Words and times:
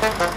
Thank 0.00 0.20
you. 0.20 0.29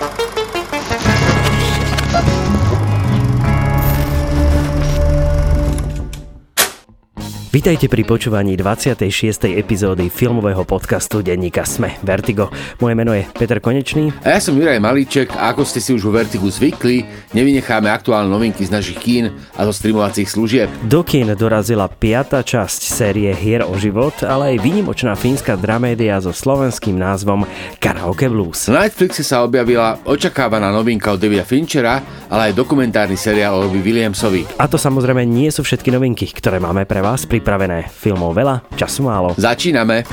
Vítajte 7.54 7.86
pri 7.86 8.02
počúvaní 8.02 8.58
26. 8.58 9.14
epizódy 9.54 10.10
filmového 10.10 10.66
podcastu 10.66 11.22
denníka 11.22 11.70
Sme 11.70 12.02
Vertigo. 12.02 12.50
Moje 12.82 12.98
meno 12.98 13.14
je 13.14 13.30
Peter 13.30 13.62
Konečný. 13.62 14.10
A 14.26 14.34
ja 14.34 14.40
som 14.42 14.58
Juraj 14.58 14.82
Malíček 14.82 15.38
a 15.38 15.54
ako 15.54 15.62
ste 15.62 15.78
si 15.78 15.94
už 15.94 16.02
vo 16.02 16.18
Vertigu 16.18 16.50
zvykli, 16.50 17.06
nevynecháme 17.30 17.94
aktuálne 17.94 18.34
novinky 18.34 18.66
z 18.66 18.74
našich 18.74 18.98
kín 18.98 19.38
a 19.54 19.70
zo 19.70 19.74
streamovacích 19.78 20.34
služieb. 20.34 20.66
Do 20.90 21.06
kín 21.06 21.30
dorazila 21.38 21.86
piata 21.94 22.42
časť 22.42 22.90
série 22.90 23.30
Hier 23.38 23.62
o 23.62 23.78
život, 23.78 24.26
ale 24.26 24.58
aj 24.58 24.66
výnimočná 24.66 25.14
fínska 25.14 25.54
dramédia 25.54 26.18
so 26.26 26.34
slovenským 26.34 26.98
názvom 26.98 27.46
Karaoke 27.78 28.34
Blues. 28.34 28.66
Na 28.66 28.82
Netflixe 28.82 29.22
sa 29.22 29.46
objavila 29.46 30.02
očakávaná 30.10 30.74
novinka 30.74 31.14
od 31.14 31.22
Davida 31.22 31.46
Finchera, 31.46 32.02
ale 32.34 32.50
aj 32.50 32.58
dokumentárny 32.58 33.14
seriál 33.14 33.62
o 33.62 33.70
Robbie 33.70 33.86
Williamsovi. 33.86 34.58
A 34.58 34.66
to 34.66 34.82
samozrejme 34.82 35.22
nie 35.22 35.54
sú 35.54 35.62
všetky 35.62 35.94
novinky, 35.94 36.26
ktoré 36.34 36.58
máme 36.58 36.90
pre 36.90 36.98
vás 36.98 37.30
pri 37.30 37.43
pripravené. 37.44 37.92
Filmov 37.92 38.32
veľa, 38.32 38.64
času 38.80 39.04
málo. 39.04 39.36
Začíname. 39.36 40.08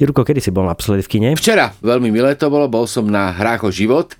Jurko, 0.00 0.24
kedy 0.24 0.40
si 0.40 0.48
bol 0.48 0.64
naposledy 0.64 1.04
v 1.04 1.10
kine? 1.12 1.28
Včera, 1.36 1.76
veľmi 1.84 2.08
milé 2.08 2.32
to 2.40 2.48
bolo, 2.48 2.64
bol 2.64 2.88
som 2.88 3.04
na 3.04 3.28
hrách 3.36 3.68
o 3.68 3.70
život 3.74 4.16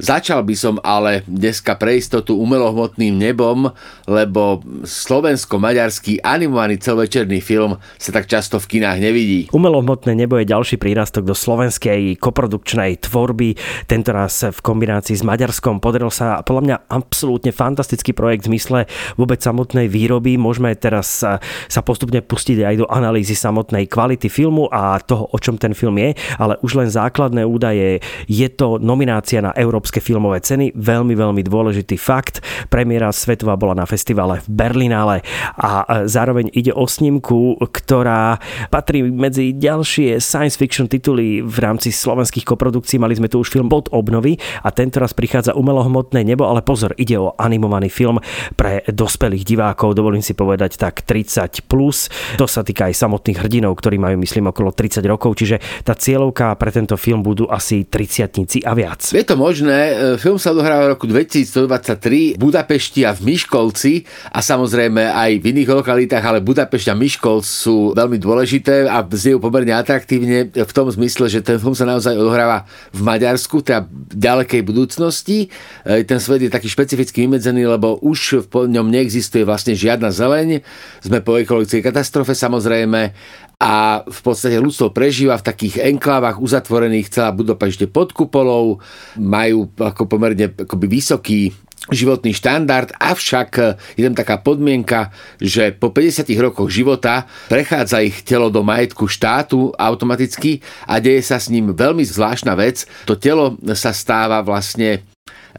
Začal 0.00 0.40
by 0.40 0.54
som 0.56 0.80
ale 0.80 1.20
dneska 1.28 1.76
pre 1.76 2.00
istotu 2.00 2.32
umelohmotným 2.40 3.12
nebom, 3.12 3.68
lebo 4.08 4.64
slovensko-maďarský 4.88 6.24
animovaný 6.24 6.80
celovečerný 6.80 7.44
film 7.44 7.76
sa 8.00 8.10
tak 8.16 8.24
často 8.24 8.56
v 8.56 8.78
kinách 8.78 8.98
nevidí. 9.04 9.40
Umelohmotné 9.52 10.16
nebo 10.16 10.40
je 10.40 10.48
ďalší 10.48 10.80
prírastok 10.80 11.28
do 11.28 11.36
slovenskej 11.36 12.16
koprodukčnej 12.16 13.04
tvorby, 13.04 13.60
tentoraz 13.84 14.48
v 14.48 14.58
kombinácii 14.64 15.20
s 15.20 15.20
Maďarskom. 15.20 15.76
Podaril 15.76 16.08
sa 16.08 16.40
podľa 16.40 16.62
mňa 16.64 16.76
absolútne 16.88 17.52
fantastický 17.52 18.16
projekt 18.16 18.48
v 18.48 18.56
zmysle 18.56 18.78
vôbec 19.20 19.44
samotnej 19.44 19.92
výroby. 19.92 20.40
Môžeme 20.40 20.72
teraz 20.72 21.20
sa 21.68 21.80
postupne 21.84 22.24
pustiť 22.24 22.64
aj 22.64 22.74
do 22.80 22.86
analýzy 22.88 23.36
samotnej 23.36 23.92
kvality 23.92 24.32
filmu 24.32 24.72
a 24.72 24.96
toho, 25.04 25.28
o 25.28 25.36
čom 25.36 25.60
ten 25.60 25.76
film 25.76 26.00
je, 26.00 26.16
ale 26.40 26.56
už 26.64 26.80
len 26.80 26.88
základné 26.88 27.44
údaje. 27.44 28.00
Je 28.24 28.48
to 28.48 28.80
nominácia 28.80 29.44
na 29.44 29.52
Európsky 29.52 29.81
európske 29.82 29.98
filmové 29.98 30.38
ceny. 30.38 30.78
Veľmi, 30.78 31.18
veľmi 31.18 31.42
dôležitý 31.42 31.98
fakt. 31.98 32.38
Premiéra 32.70 33.10
svetová 33.10 33.58
bola 33.58 33.74
na 33.74 33.82
festivale 33.82 34.38
v 34.46 34.62
Berlinále 34.62 35.26
a 35.58 35.82
e, 35.82 36.06
zároveň 36.06 36.54
ide 36.54 36.70
o 36.70 36.86
snímku, 36.86 37.58
ktorá 37.58 38.38
patrí 38.70 39.02
medzi 39.02 39.50
ďalšie 39.50 40.22
science 40.22 40.54
fiction 40.54 40.86
tituly 40.86 41.42
v 41.42 41.56
rámci 41.58 41.90
slovenských 41.90 42.46
koprodukcií. 42.46 43.02
Mali 43.02 43.18
sme 43.18 43.26
tu 43.26 43.42
už 43.42 43.50
film 43.50 43.66
Bod 43.66 43.90
obnovy 43.90 44.38
a 44.62 44.70
tento 44.70 45.02
raz 45.02 45.10
prichádza 45.18 45.58
umelohmotné 45.58 46.22
nebo, 46.22 46.46
ale 46.46 46.62
pozor, 46.62 46.94
ide 46.94 47.18
o 47.18 47.34
animovaný 47.34 47.90
film 47.90 48.22
pre 48.54 48.86
dospelých 48.86 49.42
divákov, 49.42 49.98
dovolím 49.98 50.22
si 50.22 50.38
povedať 50.38 50.78
tak 50.78 51.02
30+. 51.02 51.66
Plus. 51.66 52.06
To 52.38 52.46
sa 52.46 52.62
týka 52.62 52.86
aj 52.86 52.94
samotných 52.94 53.42
hrdinov, 53.42 53.74
ktorí 53.82 53.98
majú 53.98 54.14
myslím 54.22 54.54
okolo 54.54 54.70
30 54.70 55.02
rokov, 55.10 55.42
čiže 55.42 55.58
tá 55.82 55.98
cieľovka 55.98 56.54
pre 56.54 56.70
tento 56.70 56.94
film 56.94 57.26
budú 57.26 57.50
asi 57.50 57.82
30 57.82 58.62
a 58.62 58.72
viac. 58.76 59.00
Je 59.08 59.24
to 59.24 59.40
možné, 59.40 59.71
podobné. 59.72 60.14
E, 60.14 60.18
film 60.20 60.36
sa 60.36 60.52
odohráva 60.52 60.84
v 60.86 60.92
roku 60.96 61.06
2123 61.08 62.36
v 62.36 62.38
Budapešti 62.38 63.00
a 63.08 63.16
v 63.16 63.32
Myškolci 63.32 64.04
a 64.32 64.38
samozrejme 64.44 65.00
aj 65.08 65.30
v 65.40 65.44
iných 65.56 65.70
lokalitách, 65.72 66.24
ale 66.24 66.44
Budapešť 66.44 66.92
a 66.92 66.98
Myškolc 66.98 67.44
sú 67.44 67.96
veľmi 67.96 68.20
dôležité 68.20 68.86
a 68.86 69.00
znejú 69.02 69.40
pomerne 69.40 69.72
atraktívne 69.72 70.52
v 70.52 70.72
tom 70.72 70.86
zmysle, 70.92 71.28
že 71.32 71.40
ten 71.40 71.56
film 71.56 71.72
sa 71.72 71.88
naozaj 71.88 72.14
odohráva 72.16 72.68
v 72.92 73.00
Maďarsku, 73.00 73.64
teda 73.64 73.88
ďalekej 74.12 74.60
budúcnosti. 74.62 75.48
E, 75.84 76.04
ten 76.04 76.20
svet 76.20 76.44
je 76.44 76.50
taký 76.52 76.68
špecificky 76.68 77.24
vymedzený, 77.24 77.64
lebo 77.64 77.96
už 78.04 78.48
v 78.52 78.68
ňom 78.68 78.92
neexistuje 78.92 79.48
vlastne 79.48 79.72
žiadna 79.72 80.12
zeleň. 80.12 80.60
Sme 81.00 81.24
po 81.24 81.40
ekologickej 81.40 81.80
katastrofe 81.80 82.36
samozrejme 82.36 83.14
a 83.62 84.02
v 84.02 84.20
podstate 84.26 84.58
ľudstvo 84.58 84.90
prežíva 84.90 85.38
v 85.38 85.46
takých 85.46 85.86
enklávach 85.86 86.42
uzatvorených 86.42 87.14
celá 87.14 87.30
Budapešť 87.30 87.86
pod 87.86 88.10
kupolou, 88.10 88.82
majú 89.14 89.70
ako 89.78 90.10
pomerne 90.10 90.50
akoby 90.50 90.86
vysoký 90.90 91.54
životný 91.90 92.34
štandard, 92.34 92.94
avšak 92.98 93.78
je 93.98 94.02
tam 94.06 94.14
taká 94.14 94.38
podmienka, 94.42 95.10
že 95.38 95.74
po 95.74 95.90
50 95.90 96.30
rokoch 96.38 96.70
života 96.70 97.26
prechádza 97.50 98.02
ich 98.02 98.22
telo 98.22 98.50
do 98.50 98.62
majetku 98.66 99.10
štátu 99.10 99.74
automaticky 99.74 100.62
a 100.86 100.98
deje 100.98 101.22
sa 101.22 101.42
s 101.42 101.50
ním 101.50 101.74
veľmi 101.74 102.02
zvláštna 102.06 102.54
vec. 102.54 102.86
To 103.06 103.18
telo 103.18 103.58
sa 103.74 103.90
stáva 103.90 104.42
vlastne 104.46 105.06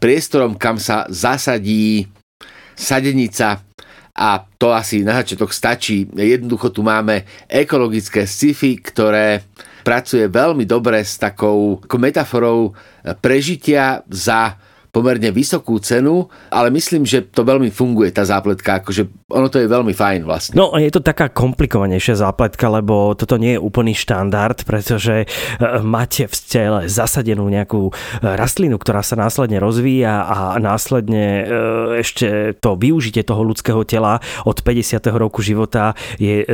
priestorom, 0.00 0.56
kam 0.56 0.80
sa 0.80 1.04
zasadí 1.12 2.08
sadenica 2.72 3.60
a 4.14 4.46
to 4.58 4.70
asi 4.70 5.02
na 5.02 5.18
začiatok 5.18 5.50
stačí. 5.50 6.06
Jednoducho 6.14 6.70
tu 6.70 6.86
máme 6.86 7.26
ekologické 7.50 8.30
sci-fi, 8.30 8.78
ktoré 8.78 9.42
pracuje 9.82 10.30
veľmi 10.30 10.62
dobre 10.64 11.02
s 11.02 11.18
takou 11.18 11.82
metaforou 11.98 12.72
prežitia 13.18 14.06
za 14.06 14.54
pomerne 14.94 15.34
vysokú 15.34 15.82
cenu, 15.82 16.30
ale 16.54 16.70
myslím, 16.70 17.02
že 17.02 17.26
to 17.26 17.42
veľmi 17.42 17.74
funguje, 17.74 18.14
tá 18.14 18.22
zápletka, 18.22 18.78
akože 18.78 19.26
ono 19.26 19.50
to 19.50 19.58
je 19.58 19.66
veľmi 19.66 19.90
fajn 19.90 20.22
vlastne. 20.22 20.54
No 20.54 20.70
je 20.78 20.86
to 20.94 21.02
taká 21.02 21.26
komplikovanejšia 21.34 22.22
zápletka, 22.22 22.70
lebo 22.70 23.18
toto 23.18 23.34
nie 23.34 23.58
je 23.58 23.60
úplný 23.60 23.90
štandard, 23.98 24.62
pretože 24.62 25.14
e, 25.22 25.26
máte 25.82 26.30
v 26.30 26.34
tele 26.46 26.80
zasadenú 26.86 27.50
nejakú 27.50 27.90
e, 27.90 27.92
rastlinu, 28.22 28.78
ktorá 28.78 29.02
sa 29.02 29.18
následne 29.18 29.58
rozvíja 29.58 30.30
a 30.30 30.38
následne 30.62 31.24
e, 31.26 31.44
ešte 31.98 32.54
to 32.62 32.78
využitie 32.78 33.26
toho 33.26 33.42
ľudského 33.42 33.82
tela 33.82 34.22
od 34.46 34.62
50. 34.62 35.02
roku 35.18 35.42
života 35.42 35.98
je 36.22 36.46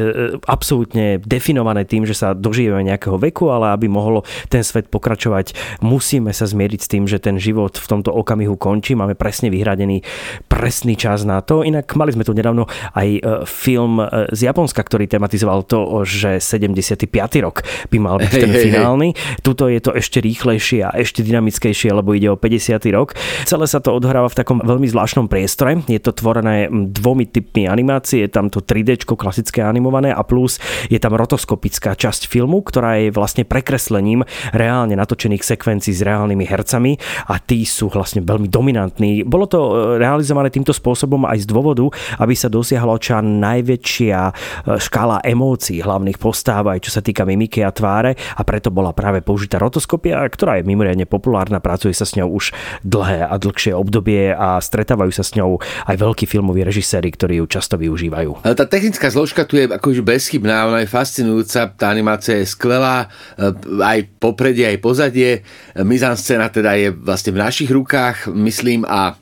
absolútne 0.49 1.21
definované 1.21 1.84
tým, 1.84 2.09
že 2.09 2.17
sa 2.17 2.33
dožijeme 2.33 2.81
nejakého 2.87 3.21
veku, 3.21 3.53
ale 3.53 3.77
aby 3.77 3.91
mohol 3.91 4.25
ten 4.49 4.65
svet 4.65 4.89
pokračovať, 4.89 5.53
musíme 5.84 6.33
sa 6.33 6.49
zmieriť 6.49 6.81
s 6.81 6.89
tým, 6.89 7.05
že 7.05 7.21
ten 7.21 7.37
život 7.37 7.77
v 7.77 7.87
tomto 7.87 8.15
okamihu 8.15 8.30
okamihu 8.31 8.55
končí, 8.55 8.95
máme 8.95 9.19
presne 9.19 9.51
vyhradený 9.51 10.07
presný 10.47 10.95
čas 10.95 11.27
na 11.27 11.43
to. 11.43 11.67
Inak 11.67 11.91
mali 11.99 12.15
sme 12.15 12.23
tu 12.23 12.31
nedávno 12.31 12.71
aj 12.95 13.09
e, 13.11 13.21
film 13.43 13.99
e, 13.99 14.31
z 14.31 14.47
Japonska, 14.47 14.87
ktorý 14.87 15.11
tematizoval 15.11 15.67
to, 15.67 16.07
že 16.07 16.39
75. 16.39 17.11
rok 17.43 17.67
by 17.91 17.99
mal 17.99 18.23
byť 18.23 18.31
ten 18.31 18.55
finálny. 18.55 19.19
Tuto 19.43 19.67
je 19.67 19.83
to 19.83 19.99
ešte 19.99 20.23
rýchlejšie 20.23 20.87
a 20.87 20.95
ešte 20.95 21.27
dynamickejšie, 21.27 21.91
lebo 21.91 22.15
ide 22.15 22.31
o 22.31 22.39
50. 22.39 22.79
rok. 22.95 23.19
Celé 23.43 23.67
sa 23.67 23.83
to 23.83 23.91
odhráva 23.91 24.31
v 24.31 24.39
takom 24.39 24.62
veľmi 24.62 24.87
zvláštnom 24.87 25.27
priestore. 25.27 25.83
Je 25.91 25.99
to 25.99 26.15
tvorené 26.15 26.71
dvomi 26.71 27.27
typmi 27.27 27.67
animácie, 27.67 28.23
je 28.23 28.31
tam 28.31 28.47
to 28.47 28.62
3D 28.62 29.03
klasické 29.11 29.65
animované 29.67 30.15
a 30.15 30.23
plus 30.23 30.62
je 30.87 31.01
tam 31.03 31.19
rotoskopická 31.19 31.99
časť 31.99 32.31
filmu, 32.31 32.62
ktorá 32.62 33.03
je 33.03 33.09
vlastne 33.11 33.43
prekreslením 33.43 34.23
reálne 34.55 34.95
natočených 34.95 35.43
sekvencií 35.43 35.97
s 35.97 36.05
reálnymi 36.07 36.45
hercami 36.47 36.93
a 37.27 37.41
tí 37.41 37.65
sú 37.65 37.89
vlastne 37.91 38.19
vlastne 38.20 38.28
veľmi 38.28 38.48
dominantný. 38.48 39.10
Bolo 39.25 39.48
to 39.48 39.58
e, 39.58 39.72
realizované 39.98 40.53
týmto 40.53 40.76
spôsobom 40.76 41.25
aj 41.25 41.44
z 41.44 41.47
dôvodu, 41.48 41.88
aby 42.20 42.34
sa 42.36 42.53
dosiahlo 42.53 43.00
čo 43.00 43.20
najväčšia 43.20 44.20
e, 44.28 44.32
škála 44.76 45.25
emócií 45.25 45.81
hlavných 45.81 46.20
postáv, 46.20 46.69
aj 46.69 46.84
čo 46.84 46.91
sa 46.92 47.00
týka 47.00 47.25
mimiky 47.25 47.64
a 47.64 47.72
tváre 47.72 48.14
a 48.36 48.42
preto 48.44 48.69
bola 48.69 48.92
práve 48.92 49.25
použitá 49.25 49.56
rotoskopia, 49.56 50.20
ktorá 50.28 50.60
je 50.60 50.69
mimoriadne 50.69 51.08
populárna, 51.08 51.64
pracuje 51.64 51.97
sa 51.97 52.04
s 52.04 52.16
ňou 52.16 52.36
už 52.36 52.53
dlhé 52.84 53.25
a 53.25 53.34
dlhšie 53.41 53.72
obdobie 53.72 54.32
a 54.32 54.60
stretávajú 54.60 55.12
sa 55.14 55.25
s 55.25 55.34
ňou 55.37 55.58
aj 55.88 55.97
veľkí 55.97 56.28
filmoví 56.28 56.62
režiséri, 56.62 57.08
ktorí 57.10 57.41
ju 57.41 57.47
často 57.48 57.81
využívajú. 57.81 58.44
Tá 58.44 58.66
technická 58.69 59.08
zložka 59.08 59.48
tu 59.48 59.56
je 59.56 59.66
akože 59.66 60.04
bezchybná, 60.04 60.69
ona 60.69 60.84
je 60.84 60.91
fascinujúca, 60.91 61.72
tá 61.72 61.88
animácia 61.88 62.37
je 62.42 62.47
skvelá, 62.47 63.08
e, 63.38 63.52
aj 63.81 63.99
popredie, 64.20 64.69
aj 64.69 64.78
pozadie. 64.82 65.31
Mizanscéna 65.76 66.50
teda 66.50 66.76
je 66.76 66.93
vlastne 66.93 67.31
v 67.34 67.43
našich 67.43 67.70
rukách, 67.70 68.10
Čechách, 68.11 68.35
myslím, 68.35 68.83
a 68.91 69.15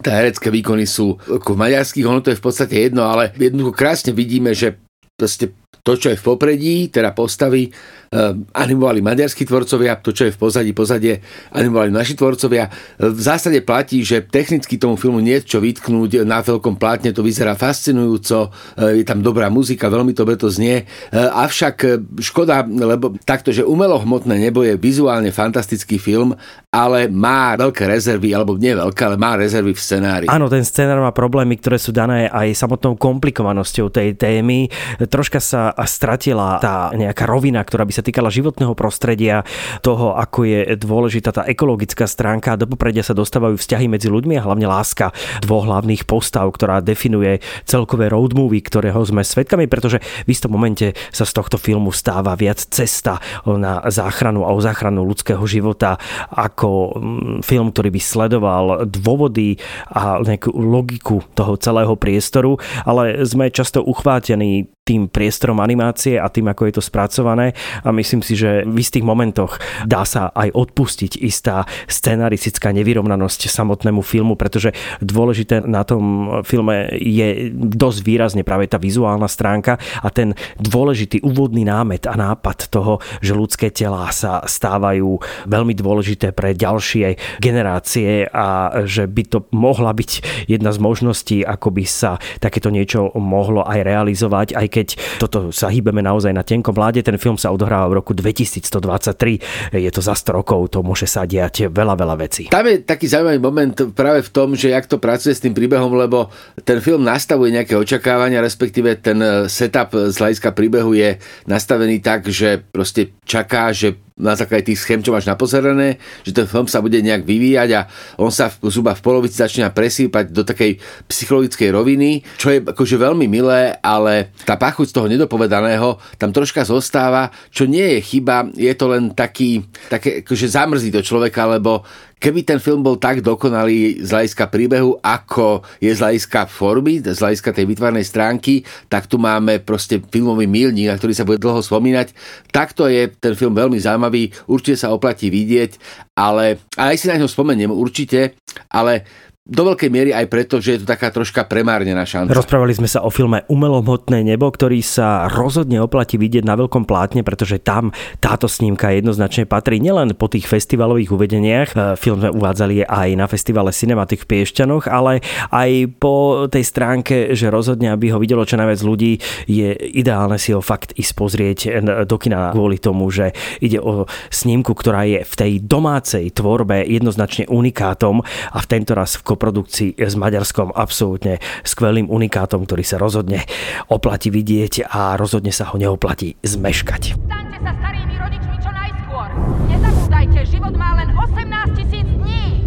tá 0.00 0.10
herecké 0.16 0.48
výkony 0.48 0.88
sú 0.88 1.20
ako 1.20 1.52
v 1.52 1.60
maďarských, 1.68 2.08
ono 2.08 2.24
to 2.24 2.32
je 2.32 2.40
v 2.40 2.44
podstate 2.48 2.72
jedno, 2.88 3.04
ale 3.04 3.36
jednoducho 3.36 3.76
krásne 3.76 4.16
vidíme, 4.16 4.56
že 4.56 4.80
proste 5.20 5.52
to, 5.82 5.98
čo 5.98 6.12
je 6.12 6.20
v 6.20 6.24
popredí, 6.24 6.76
teda 6.88 7.12
postavy, 7.16 7.68
Ehm, 8.06 8.46
animovali 8.54 9.02
maďarskí 9.02 9.42
tvorcovia, 9.42 9.98
to, 9.98 10.14
čo 10.14 10.30
je 10.30 10.32
v 10.32 10.38
pozadí, 10.38 10.70
pozadie 10.70 11.18
animovali 11.50 11.90
naši 11.90 12.14
tvorcovia. 12.14 12.70
V 13.02 13.18
zásade 13.18 13.58
platí, 13.66 14.06
že 14.06 14.22
technicky 14.22 14.78
tomu 14.78 14.94
filmu 14.94 15.18
nie 15.18 15.42
je 15.42 15.56
čo 15.56 15.58
vytknúť, 15.58 16.22
na 16.22 16.38
veľkom 16.38 16.78
plátne 16.78 17.10
to 17.10 17.26
vyzerá 17.26 17.58
fascinujúco, 17.58 18.54
je 18.78 19.02
tam 19.02 19.26
dobrá 19.26 19.50
muzika, 19.50 19.90
veľmi 19.90 20.14
to 20.14 20.22
to 20.38 20.48
znie, 20.52 20.86
avšak 21.12 22.06
škoda, 22.20 22.62
lebo 22.66 23.16
takto, 23.26 23.50
že 23.50 23.66
umelohmotné 23.66 24.38
nebo 24.38 24.62
je 24.62 24.78
vizuálne 24.78 25.34
fantastický 25.34 25.98
film, 25.98 26.36
ale 26.70 27.08
má 27.08 27.56
veľké 27.56 27.88
rezervy, 27.88 28.36
alebo 28.36 28.54
nie 28.60 28.76
veľké, 28.76 29.02
ale 29.02 29.16
má 29.16 29.34
rezervy 29.34 29.72
v 29.72 29.80
scenári. 29.80 30.26
Áno, 30.28 30.46
ten 30.46 30.62
scenár 30.62 31.00
má 31.00 31.10
problémy, 31.10 31.56
ktoré 31.58 31.80
sú 31.80 31.90
dané 31.90 32.28
aj 32.28 32.52
samotnou 32.52 33.00
komplikovanosťou 33.00 33.88
tej 33.88 34.12
témy. 34.14 34.68
Troška 35.08 35.40
sa 35.40 35.65
sa 35.74 35.86
stratila 35.88 36.62
tá 36.62 36.94
nejaká 36.94 37.26
rovina, 37.26 37.64
ktorá 37.64 37.82
by 37.82 37.94
sa 37.94 38.04
týkala 38.04 38.30
životného 38.30 38.76
prostredia, 38.78 39.42
toho, 39.82 40.14
ako 40.14 40.46
je 40.46 40.60
dôležitá 40.78 41.30
tá 41.34 41.42
ekologická 41.48 42.06
stránka. 42.06 42.58
Do 42.60 42.70
popredia 42.70 43.02
sa 43.02 43.16
dostávajú 43.16 43.58
vzťahy 43.58 43.86
medzi 43.90 44.06
ľuďmi 44.12 44.38
a 44.38 44.44
hlavne 44.46 44.68
láska 44.68 45.10
dvoch 45.42 45.66
hlavných 45.66 46.06
postav, 46.06 46.46
ktorá 46.52 46.84
definuje 46.84 47.40
celkové 47.66 48.12
road 48.12 48.36
movie, 48.36 48.62
ktorého 48.62 49.00
sme 49.02 49.26
svetkami, 49.26 49.66
pretože 49.66 49.98
v 49.98 50.28
istom 50.30 50.52
momente 50.54 50.94
sa 51.10 51.24
z 51.26 51.32
tohto 51.32 51.56
filmu 51.56 51.90
stáva 51.90 52.36
viac 52.38 52.60
cesta 52.60 53.18
na 53.46 53.82
záchranu 53.88 54.44
a 54.44 54.54
o 54.54 54.60
záchranu 54.60 55.02
ľudského 55.02 55.42
života 55.48 55.96
ako 56.30 56.70
mm, 56.94 57.46
film, 57.46 57.72
ktorý 57.72 57.90
by 57.90 58.00
sledoval 58.00 58.64
dôvody 58.86 59.58
a 59.90 60.20
nejakú 60.20 60.52
logiku 60.54 61.22
toho 61.34 61.56
celého 61.56 61.94
priestoru, 61.96 62.58
ale 62.84 63.24
sme 63.24 63.48
často 63.50 63.80
uchvátení 63.82 64.75
tým 64.86 65.10
priestorom 65.10 65.58
animácie 65.58 66.14
a 66.14 66.30
tým, 66.30 66.46
ako 66.46 66.70
je 66.70 66.74
to 66.78 66.82
spracované. 66.86 67.58
A 67.82 67.90
myslím 67.90 68.22
si, 68.22 68.38
že 68.38 68.62
v 68.62 68.78
istých 68.78 69.02
momentoch 69.02 69.58
dá 69.82 70.06
sa 70.06 70.30
aj 70.30 70.54
odpustiť 70.54 71.18
istá 71.26 71.66
scenaristická 71.90 72.70
nevyrovnanosť 72.70 73.50
samotnému 73.50 74.06
filmu, 74.06 74.38
pretože 74.38 74.70
dôležité 75.02 75.66
na 75.66 75.82
tom 75.82 76.38
filme 76.46 76.86
je 76.94 77.50
dosť 77.52 77.98
výrazne 78.06 78.42
práve 78.46 78.70
tá 78.70 78.78
vizuálna 78.78 79.26
stránka 79.26 79.82
a 79.98 80.08
ten 80.14 80.38
dôležitý 80.62 81.26
úvodný 81.26 81.66
námet 81.66 82.06
a 82.06 82.14
nápad 82.14 82.70
toho, 82.70 83.02
že 83.18 83.34
ľudské 83.34 83.74
telá 83.74 84.14
sa 84.14 84.46
stávajú 84.46 85.18
veľmi 85.50 85.74
dôležité 85.74 86.30
pre 86.30 86.54
ďalšie 86.54 87.42
generácie 87.42 88.30
a 88.30 88.78
že 88.86 89.10
by 89.10 89.22
to 89.26 89.38
mohla 89.50 89.90
byť 89.90 90.46
jedna 90.46 90.70
z 90.70 90.78
možností, 90.78 91.38
ako 91.42 91.74
by 91.74 91.84
sa 91.88 92.22
takéto 92.38 92.70
niečo 92.70 93.10
mohlo 93.18 93.66
aj 93.66 93.80
realizovať, 93.82 94.54
aj 94.54 94.66
keď 94.76 94.88
toto 95.16 95.48
sa 95.56 95.72
hýbeme 95.72 96.04
naozaj 96.04 96.36
na 96.36 96.44
tenkom 96.44 96.76
vláde, 96.76 97.00
ten 97.00 97.16
film 97.16 97.40
sa 97.40 97.48
odohráva 97.48 97.88
v 97.88 98.04
roku 98.04 98.12
2123, 98.12 99.72
je 99.72 99.90
to 99.90 100.00
za 100.04 100.12
100 100.12 100.36
rokov, 100.36 100.76
to 100.76 100.84
môže 100.84 101.08
sa 101.08 101.24
diať 101.24 101.72
veľa, 101.72 101.96
veľa 101.96 102.16
vecí. 102.20 102.52
Tam 102.52 102.68
je 102.68 102.84
taký 102.84 103.08
zaujímavý 103.08 103.40
moment 103.40 103.76
práve 103.96 104.20
v 104.20 104.30
tom, 104.30 104.52
že 104.52 104.76
jak 104.76 104.84
to 104.84 105.00
pracuje 105.00 105.32
s 105.32 105.40
tým 105.40 105.56
príbehom, 105.56 105.96
lebo 105.96 106.28
ten 106.68 106.84
film 106.84 107.00
nastavuje 107.00 107.56
nejaké 107.56 107.72
očakávania, 107.72 108.44
respektíve 108.44 109.00
ten 109.00 109.16
setup 109.48 109.96
z 110.12 110.16
hľadiska 110.20 110.52
príbehu 110.52 110.92
je 110.92 111.16
nastavený 111.48 112.04
tak, 112.04 112.28
že 112.28 112.60
proste 112.60 113.16
čaká, 113.24 113.72
že 113.72 113.96
na 114.16 114.32
základe 114.32 114.72
tých 114.72 114.80
schém, 114.80 115.04
čo 115.04 115.12
máš 115.12 115.28
napozerané, 115.28 116.00
že 116.24 116.32
ten 116.32 116.48
film 116.48 116.64
sa 116.64 116.80
bude 116.80 116.96
nejak 117.04 117.28
vyvíjať 117.28 117.70
a 117.76 117.84
on 118.16 118.32
sa 118.32 118.48
v, 118.48 118.72
zhruba 118.72 118.96
v 118.96 119.04
polovici 119.04 119.36
začína 119.36 119.76
presýpať 119.76 120.32
do 120.32 120.40
takej 120.40 120.80
psychologickej 121.04 121.68
roviny, 121.68 122.24
čo 122.40 122.48
je 122.48 122.64
akože 122.64 122.96
veľmi 122.96 123.28
milé, 123.28 123.76
ale 123.84 124.32
tá 124.48 124.56
pachuť 124.56 124.88
z 124.88 124.94
toho 124.96 125.06
nedopovedaného 125.12 126.00
tam 126.16 126.32
troška 126.32 126.64
zostáva, 126.64 127.28
čo 127.52 127.68
nie 127.68 128.00
je 128.00 128.00
chyba, 128.00 128.48
je 128.56 128.72
to 128.72 128.88
len 128.88 129.12
taký, 129.12 129.60
také, 129.92 130.24
akože 130.24 130.48
zamrzí 130.48 130.88
to 130.88 131.04
človeka, 131.04 131.44
lebo 131.44 131.84
Keby 132.16 132.48
ten 132.48 132.56
film 132.56 132.80
bol 132.80 132.96
tak 132.96 133.20
dokonalý 133.20 134.00
z 134.00 134.08
hľadiska 134.08 134.48
príbehu, 134.48 134.96
ako 135.04 135.60
je 135.76 135.92
z 135.92 136.00
hľadiska 136.00 136.48
formy, 136.48 137.04
z 137.04 137.12
hľadiska 137.12 137.52
tej 137.52 137.68
vytvarnej 137.68 138.08
stránky, 138.08 138.64
tak 138.88 139.04
tu 139.04 139.20
máme 139.20 139.60
proste 139.60 140.00
filmový 140.00 140.48
milník, 140.48 140.88
na 140.88 140.96
ktorý 140.96 141.12
sa 141.12 141.28
bude 141.28 141.36
dlho 141.36 141.60
spomínať. 141.60 142.16
Takto 142.48 142.88
je 142.88 143.12
ten 143.20 143.36
film 143.36 143.52
veľmi 143.52 143.76
zaujímavý, 143.76 144.32
určite 144.48 144.80
sa 144.80 144.96
oplatí 144.96 145.28
vidieť, 145.28 145.76
ale 146.16 146.64
aj 146.80 146.96
si 146.96 147.12
na 147.12 147.20
ňo 147.20 147.28
spomeniem 147.28 147.68
určite, 147.68 148.32
ale 148.72 149.04
do 149.46 149.62
veľkej 149.62 149.90
miery 149.94 150.10
aj 150.10 150.26
preto, 150.26 150.58
že 150.58 150.74
je 150.74 150.80
to 150.82 150.90
taká 150.90 151.14
troška 151.14 151.46
premárnená 151.46 152.02
šanca. 152.02 152.34
Rozprávali 152.34 152.74
sme 152.74 152.90
sa 152.90 153.06
o 153.06 153.14
filme 153.14 153.46
Umelomhotné 153.46 154.26
nebo, 154.26 154.50
ktorý 154.50 154.82
sa 154.82 155.30
rozhodne 155.30 155.78
oplatí 155.78 156.18
vidieť 156.18 156.42
na 156.42 156.58
veľkom 156.58 156.82
plátne, 156.82 157.22
pretože 157.22 157.62
tam 157.62 157.94
táto 158.18 158.50
snímka 158.50 158.90
jednoznačne 158.90 159.46
patrí 159.46 159.78
nielen 159.78 160.18
po 160.18 160.26
tých 160.26 160.50
festivalových 160.50 161.14
uvedeniach, 161.14 161.68
e, 161.78 161.94
film 161.94 162.18
sme 162.18 162.34
uvádzali 162.34 162.90
aj 162.90 163.08
na 163.14 163.30
festivale 163.30 163.70
Cinematic 163.70 164.26
v 164.26 164.34
Piešťanoch, 164.34 164.90
ale 164.90 165.22
aj 165.54 165.70
po 166.02 166.50
tej 166.50 166.64
stránke, 166.66 167.14
že 167.38 167.46
rozhodne, 167.46 167.94
aby 167.94 168.10
ho 168.10 168.18
videlo 168.18 168.42
čo 168.42 168.58
najviac 168.58 168.82
ľudí, 168.82 169.22
je 169.46 169.78
ideálne 169.94 170.42
si 170.42 170.50
ho 170.50 170.58
fakt 170.58 170.98
ísť 170.98 171.12
pozrieť 171.14 171.58
do 172.02 172.16
kina 172.18 172.50
kvôli 172.50 172.82
tomu, 172.82 173.06
že 173.14 173.30
ide 173.62 173.78
o 173.78 174.10
snímku, 174.26 174.74
ktorá 174.74 175.06
je 175.06 175.22
v 175.22 175.34
tej 175.38 175.52
domácej 175.62 176.34
tvorbe 176.34 176.82
jednoznačne 176.82 177.46
unikátom 177.46 178.26
a 178.50 178.58
v 178.58 178.66
tento 178.66 178.98
raz 178.98 179.14
v 179.14 179.35
koprodukcii 179.36 180.00
s 180.00 180.16
Maďarskom 180.16 180.72
absolútne 180.72 181.44
skvelým 181.60 182.08
unikátom, 182.08 182.64
ktorý 182.64 182.80
sa 182.80 182.96
rozhodne 182.96 183.44
oplatí 183.92 184.32
vidieť 184.32 184.88
a 184.88 185.20
rozhodne 185.20 185.52
sa 185.52 185.68
ho 185.68 185.76
neoplatí 185.76 186.40
zmeškať. 186.40 187.20
Staňte 187.20 187.58
sa 187.60 187.76
starými 187.76 188.16
rodičmi 188.16 188.56
čo 188.64 188.72
najskôr. 188.72 189.28
Nezabúdajte, 189.68 190.40
život 190.48 190.72
má 190.72 190.96
len 190.96 191.12
18 191.12 191.76
tisíc 191.76 192.08
dní. 192.08 192.64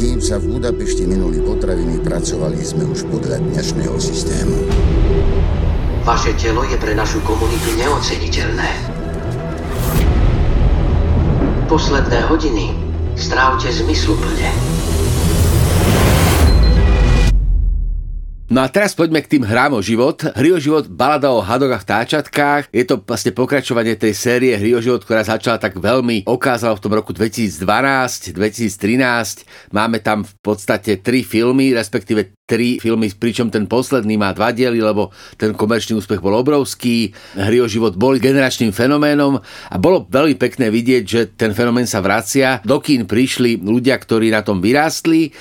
Kým 0.00 0.18
sa 0.24 0.40
v 0.40 0.56
Budapešti 0.56 1.04
minuli 1.04 1.44
potraviny, 1.44 2.00
pracovali 2.00 2.64
sme 2.64 2.88
už 2.88 3.04
podľa 3.12 3.44
dnešného 3.44 3.98
systému. 4.00 4.56
Vaše 6.08 6.32
telo 6.40 6.64
je 6.64 6.80
pre 6.80 6.96
našu 6.96 7.20
komunitu 7.28 7.76
neoceniteľné. 7.76 8.70
Posledné 11.68 12.18
hodiny 12.32 12.87
strávte 13.18 13.72
zmysluplne. 13.72 14.67
No 18.48 18.64
a 18.64 18.72
teraz 18.72 18.96
poďme 18.96 19.20
k 19.20 19.36
tým 19.36 19.44
hrám 19.44 19.76
o 19.76 19.84
život. 19.84 20.24
Hry 20.24 20.56
o 20.56 20.60
život, 20.60 20.88
balada 20.88 21.28
o 21.28 21.44
hadoch 21.44 21.68
a 21.68 21.84
vtáčatkách. 21.84 22.72
Je 22.72 22.80
to 22.88 22.96
vlastne 22.96 23.36
pokračovanie 23.36 23.92
tej 23.92 24.16
série 24.16 24.56
Hry 24.56 24.72
o 24.72 24.80
život, 24.80 25.04
ktorá 25.04 25.20
začala 25.20 25.60
tak 25.60 25.76
veľmi 25.76 26.24
okázala 26.24 26.72
v 26.72 26.80
tom 26.80 26.96
roku 26.96 27.12
2012, 27.12 27.60
2013. 28.32 29.44
Máme 29.68 30.00
tam 30.00 30.24
v 30.24 30.32
podstate 30.40 30.96
tri 30.96 31.28
filmy, 31.28 31.76
respektíve 31.76 32.40
tri 32.48 32.80
filmy, 32.80 33.12
pričom 33.12 33.52
ten 33.52 33.68
posledný 33.68 34.16
má 34.16 34.32
dva 34.32 34.56
diely, 34.56 34.80
lebo 34.80 35.12
ten 35.36 35.52
komerčný 35.52 36.00
úspech 36.00 36.24
bol 36.24 36.32
obrovský. 36.40 37.12
Hry 37.36 37.60
o 37.60 37.68
život 37.68 38.00
boli 38.00 38.16
generačným 38.16 38.72
fenoménom 38.72 39.36
a 39.44 39.76
bolo 39.76 40.08
veľmi 40.08 40.40
pekné 40.40 40.72
vidieť, 40.72 41.04
že 41.04 41.20
ten 41.36 41.52
fenomén 41.52 41.84
sa 41.84 42.00
vracia. 42.00 42.64
Do 42.64 42.80
kín 42.80 43.04
prišli 43.04 43.60
ľudia, 43.60 44.00
ktorí 44.00 44.32
na 44.32 44.40
tom 44.40 44.64
vyrástli 44.64 45.36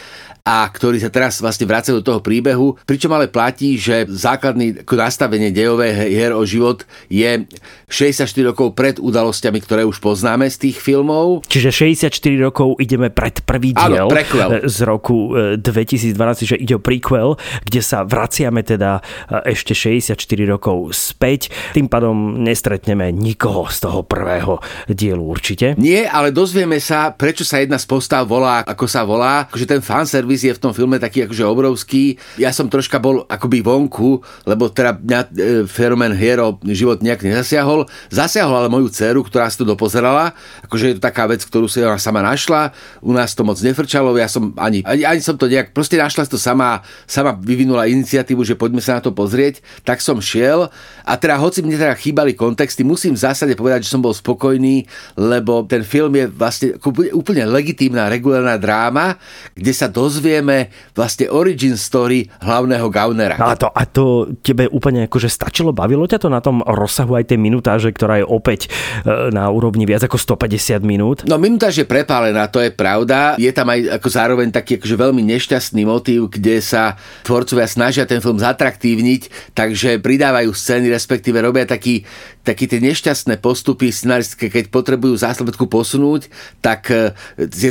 a 0.48 0.64
ktorí 0.72 1.04
sa 1.04 1.12
teraz 1.12 1.44
vlastne 1.44 1.68
vracajú 1.68 2.00
do 2.00 2.08
toho 2.08 2.24
príbehu, 2.24 2.80
pričom 2.88 3.12
ale 3.12 3.28
platí, 3.28 3.76
že 3.76 4.08
základný 4.08 4.88
nastavenie 4.88 5.52
dejové 5.52 5.92
hier 6.08 6.32
o 6.32 6.48
život 6.48 6.88
je 7.12 7.44
64 7.92 8.32
rokov 8.48 8.72
pred 8.72 8.96
udalosťami, 8.96 9.60
ktoré 9.60 9.84
už 9.84 10.00
poznáme 10.00 10.48
z 10.48 10.72
tých 10.72 10.80
filmov. 10.80 11.44
Čiže 11.52 11.92
64 12.00 12.16
rokov 12.40 12.80
ideme 12.80 13.12
pred 13.12 13.44
prvý 13.44 13.76
diel 13.76 14.08
Áno, 14.08 14.64
z 14.64 14.78
roku 14.88 15.36
2012, 15.60 16.16
e, 16.16 16.48
že 16.48 16.56
ide 16.56 16.80
o 16.80 16.82
prequel, 16.82 17.36
kde 17.68 17.84
sa 17.84 18.08
vraciame 18.08 18.64
teda 18.64 19.04
e, 19.28 19.52
ešte 19.52 19.76
64 19.76 20.16
rokov 20.48 20.96
späť. 20.96 21.52
Tým 21.76 21.92
pádom 21.92 22.40
nestretneme 22.40 23.12
nikoho 23.12 23.68
z 23.68 23.84
toho 23.84 24.08
prvého 24.08 24.64
dielu 24.88 25.20
určite. 25.20 25.76
Nie, 25.76 26.08
ale 26.08 26.32
dozvieme 26.32 26.80
sa, 26.80 27.12
prečo 27.12 27.44
sa 27.44 27.60
jedna 27.60 27.76
z 27.76 27.84
postav 27.84 28.24
volá, 28.24 28.64
ako 28.64 28.86
sa 28.88 29.04
volá, 29.04 29.52
že 29.52 29.68
ten 29.68 29.84
fanservice 29.84 30.37
servis 30.38 30.46
je 30.46 30.54
v 30.54 30.62
tom 30.62 30.74
filme 30.74 31.02
taký 31.02 31.26
akože 31.26 31.44
obrovský. 31.50 32.22
Ja 32.38 32.54
som 32.54 32.70
troška 32.70 33.02
bol 33.02 33.26
akoby 33.26 33.66
vonku, 33.66 34.22
lebo 34.46 34.70
teda 34.70 35.02
mňa 35.02 35.20
e, 35.26 35.30
fenomén 35.66 36.14
Hero 36.14 36.62
život 36.62 37.02
nejak 37.02 37.26
nezasiahol. 37.26 37.90
Zasiahol 38.14 38.66
ale 38.66 38.70
moju 38.70 38.94
dceru, 38.94 39.26
ktorá 39.26 39.50
si 39.50 39.58
to 39.58 39.66
dopozerala. 39.66 40.38
Akože 40.70 40.94
je 40.94 40.96
to 41.02 41.04
taká 41.04 41.26
vec, 41.26 41.42
ktorú 41.42 41.66
si 41.66 41.82
ona 41.82 41.98
sama 41.98 42.22
našla. 42.22 42.72
U 43.02 43.12
nás 43.12 43.34
to 43.34 43.42
moc 43.42 43.58
nefrčalo, 43.58 44.14
ja 44.14 44.30
som 44.30 44.54
ani, 44.62 44.86
ani, 44.86 45.04
ani 45.04 45.22
som 45.26 45.34
to 45.34 45.50
nejak, 45.50 45.74
proste 45.74 45.98
našla 45.98 46.30
si 46.30 46.32
to 46.32 46.40
sama, 46.40 46.86
sama 47.10 47.34
vyvinula 47.34 47.90
iniciatívu, 47.90 48.46
že 48.46 48.54
poďme 48.54 48.80
sa 48.86 49.02
na 49.02 49.02
to 49.02 49.10
pozrieť. 49.10 49.66
Tak 49.82 50.06
som 50.06 50.22
šiel 50.22 50.70
a 51.08 51.14
teda 51.18 51.42
hoci 51.42 51.66
mne 51.66 51.80
teda 51.80 51.96
chýbali 51.98 52.38
kontexty, 52.38 52.86
musím 52.86 53.18
v 53.18 53.24
zásade 53.26 53.54
povedať, 53.58 53.88
že 53.88 53.94
som 53.96 54.04
bol 54.04 54.14
spokojný, 54.14 54.86
lebo 55.18 55.64
ten 55.66 55.82
film 55.82 56.14
je 56.14 56.26
vlastne 56.30 56.68
úplne 57.16 57.48
legitímna 57.48 58.12
regulárna 58.12 58.60
dráma, 58.60 59.16
kde 59.56 59.72
sa 59.72 59.88
dozvie 59.88 60.27
dozvieme 60.28 60.68
vlastne 60.92 61.32
origin 61.32 61.80
story 61.80 62.28
hlavného 62.44 62.92
Gaunera. 62.92 63.40
A 63.40 63.56
to, 63.56 63.72
a 63.72 63.84
to 63.88 64.36
tebe 64.44 64.68
úplne 64.68 65.08
akože 65.08 65.32
stačilo, 65.32 65.72
bavilo 65.72 66.04
ťa 66.04 66.20
to 66.20 66.28
na 66.28 66.44
tom 66.44 66.60
rozsahu 66.68 67.16
aj 67.16 67.32
tej 67.32 67.40
minutáže, 67.40 67.88
ktorá 67.96 68.20
je 68.20 68.28
opäť 68.28 68.68
e, 69.08 69.32
na 69.32 69.48
úrovni 69.48 69.88
viac 69.88 70.04
ako 70.04 70.20
150 70.20 70.84
minút? 70.84 71.18
No 71.24 71.40
minutáž 71.40 71.80
je 71.80 71.88
prepálená, 71.88 72.52
to 72.52 72.60
je 72.60 72.76
pravda. 72.76 73.40
Je 73.40 73.48
tam 73.56 73.72
aj 73.72 74.04
ako 74.04 74.08
zároveň 74.12 74.52
taký 74.52 74.76
akože 74.84 74.96
veľmi 75.00 75.24
nešťastný 75.24 75.88
motív, 75.88 76.28
kde 76.28 76.60
sa 76.60 77.00
tvorcovia 77.24 77.72
snažia 77.72 78.04
ten 78.04 78.20
film 78.20 78.36
zatraktívniť, 78.36 79.56
takže 79.56 80.04
pridávajú 80.04 80.52
scény, 80.52 80.92
respektíve 80.92 81.40
robia 81.40 81.64
taký, 81.64 82.04
taký 82.48 82.72
tie 82.72 82.80
nešťastné 82.80 83.44
postupy 83.44 83.92
scenaristské, 83.92 84.48
keď 84.48 84.72
potrebujú 84.72 85.20
zásledku 85.20 85.68
posunúť, 85.68 86.32
tak 86.64 86.88
e, 86.88 87.12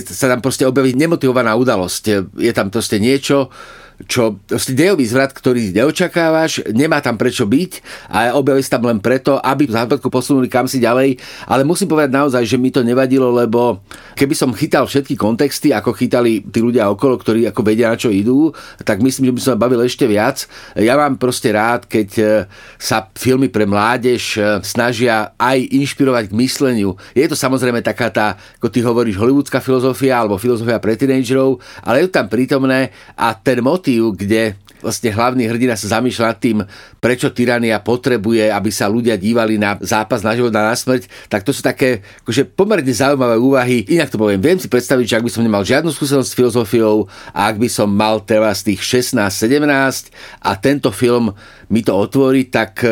sa 0.04 0.28
tam 0.28 0.44
proste 0.44 0.68
objaví 0.68 0.92
nemotivovaná 0.92 1.56
udalosť. 1.56 2.36
Je 2.36 2.52
tam 2.52 2.68
proste 2.68 3.00
niečo, 3.00 3.48
čo 4.04 4.36
dejový 4.52 5.08
zvrat, 5.08 5.32
ktorý 5.32 5.72
neočakávaš, 5.72 6.68
nemá 6.76 7.00
tam 7.00 7.16
prečo 7.16 7.48
byť 7.48 7.72
a 8.12 8.36
objaví 8.36 8.60
sa 8.60 8.76
tam 8.76 8.92
len 8.92 9.00
preto, 9.00 9.40
aby 9.40 9.64
západku 9.64 10.12
posunuli 10.12 10.52
kam 10.52 10.68
si 10.68 10.76
ďalej, 10.76 11.16
ale 11.48 11.64
musím 11.64 11.88
povedať 11.88 12.12
naozaj, 12.12 12.44
že 12.44 12.60
mi 12.60 12.68
to 12.68 12.84
nevadilo, 12.84 13.32
lebo 13.32 13.80
keby 14.12 14.36
som 14.36 14.52
chytal 14.52 14.84
všetky 14.84 15.16
kontexty, 15.16 15.72
ako 15.72 15.96
chytali 15.96 16.44
tí 16.44 16.60
ľudia 16.60 16.92
okolo, 16.92 17.16
ktorí 17.16 17.48
ako 17.48 17.60
vedia, 17.64 17.88
na 17.88 17.96
čo 17.96 18.12
idú, 18.12 18.52
tak 18.84 19.00
myslím, 19.00 19.32
že 19.32 19.32
by 19.32 19.40
som 19.40 19.50
sa 19.56 19.62
bavil 19.64 19.80
ešte 19.80 20.04
viac. 20.04 20.44
Ja 20.76 21.00
mám 21.00 21.16
proste 21.16 21.52
rád, 21.56 21.88
keď 21.88 22.08
e, 22.20 22.24
sa 22.76 23.08
filmy 23.16 23.48
pre 23.48 23.64
mládež 23.64 24.36
e, 24.36 24.60
snažia 24.60 25.32
aj 25.40 25.72
inšpirovať 25.72 26.32
k 26.32 26.38
mysleniu. 26.40 27.00
Je 27.16 27.24
to 27.24 27.36
samozrejme 27.36 27.80
taká 27.80 28.12
tá, 28.12 28.36
ako 28.60 28.68
ty 28.68 28.80
hovoríš, 28.84 29.16
hollywoodská 29.16 29.64
filozofia 29.64 30.20
alebo 30.20 30.40
filozofia 30.40 30.80
pre 30.80 30.96
teenagerov, 30.96 31.60
ale 31.80 32.04
je 32.04 32.12
to 32.12 32.16
tam 32.20 32.28
prítomné 32.28 32.92
a 33.16 33.32
ten 33.32 33.60
motív, 33.86 34.18
kde 34.18 34.58
vlastne 34.82 35.14
hlavný 35.14 35.46
hrdina 35.46 35.78
sa 35.78 35.98
zamýšľa 35.98 36.26
nad 36.26 36.38
tým, 36.42 36.58
prečo 36.98 37.30
tyrania 37.30 37.78
potrebuje, 37.78 38.50
aby 38.50 38.70
sa 38.74 38.90
ľudia 38.90 39.14
dívali 39.14 39.56
na 39.62 39.78
zápas 39.78 40.26
na 40.26 40.34
život 40.34 40.50
a 40.52 40.68
na 40.68 40.74
smrť, 40.74 41.06
tak 41.30 41.46
to 41.46 41.54
sú 41.54 41.62
také 41.62 42.02
akože 42.26 42.50
pomerne 42.50 42.90
zaujímavé 42.90 43.38
úvahy. 43.38 43.86
Inak 43.86 44.10
to 44.10 44.18
poviem, 44.18 44.42
viem 44.42 44.58
si 44.58 44.66
predstaviť, 44.66 45.06
že 45.06 45.16
ak 45.16 45.26
by 45.26 45.32
som 45.32 45.46
nemal 45.46 45.62
žiadnu 45.62 45.94
skúsenosť 45.94 46.28
s 46.28 46.34
filozofiou 46.34 47.06
a 47.30 47.46
ak 47.46 47.62
by 47.62 47.68
som 47.70 47.86
mal 47.86 48.20
teraz 48.26 48.66
tých 48.66 48.82
16-17 48.82 50.10
a 50.42 50.50
tento 50.58 50.90
film 50.90 51.30
mi 51.70 51.86
to 51.86 51.94
otvorí, 51.94 52.50
tak 52.50 52.82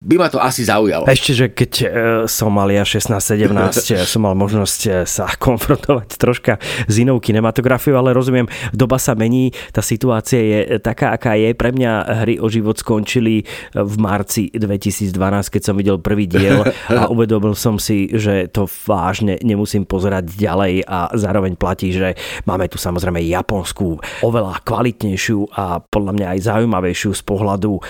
by 0.00 0.16
ma 0.16 0.32
to 0.32 0.40
asi 0.40 0.64
zaujalo. 0.64 1.04
Ešte, 1.04 1.32
že 1.36 1.46
keď 1.52 1.72
e, 1.76 1.86
som 2.24 2.48
mal 2.48 2.72
ja 2.72 2.88
16-17, 2.88 4.00
som 4.16 4.24
mal 4.24 4.32
možnosť 4.32 4.80
e, 4.88 4.90
sa 5.04 5.28
konfrontovať 5.44 6.16
troška 6.16 6.56
s 6.88 6.94
inou 6.96 7.20
kinematografiou, 7.20 8.00
ale 8.00 8.16
rozumiem, 8.16 8.48
doba 8.72 8.96
sa 8.96 9.12
mení, 9.12 9.52
tá 9.76 9.84
situácia 9.84 10.40
je 10.40 10.80
taká, 10.80 11.12
aká 11.12 11.36
je. 11.36 11.52
Pre 11.52 11.76
mňa 11.76 12.24
hry 12.24 12.40
o 12.40 12.48
život 12.48 12.80
skončili 12.80 13.44
v 13.76 13.94
marci 14.00 14.48
2012, 14.48 15.12
keď 15.52 15.62
som 15.68 15.76
videl 15.76 16.00
prvý 16.00 16.24
diel 16.24 16.64
a 16.96 17.12
uvedomil 17.12 17.52
som 17.52 17.76
si, 17.76 18.08
že 18.08 18.48
to 18.48 18.64
vážne 18.88 19.36
nemusím 19.44 19.84
pozerať 19.84 20.32
ďalej 20.32 20.80
a 20.88 21.12
zároveň 21.12 21.60
platí, 21.60 21.92
že 21.92 22.16
máme 22.48 22.72
tu 22.72 22.80
samozrejme 22.80 23.20
japonskú, 23.20 24.00
oveľa 24.24 24.64
kvalitnejšiu 24.64 25.52
a 25.52 25.84
podľa 25.84 26.12
mňa 26.16 26.26
aj 26.32 26.38
zaujímavejšiu 26.48 27.10
z 27.12 27.22
pohľadu 27.28 27.72
e, 27.76 27.80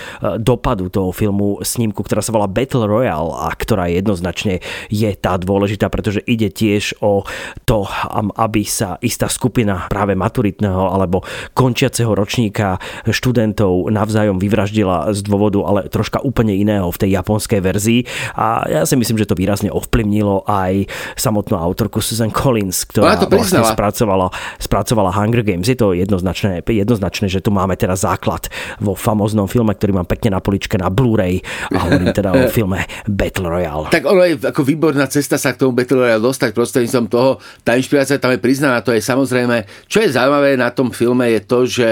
dopadu 0.43 0.91
toho 0.91 1.15
filmu 1.15 1.55
snímku 1.63 2.00
hračku, 2.01 2.09
ktorá 2.09 2.21
sa 2.25 2.33
volá 2.33 2.47
Battle 2.49 2.89
Royale 2.89 3.31
a 3.37 3.53
ktorá 3.53 3.85
jednoznačne 3.87 4.59
je 4.89 5.09
tá 5.15 5.37
dôležitá, 5.37 5.87
pretože 5.93 6.25
ide 6.25 6.49
tiež 6.49 6.97
o 7.01 7.23
to, 7.69 7.85
aby 8.37 8.65
sa 8.65 8.97
istá 9.05 9.29
skupina 9.29 9.85
práve 9.87 10.17
maturitného 10.17 10.89
alebo 10.91 11.21
končiaceho 11.53 12.11
ročníka 12.17 12.81
študentov 13.05 13.93
navzájom 13.93 14.41
vyvraždila 14.41 15.13
z 15.13 15.21
dôvodu 15.21 15.61
ale 15.61 15.79
troška 15.91 16.19
úplne 16.25 16.57
iného 16.57 16.89
v 16.89 16.97
tej 16.97 17.09
japonskej 17.21 17.61
verzii. 17.61 18.01
A 18.33 18.65
ja 18.65 18.81
si 18.87 18.97
myslím, 18.97 19.21
že 19.21 19.29
to 19.29 19.37
výrazne 19.37 19.69
ovplyvnilo 19.69 20.47
aj 20.49 20.89
samotnú 21.15 21.55
autorku 21.59 22.01
Susan 22.01 22.33
Collins, 22.33 22.87
ktorá 22.89 23.19
vlastne 23.29 23.61
spracovala, 23.61 24.33
spracovala 24.57 25.13
Hunger 25.13 25.45
Games. 25.45 25.67
Je 25.69 25.77
to 25.77 25.93
jednoznačné, 25.93 26.65
jednoznačné, 26.65 27.29
že 27.29 27.43
tu 27.43 27.53
máme 27.53 27.77
teraz 27.77 28.03
základ 28.07 28.49
vo 28.81 28.97
famoznom 28.97 29.45
filme, 29.45 29.75
ktorý 29.75 30.01
mám 30.01 30.07
pekne 30.09 30.33
na 30.33 30.39
poličke 30.41 30.79
na 30.79 30.87
Blu-ray. 30.87 31.43
A 31.75 31.90
hovorím 31.91 32.15
teda 32.15 32.31
o 32.31 32.41
filme 32.57 32.79
Battle 33.03 33.47
Royale. 33.51 33.91
Tak 33.91 34.03
ono 34.07 34.23
je 34.23 34.35
ako 34.39 34.61
výborná 34.63 35.05
cesta 35.11 35.35
sa 35.35 35.51
k 35.51 35.59
tomu 35.59 35.75
Battle 35.75 35.99
Royale 35.99 36.23
dostať 36.23 36.55
prostredníctvom 36.55 37.07
toho. 37.11 37.37
Tá 37.67 37.75
inšpirácia 37.75 38.15
tam 38.15 38.31
je 38.31 38.39
priznaná, 38.39 38.79
to 38.79 38.95
je 38.95 39.03
samozrejme. 39.03 39.67
Čo 39.91 40.07
je 40.07 40.15
zaujímavé 40.15 40.55
na 40.55 40.71
tom 40.71 40.95
filme 40.95 41.27
je 41.35 41.41
to, 41.43 41.59
že 41.67 41.89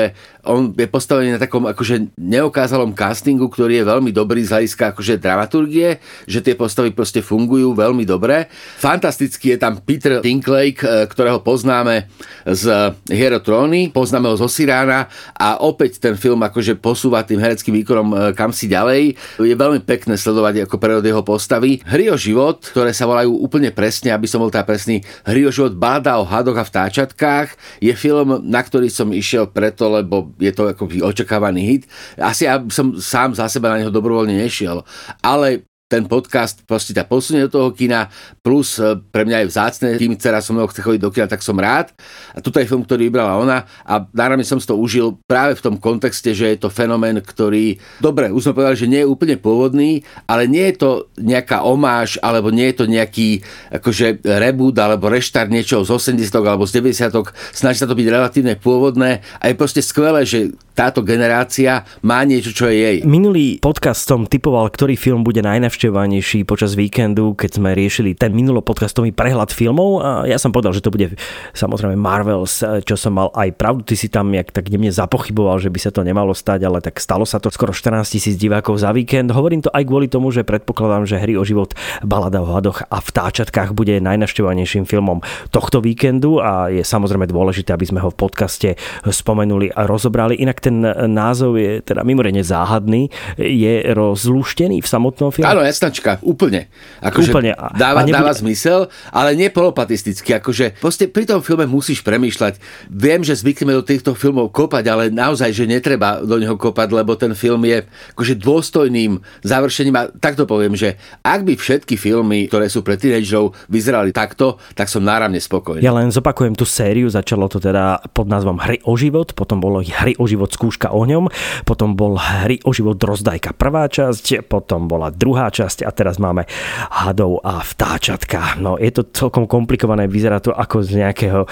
on 0.48 0.72
je 0.72 0.88
postavený 0.88 1.36
na 1.36 1.40
takom 1.42 1.68
akože 1.68 2.16
neokázalom 2.16 2.96
castingu, 2.96 3.52
ktorý 3.52 3.84
je 3.84 3.90
veľmi 3.90 4.12
dobrý 4.16 4.40
z 4.46 4.56
hľadiska 4.56 4.96
akože 4.96 5.20
dramaturgie, 5.20 6.00
že 6.24 6.40
tie 6.40 6.56
postavy 6.56 6.96
proste 6.96 7.20
fungujú 7.20 7.76
veľmi 7.76 8.08
dobre. 8.08 8.48
Fantasticky 8.80 9.56
je 9.56 9.58
tam 9.60 9.84
Peter 9.84 10.24
Dinklage, 10.24 10.80
e, 10.84 11.06
ktorého 11.12 11.44
poznáme 11.44 12.08
z 12.48 12.96
Hero 13.12 13.44
Tróny, 13.44 13.92
poznáme 13.92 14.32
ho 14.32 14.36
zo 14.40 14.48
Sirána 14.48 15.12
a 15.36 15.60
opäť 15.60 16.00
ten 16.00 16.16
film 16.16 16.40
akože 16.40 16.80
posúva 16.80 17.28
tým 17.28 17.44
hereckým 17.44 17.76
výkonom 17.84 18.08
e, 18.10 18.16
kam 18.32 18.56
si 18.56 18.72
ďalej. 18.72 19.20
Je 19.44 19.56
veľmi 19.56 19.84
pekné 19.84 20.16
sledovať 20.16 20.64
ako 20.64 20.76
prerod 20.80 21.04
jeho 21.04 21.22
postavy. 21.26 21.84
Hry 21.84 22.08
o 22.14 22.18
život, 22.18 22.64
ktoré 22.64 22.96
sa 22.96 23.04
volajú 23.04 23.36
úplne 23.36 23.76
presne, 23.76 24.16
aby 24.16 24.26
som 24.26 24.40
bol 24.40 24.54
tá 24.54 24.64
presný, 24.64 25.04
Hry 25.28 25.44
o 25.44 25.52
život 25.52 25.76
Balada 25.76 26.16
o 26.22 26.26
hadoch 26.26 26.58
a 26.58 26.64
vtáčatkách 26.64 27.82
je 27.84 27.92
film, 27.94 28.40
na 28.48 28.62
ktorý 28.64 28.88
som 28.88 29.12
išiel 29.12 29.52
preto, 29.52 29.92
lebo 29.92 30.29
je 30.38 30.52
to 30.54 30.70
ako 30.70 30.86
očakávaný 31.02 31.62
hit. 31.66 31.84
Asi 32.20 32.46
ja 32.46 32.62
som 32.70 32.98
sám 33.00 33.34
za 33.34 33.50
seba 33.50 33.74
na 33.74 33.82
neho 33.82 33.94
dobrovoľne 33.94 34.38
nešiel. 34.38 34.84
Ale 35.24 35.69
ten 35.90 36.06
podcast 36.06 36.62
proste 36.70 36.94
ťa 36.94 37.10
posunie 37.10 37.42
do 37.50 37.52
toho 37.52 37.70
kina, 37.74 38.14
plus 38.46 38.78
e, 38.78 38.94
pre 39.10 39.26
mňa 39.26 39.42
je 39.42 39.50
vzácne, 39.50 39.88
kým 39.98 40.14
dcera 40.14 40.38
so 40.38 40.54
mnou 40.54 40.70
chce 40.70 40.86
chodiť 40.86 41.02
do 41.02 41.10
kina, 41.10 41.26
tak 41.26 41.42
som 41.42 41.58
rád. 41.58 41.90
A 42.38 42.46
toto 42.46 42.62
je 42.62 42.70
film, 42.70 42.86
ktorý 42.86 43.10
vybrala 43.10 43.42
ona 43.42 43.66
a 43.90 44.06
náramne 44.14 44.46
som 44.46 44.62
si 44.62 44.70
to 44.70 44.78
užil 44.78 45.18
práve 45.26 45.58
v 45.58 45.66
tom 45.66 45.76
kontexte, 45.82 46.30
že 46.38 46.54
je 46.54 46.58
to 46.62 46.70
fenomén, 46.70 47.18
ktorý, 47.18 47.82
dobre, 47.98 48.30
už 48.30 48.46
sme 48.46 48.62
povedali, 48.62 48.78
že 48.78 48.86
nie 48.88 49.02
je 49.02 49.10
úplne 49.10 49.36
pôvodný, 49.42 50.06
ale 50.30 50.46
nie 50.46 50.70
je 50.70 50.76
to 50.78 50.90
nejaká 51.18 51.66
omáž, 51.66 52.22
alebo 52.22 52.54
nie 52.54 52.70
je 52.70 52.76
to 52.78 52.86
nejaký 52.86 53.42
akože 53.74 54.22
reboot, 54.22 54.78
alebo 54.78 55.10
reštart 55.10 55.50
niečoho 55.50 55.82
z 55.82 55.90
80 55.90 56.30
alebo 56.46 56.70
z 56.70 56.78
90 56.86 57.34
snaží 57.50 57.82
sa 57.82 57.90
to 57.90 57.98
byť 57.98 58.08
relatívne 58.08 58.54
pôvodné 58.62 59.26
a 59.42 59.44
je 59.50 59.58
proste 59.58 59.82
skvelé, 59.82 60.22
že 60.22 60.54
táto 60.74 61.04
generácia 61.04 61.84
má 62.02 62.24
niečo, 62.24 62.56
čo 62.56 62.72
je 62.72 62.78
jej. 62.78 62.98
Minulý 63.04 63.60
podcast 63.60 64.08
som 64.08 64.26
typoval, 64.26 64.72
ktorý 64.72 64.96
film 64.96 65.22
bude 65.28 65.44
najnavštevovanejší 65.44 66.48
počas 66.48 66.74
víkendu, 66.74 67.36
keď 67.36 67.60
sme 67.60 67.76
riešili 67.76 68.16
ten 68.16 68.32
minulo 68.32 68.64
podcastový 68.64 69.12
prehľad 69.12 69.52
filmov 69.52 69.90
a 70.00 70.10
ja 70.26 70.40
som 70.40 70.56
povedal, 70.56 70.72
že 70.72 70.82
to 70.82 70.92
bude 70.92 71.20
samozrejme 71.52 72.00
Marvels, 72.00 72.64
čo 72.88 72.96
som 72.96 73.20
mal 73.20 73.30
aj 73.36 73.54
pravdu, 73.60 73.84
ty 73.84 74.00
si 74.00 74.08
tam 74.08 74.32
jak 74.32 74.50
tak 74.56 74.72
nemne 74.72 74.94
zapochyboval, 74.94 75.60
že 75.60 75.68
by 75.68 75.80
sa 75.84 75.92
to 75.92 76.02
nemalo 76.06 76.32
stať, 76.32 76.64
ale 76.64 76.80
tak 76.80 76.98
stalo 77.04 77.28
sa 77.28 77.44
to 77.44 77.52
skoro 77.52 77.76
14 77.76 78.06
tisíc 78.08 78.40
divákov 78.40 78.80
za 78.80 78.96
víkend. 78.96 79.36
Hovorím 79.36 79.66
to 79.66 79.74
aj 79.76 79.84
kvôli 79.84 80.08
tomu, 80.08 80.32
že 80.32 80.48
predpokladám, 80.48 81.04
že 81.04 81.20
hry 81.20 81.36
o 81.36 81.44
život, 81.44 81.76
balada 82.02 82.40
o 82.40 82.48
hadoch 82.48 82.88
a 82.88 82.98
vtáčatkách 83.04 83.76
bude 83.76 84.00
najnavštevovanejším 84.00 84.88
filmom 84.88 85.20
tohto 85.52 85.84
víkendu 85.84 86.40
a 86.40 86.72
je 86.72 86.82
samozrejme 86.88 87.28
dôležité, 87.28 87.76
aby 87.76 87.86
sme 87.86 88.00
ho 88.00 88.10
v 88.10 88.18
podcaste 88.18 88.80
spomenuli 89.04 89.76
a 89.76 89.84
rozobrali. 89.84 90.40
Inak 90.40 90.64
ten 90.70 90.86
názov 91.10 91.58
je 91.58 91.82
teda 91.82 92.06
mimoriadne 92.06 92.46
záhadný, 92.46 93.10
je 93.42 93.90
rozluštený 93.90 94.86
v 94.86 94.88
samotnom 94.88 95.34
filme. 95.34 95.50
Áno, 95.50 95.66
jasnačka, 95.66 96.22
úplne. 96.22 96.70
Akože 97.02 97.34
úplne. 97.34 97.58
Dáva, 97.74 98.06
nebude... 98.06 98.22
dáva 98.22 98.34
zmysel, 98.38 98.86
ale 99.10 99.34
nie 99.34 99.50
polopatisticky. 99.50 100.38
Akože 100.38 100.78
proste 100.78 101.10
pri 101.10 101.26
tom 101.26 101.42
filme 101.42 101.66
musíš 101.66 102.06
premýšľať. 102.06 102.62
Viem, 102.94 103.26
že 103.26 103.34
zvykneme 103.34 103.74
do 103.74 103.82
týchto 103.82 104.14
filmov 104.14 104.54
kopať, 104.54 104.86
ale 104.86 105.04
naozaj, 105.10 105.50
že 105.50 105.66
netreba 105.66 106.22
do 106.22 106.38
neho 106.38 106.54
kopať, 106.54 106.94
lebo 106.94 107.18
ten 107.18 107.34
film 107.34 107.66
je 107.66 107.82
akože 108.14 108.38
dôstojným 108.38 109.18
završením. 109.42 109.96
A 109.98 110.14
takto 110.14 110.46
poviem, 110.46 110.78
že 110.78 111.02
ak 111.26 111.42
by 111.50 111.58
všetky 111.58 111.98
filmy, 111.98 112.46
ktoré 112.46 112.70
sú 112.70 112.86
pre 112.86 112.94
teenagerov, 112.94 113.58
vyzerali 113.66 114.14
takto, 114.14 114.62
tak 114.78 114.86
som 114.86 115.02
náramne 115.02 115.42
spokojný. 115.42 115.82
Ja 115.82 115.98
len 115.98 116.14
zopakujem 116.14 116.54
tú 116.54 116.70
sériu, 116.70 117.10
začalo 117.10 117.50
to 117.50 117.58
teda 117.58 118.06
pod 118.14 118.30
názvom 118.30 118.62
Hry 118.62 118.86
o 118.86 118.94
život, 118.94 119.34
potom 119.34 119.58
bolo 119.58 119.82
Hry 119.82 120.14
o 120.20 120.30
život 120.30 120.49
skúška 120.54 120.92
ohňom, 120.92 121.30
potom 121.64 121.94
bol 121.94 122.20
Hry 122.20 122.62
o 122.66 122.72
život 122.76 123.00
rozdajka 123.00 123.56
prvá 123.56 123.88
časť, 123.90 124.46
potom 124.46 124.90
bola 124.90 125.10
druhá 125.14 125.50
časť 125.50 125.84
a 125.86 125.92
teraz 125.94 126.18
máme 126.22 126.46
hadov 126.90 127.42
a 127.44 127.62
vtáčatka. 127.64 128.60
No 128.62 128.76
je 128.78 128.92
to 128.94 129.08
celkom 129.10 129.46
komplikované, 129.46 130.06
vyzerá 130.06 130.40
to 130.44 130.54
ako 130.54 130.84
z 130.86 131.02
nejakého, 131.06 131.46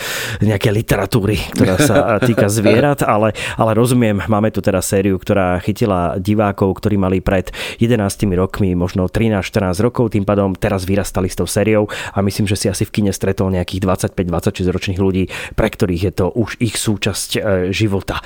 nejakej 0.44 0.72
literatúry, 0.74 1.38
ktorá 1.56 1.76
sa 1.80 1.98
týka 2.28 2.48
zvierat, 2.48 3.04
ale, 3.04 3.34
ale 3.56 3.72
rozumiem, 3.78 4.24
máme 4.28 4.50
tu 4.54 4.60
teraz 4.64 4.90
sériu, 4.90 5.20
ktorá 5.20 5.60
chytila 5.62 6.18
divákov, 6.18 6.80
ktorí 6.80 6.96
mali 6.96 7.20
pred 7.20 7.52
11 7.80 8.00
rokmi, 8.36 8.74
možno 8.74 9.10
13-14 9.10 9.84
rokov, 9.84 10.16
tým 10.16 10.24
pádom 10.24 10.54
teraz 10.56 10.88
vyrastali 10.88 11.28
s 11.28 11.36
tou 11.36 11.46
sériou 11.46 11.88
a 12.14 12.20
myslím, 12.24 12.48
že 12.48 12.56
si 12.56 12.68
asi 12.68 12.84
v 12.88 12.92
kine 13.02 13.12
stretol 13.12 13.52
nejakých 13.54 13.84
25-26 14.14 14.74
ročných 14.74 15.00
ľudí, 15.00 15.24
pre 15.56 15.68
ktorých 15.68 16.02
je 16.08 16.14
to 16.14 16.26
už 16.32 16.60
ich 16.64 16.76
súčasť 16.76 17.30
e, 17.36 17.40
života. 17.72 18.22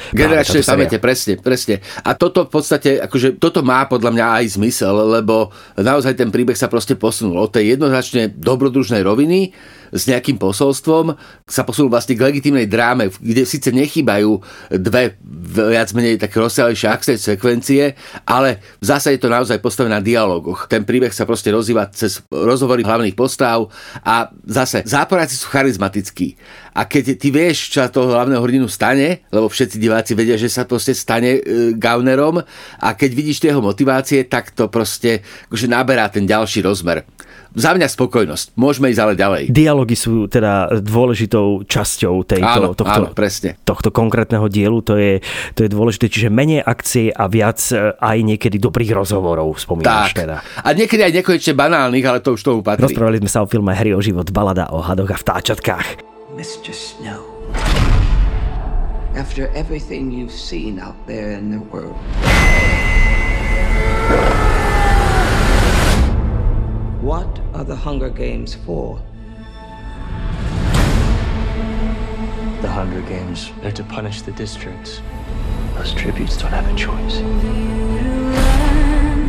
Generačné 0.62 0.74
pamäte, 0.74 0.98
presne, 1.02 1.34
presne. 1.42 1.76
A 2.06 2.14
toto 2.14 2.46
v 2.46 2.52
podstate, 2.54 3.02
akože 3.02 3.42
toto 3.42 3.66
má 3.66 3.86
podľa 3.90 4.12
mňa 4.14 4.26
aj 4.42 4.46
zmysel, 4.62 4.96
lebo 5.22 5.50
naozaj 5.76 6.14
ten 6.14 6.30
príbeh 6.30 6.56
sa 6.56 6.70
proste 6.70 6.94
posunul 6.94 7.42
od 7.42 7.52
tej 7.52 7.76
jednoznačne 7.76 8.32
dobrodružnej 8.38 9.02
roviny 9.02 9.52
s 9.92 10.08
nejakým 10.08 10.40
posolstvom, 10.40 11.14
sa 11.46 11.68
posunú 11.68 11.92
vlastne 11.92 12.16
k 12.16 12.24
legitimnej 12.24 12.66
dráme, 12.66 13.12
kde 13.20 13.44
síce 13.44 13.70
nechýbajú 13.76 14.40
dve 14.72 15.20
viac 15.52 15.92
menej 15.92 16.18
také 16.18 16.40
rozsiahlejšie 16.40 16.88
akcie 16.88 17.16
sekvencie, 17.20 17.94
ale 18.24 18.64
v 18.80 18.86
zásade 18.88 19.20
to 19.20 19.28
naozaj 19.28 19.60
postavené 19.60 20.00
na 20.00 20.04
dialogoch. 20.04 20.72
Ten 20.72 20.88
príbeh 20.88 21.12
sa 21.12 21.28
proste 21.28 21.52
rozhýva 21.52 21.92
cez 21.92 22.24
rozhovory 22.32 22.88
hlavných 22.88 23.16
postav 23.20 23.68
a 24.02 24.32
zase 24.48 24.88
záporáci 24.88 25.36
sú 25.36 25.52
charizmatickí. 25.52 26.40
A 26.72 26.88
keď 26.88 27.20
ty 27.20 27.28
vieš, 27.36 27.76
čo 27.76 27.84
sa 27.84 27.92
toho 27.92 28.16
hlavného 28.16 28.40
hrdinu 28.40 28.68
stane, 28.72 29.28
lebo 29.28 29.52
všetci 29.52 29.76
diváci 29.76 30.16
vedia, 30.16 30.40
že 30.40 30.48
sa 30.48 30.64
proste 30.64 30.96
stane 30.96 31.36
e, 31.36 31.42
gaunerom 31.76 32.40
a 32.80 32.88
keď 32.96 33.12
vidíš 33.12 33.44
tie 33.44 33.52
jeho 33.52 33.60
motivácie, 33.60 34.24
tak 34.24 34.56
to 34.56 34.72
proste 34.72 35.20
akože 35.52 35.68
naberá 35.68 36.08
ten 36.08 36.24
ďalší 36.24 36.64
rozmer 36.64 37.04
za 37.52 37.76
mňa 37.76 37.88
spokojnosť. 37.92 38.56
Môžeme 38.56 38.88
ísť 38.92 39.02
ale 39.04 39.14
ďalej. 39.20 39.44
Dialógy 39.52 39.96
sú 40.00 40.32
teda 40.32 40.72
dôležitou 40.80 41.68
časťou 41.68 42.24
tejto, 42.24 42.48
áno, 42.48 42.72
tohto, 42.72 43.12
áno, 43.12 43.12
presne. 43.12 43.60
tohto 43.68 43.92
konkrétneho 43.92 44.48
dielu. 44.48 44.80
To 44.88 44.96
je, 44.96 45.20
to 45.52 45.68
je 45.68 45.70
dôležité. 45.70 46.08
Čiže 46.08 46.32
menej 46.32 46.64
akcie 46.64 47.12
a 47.12 47.28
viac 47.28 47.60
e, 47.76 47.92
aj 48.00 48.18
niekedy 48.24 48.56
dobrých 48.56 48.96
rozhovorov 48.96 49.60
spomínaš 49.60 50.16
tak. 50.16 50.24
teda. 50.24 50.36
A 50.64 50.70
niekedy 50.72 51.02
aj 51.04 51.14
nekonečne 51.20 51.54
banálnych, 51.56 52.06
ale 52.08 52.24
to 52.24 52.40
už 52.40 52.42
tomu 52.42 52.64
patrí. 52.64 52.88
Rozprávali 52.88 53.20
sme 53.20 53.32
sa 53.32 53.44
o 53.44 53.48
filme 53.52 53.76
Hry 53.76 53.92
o 53.92 54.00
život, 54.00 54.32
balada 54.32 54.72
o 54.72 54.80
hadoch 54.80 55.12
a 55.12 55.18
vtáčatkách. 55.20 56.08
Mr. 56.32 56.72
Snow, 56.72 57.28
after 59.20 59.52
everything 59.52 60.08
you've 60.08 60.32
seen 60.32 60.80
out 60.80 60.96
there 61.04 61.36
in 61.36 61.52
the 61.52 61.60
world, 61.68 62.00
what 67.04 67.41
are 67.62 67.66
the 67.66 67.76
Hunger 67.76 68.10
Games 68.10 68.56
for? 68.56 69.00
The 72.64 72.68
Hunger 72.68 73.02
Games 73.02 73.52
are 73.64 73.72
to 73.72 73.84
punish 73.84 74.24
the 74.24 74.32
districts. 74.32 75.00
Those 75.76 75.94
tributes 75.94 76.38
don't 76.38 76.50
have 76.50 76.68
a 76.68 76.76
choice. 76.76 77.20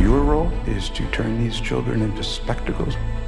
Your 0.01 0.21
role 0.21 0.51
is 0.65 0.89
to 0.89 1.05
turn 1.11 1.37
these 1.43 1.61
children 1.61 2.01
into 2.01 2.23
spectacles 2.23 2.95
not 2.95 3.03
survivors. 3.03 3.22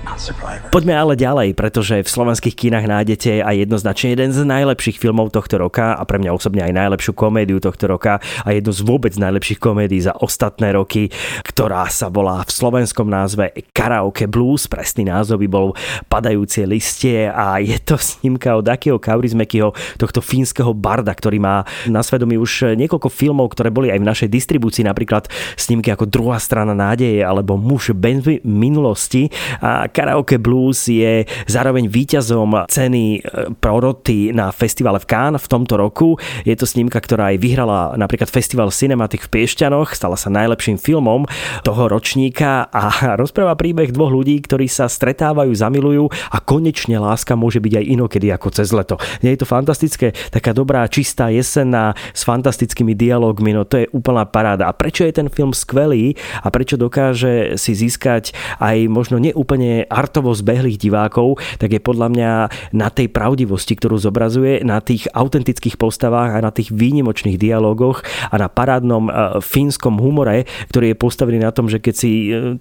Poďme 0.71 0.93
ale 0.95 1.13
ďalej, 1.17 1.57
pretože 1.57 1.99
v 1.99 2.09
slovenských 2.09 2.55
kinách 2.55 2.85
nájdete 2.85 3.41
aj 3.41 3.55
jednoznačne 3.67 4.07
jeden 4.13 4.29
z 4.31 4.41
najlepších 4.45 5.01
filmov 5.01 5.33
tohto 5.33 5.57
roka 5.57 5.97
a 5.97 6.03
pre 6.05 6.21
mňa 6.21 6.31
osobne 6.31 6.61
aj 6.61 6.73
najlepšiu 6.77 7.11
komédiu 7.17 7.57
tohto 7.59 7.89
roka 7.89 8.21
a 8.21 8.49
jednu 8.53 8.71
z 8.71 8.81
vôbec 8.85 9.13
najlepších 9.17 9.59
komédií 9.59 10.03
za 10.03 10.13
ostatné 10.15 10.75
roky, 10.75 11.09
ktorá 11.43 11.89
sa 11.89 12.07
volá 12.13 12.45
v 12.45 12.51
slovenskom 12.51 13.09
názve 13.09 13.51
Karaoke 13.73 14.29
Blues. 14.29 14.69
Presný 14.69 15.09
názov 15.09 15.41
by 15.41 15.49
bol 15.49 15.67
Padajúcie 16.05 16.69
listie 16.69 17.27
a 17.27 17.57
je 17.59 17.75
to 17.81 17.97
snímka 17.97 18.55
od 18.55 18.67
Akio 18.69 19.01
Kaurismäkiho, 19.01 19.73
tohto 19.97 20.21
fínskeho 20.21 20.71
barda, 20.75 21.11
ktorý 21.11 21.41
má 21.41 21.65
na 21.89 22.05
svedomí 22.05 22.37
už 22.37 22.77
niekoľko 22.77 23.09
filmov, 23.09 23.51
ktoré 23.55 23.73
boli 23.73 23.89
aj 23.89 23.99
v 24.01 24.09
našej 24.09 24.29
distribúcii, 24.29 24.85
napríklad 24.85 25.27
snímky 25.55 25.91
ako 25.91 26.07
Druhá 26.07 26.37
strana 26.39 26.77
nádeje 26.77 27.25
alebo 27.25 27.57
Muž 27.57 27.91
bez 27.95 28.15
minulosti 28.45 29.27
a 29.59 29.91
Karaoke 29.95 30.35
Blues 30.35 30.91
je 30.91 31.23
zároveň 31.47 31.87
víťazom 31.87 32.67
ceny 32.67 33.03
e, 33.15 33.19
Proroty 33.63 34.35
na 34.35 34.51
festivale 34.51 34.99
v 34.99 35.07
Cannes 35.07 35.39
v 35.39 35.47
tomto 35.47 35.79
roku. 35.79 36.19
Je 36.43 36.51
to 36.59 36.67
snímka, 36.67 36.99
ktorá 36.99 37.31
aj 37.31 37.39
vyhrala 37.39 37.95
napríklad 37.95 38.27
festival 38.27 38.75
Cinematic 38.75 39.23
v 39.23 39.39
Piešťanoch, 39.39 39.95
stala 39.95 40.19
sa 40.19 40.27
najlepším 40.27 40.75
filmom 40.75 41.23
toho 41.63 41.87
ročníka 41.87 42.67
a 42.67 43.15
rozpráva 43.21 43.55
príbeh 43.55 43.95
dvoch 43.95 44.11
ľudí, 44.11 44.35
ktorí 44.43 44.67
sa 44.67 44.91
stretávajú, 44.91 45.55
zamilujú 45.55 46.11
a 46.11 46.43
konečne 46.43 46.99
láska 46.99 47.39
môže 47.39 47.63
byť 47.63 47.73
aj 47.79 47.85
inokedy 47.87 48.27
ako 48.35 48.51
cez 48.51 48.75
leto. 48.75 48.99
Nie 49.23 49.39
je 49.39 49.45
to 49.45 49.47
fantastické? 49.47 50.11
Taká 50.11 50.51
dobrá, 50.51 50.83
čistá 50.91 51.31
jesenná 51.31 51.95
s 52.11 52.27
fantastickými 52.27 52.91
dialogmi, 52.91 53.55
no 53.55 53.63
to 53.63 53.79
je 53.79 53.87
úplná 53.95 54.27
paráda. 54.27 54.67
A 54.67 54.75
prečo 54.75 55.07
je 55.07 55.15
ten 55.15 55.31
film 55.31 55.55
skvelý 55.55 56.19
a 56.43 56.51
prečo 56.51 56.75
dokáže 56.75 57.55
si 57.55 57.71
získať 57.71 58.35
aj 58.59 58.91
možno 58.91 59.21
neúplne 59.21 59.84
artovo 59.87 60.33
zbehlých 60.33 60.81
divákov, 60.81 61.39
tak 61.57 61.75
je 61.75 61.81
podľa 61.81 62.07
mňa 62.11 62.31
na 62.75 62.87
tej 62.91 63.11
pravdivosti, 63.11 63.77
ktorú 63.77 63.97
zobrazuje, 64.01 64.61
na 64.65 64.81
tých 64.81 65.07
autentických 65.13 65.79
postavách 65.79 66.37
a 66.37 66.43
na 66.43 66.51
tých 66.51 66.73
výnimočných 66.73 67.39
dialogoch 67.39 68.01
a 68.29 68.35
na 68.35 68.47
parádnom 68.51 69.07
e, 69.07 69.11
fínskom 69.41 69.97
humore, 70.01 70.49
ktorý 70.71 70.93
je 70.93 70.97
postavený 70.97 71.39
na 71.43 71.51
tom, 71.53 71.69
že 71.71 71.79
keď 71.79 71.93
si 71.95 72.11
e, 72.31 72.57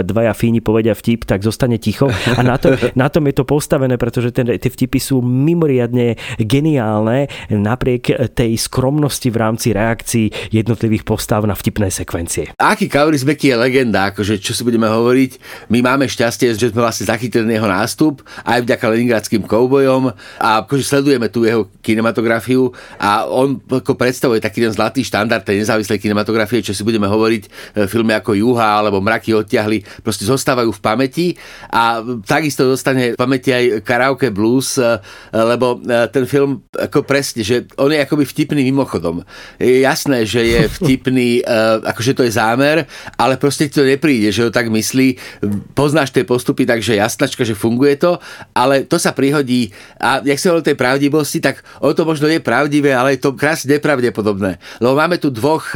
dvaja 0.00 0.32
Fíni 0.32 0.64
povedia 0.64 0.96
vtip, 0.96 1.28
tak 1.28 1.44
zostane 1.44 1.76
ticho. 1.76 2.08
A 2.08 2.40
na, 2.40 2.56
to, 2.56 2.72
na 2.96 3.12
tom 3.12 3.28
je 3.28 3.36
to 3.36 3.44
postavené, 3.44 4.00
pretože 4.00 4.32
ten, 4.32 4.48
tie 4.56 4.70
vtipy 4.72 4.96
sú 4.96 5.20
mimoriadne 5.20 6.16
geniálne 6.40 7.28
napriek 7.52 8.32
tej 8.32 8.56
skromnosti 8.56 9.28
v 9.28 9.36
rámci 9.36 9.76
reakcií 9.76 10.32
jednotlivých 10.48 11.04
postav 11.04 11.44
na 11.44 11.52
vtipné 11.52 11.92
sekvencie. 11.92 12.56
Aký 12.56 12.88
Kaurismäki 12.88 13.52
je 13.52 13.56
legenda, 13.60 14.08
akože 14.08 14.40
čo 14.40 14.56
si 14.56 14.62
budeme 14.64 14.88
hovoriť. 14.88 15.30
My 15.68 15.84
máme 15.84 16.08
šťastie, 16.08 16.54
že 16.56 16.72
sme 16.72 16.80
vlastne 16.80 17.10
zachytili 17.10 17.44
jeho 17.52 17.68
nástup 17.68 18.22
aj 18.46 18.62
vďaka 18.62 18.84
Leningradským 18.86 19.42
koubojom 19.44 20.14
a 20.38 20.48
akože 20.62 20.84
sledujeme 20.86 21.26
tú 21.26 21.42
jeho 21.42 21.66
kinematografiu 21.82 22.70
a 23.02 23.26
on 23.26 23.58
ako 23.58 23.98
predstavuje 23.98 24.38
taký 24.38 24.62
ten 24.62 24.72
zlatý 24.72 25.02
štandard 25.02 25.42
tej 25.42 25.66
nezávislej 25.66 25.98
kinematografie, 25.98 26.62
čo 26.62 26.70
si 26.70 26.86
budeme 26.86 27.10
hovoriť, 27.10 27.42
e, 27.74 27.90
filmy 27.90 28.14
ako 28.14 28.38
Juha 28.38 28.78
alebo 28.78 29.02
Mraky 29.02 29.34
odtiahli, 29.34 29.81
proste 30.02 30.24
zostávajú 30.24 30.70
v 30.72 30.80
pamäti 30.80 31.26
a 31.70 32.00
takisto 32.24 32.66
dostane 32.66 33.14
v 33.14 33.18
pamäti 33.18 33.52
aj 33.52 33.84
Karaoke 33.86 34.32
Blues, 34.32 34.78
e, 34.78 34.98
lebo 35.32 35.78
e, 35.82 36.08
ten 36.08 36.24
film 36.24 36.64
ako 36.72 37.04
presne, 37.04 37.44
že 37.44 37.68
on 37.78 37.92
je 37.92 38.00
akoby 38.00 38.24
vtipný 38.24 38.62
mimochodom. 38.68 39.22
Je 39.58 39.84
jasné, 39.84 40.24
že 40.24 40.42
je 40.42 40.60
vtipný, 40.80 41.44
akože 41.82 42.12
to 42.16 42.22
je 42.26 42.32
zámer, 42.34 42.84
ale 43.16 43.36
proste 43.36 43.68
to 43.68 43.84
nepríde, 43.86 44.32
že 44.32 44.46
ho 44.46 44.50
tak 44.50 44.68
myslí. 44.68 45.40
Poznáš 45.76 46.10
tie 46.10 46.26
postupy, 46.26 46.64
takže 46.64 46.98
jasnačka, 46.98 47.44
že 47.44 47.58
funguje 47.58 47.96
to, 47.98 48.18
ale 48.56 48.84
to 48.88 48.96
sa 48.96 49.12
prihodí 49.12 49.70
a 50.00 50.20
jak 50.24 50.38
sa 50.38 50.56
o 50.56 50.64
tej 50.64 50.74
pravdivosti, 50.74 51.38
tak 51.38 51.62
o 51.80 51.92
to 51.94 52.02
možno 52.02 52.26
je 52.26 52.42
pravdivé, 52.42 52.92
ale 52.92 53.16
je 53.16 53.22
to 53.22 53.36
krásne 53.36 53.78
nepravdepodobné. 53.78 54.58
Lebo 54.82 54.94
máme 54.98 55.16
tu 55.22 55.30
dvoch 55.30 55.74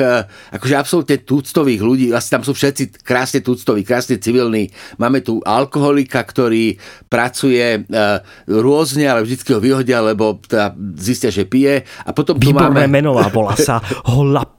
akože 0.52 0.74
absolútne 0.74 1.16
túctových 1.22 1.80
ľudí, 1.82 2.06
vlastne 2.10 2.40
tam 2.40 2.44
sú 2.44 2.52
všetci 2.52 3.02
krásne 3.06 3.40
túctoví, 3.40 3.85
krásne 3.86 4.18
civilní. 4.18 4.68
Máme 4.98 5.22
tu 5.22 5.38
alkoholika, 5.46 6.26
ktorý 6.26 6.74
pracuje 7.06 7.86
rôzne, 8.50 9.06
ale 9.06 9.22
vždy 9.22 9.54
ho 9.54 9.60
vyhodia, 9.62 10.02
lebo 10.02 10.42
teda 10.42 10.74
zistia, 10.98 11.30
že 11.30 11.46
pije. 11.46 11.86
A 12.02 12.10
potom 12.10 12.34
tu 12.36 12.50
Výborné 12.50 12.90
máme... 12.90 12.98
meno 13.00 13.14
a 13.16 13.30
volá 13.30 13.54
sa 13.54 13.78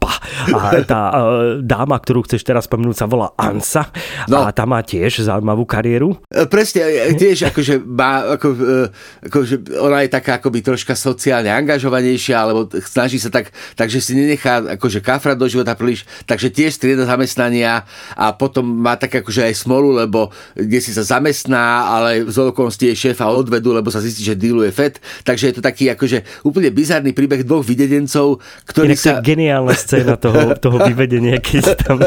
Holapa. 0.07 0.69
A 0.71 0.81
tá 0.83 1.01
uh, 1.11 1.17
dáma, 1.59 1.99
ktorú 1.99 2.23
chceš 2.23 2.41
teraz 2.47 2.65
spomenúť, 2.65 2.95
sa 2.95 3.07
volá 3.07 3.35
Ansa. 3.35 3.91
No. 4.31 4.47
A 4.47 4.55
tá 4.55 4.63
má 4.63 4.79
tiež 4.79 5.27
zaujímavú 5.27 5.67
kariéru. 5.67 6.15
E, 6.31 6.47
Presne, 6.47 6.87
e, 6.87 7.13
tiež 7.15 7.51
akože 7.51 7.83
má, 7.83 8.37
ako, 8.39 8.47
e, 8.55 9.27
akože 9.27 9.55
ona 9.83 10.03
je 10.07 10.09
taká 10.11 10.39
akoby 10.39 10.63
troška 10.63 10.95
sociálne 10.95 11.51
angažovanejšia, 11.51 12.35
alebo 12.37 12.71
snaží 12.79 13.19
sa 13.19 13.27
tak, 13.27 13.51
takže 13.75 13.99
si 13.99 14.15
nenechá 14.15 14.79
akože 14.79 15.03
kafrať 15.03 15.35
do 15.35 15.47
života 15.51 15.75
príliš, 15.75 16.07
takže 16.23 16.51
tiež 16.53 16.71
strieda 16.75 17.03
zamestnania 17.03 17.83
a 18.15 18.31
potom 18.31 18.63
má 18.63 18.95
tak 18.95 19.19
akože 19.19 19.51
aj 19.51 19.53
smolu, 19.57 19.97
lebo 19.97 20.31
kde 20.55 20.79
si 20.79 20.91
sa 20.95 21.03
zamestná, 21.03 21.91
ale 21.91 22.27
z 22.27 22.37
okolností 22.51 22.93
je 22.93 23.11
šéfa 23.11 23.27
odvedu, 23.27 23.75
lebo 23.75 23.91
sa 23.91 23.99
zistí, 23.99 24.23
že 24.23 24.37
dealuje 24.37 24.71
FED, 24.71 24.99
takže 25.27 25.51
je 25.51 25.55
to 25.59 25.61
taký 25.63 25.91
akože 25.91 26.45
úplne 26.47 26.71
bizarný 26.71 27.11
príbeh 27.11 27.43
dvoch 27.43 27.65
vydedencov, 27.65 28.39
ktorí 28.69 28.95
Inak 28.95 29.01
sa... 29.01 29.13
geniálna 29.19 29.73
scéna 29.75 29.96
toho, 30.17 30.41
toho 30.65 30.77
vyvedenia, 30.83 31.37
keď 31.39 31.63
tam, 31.77 31.97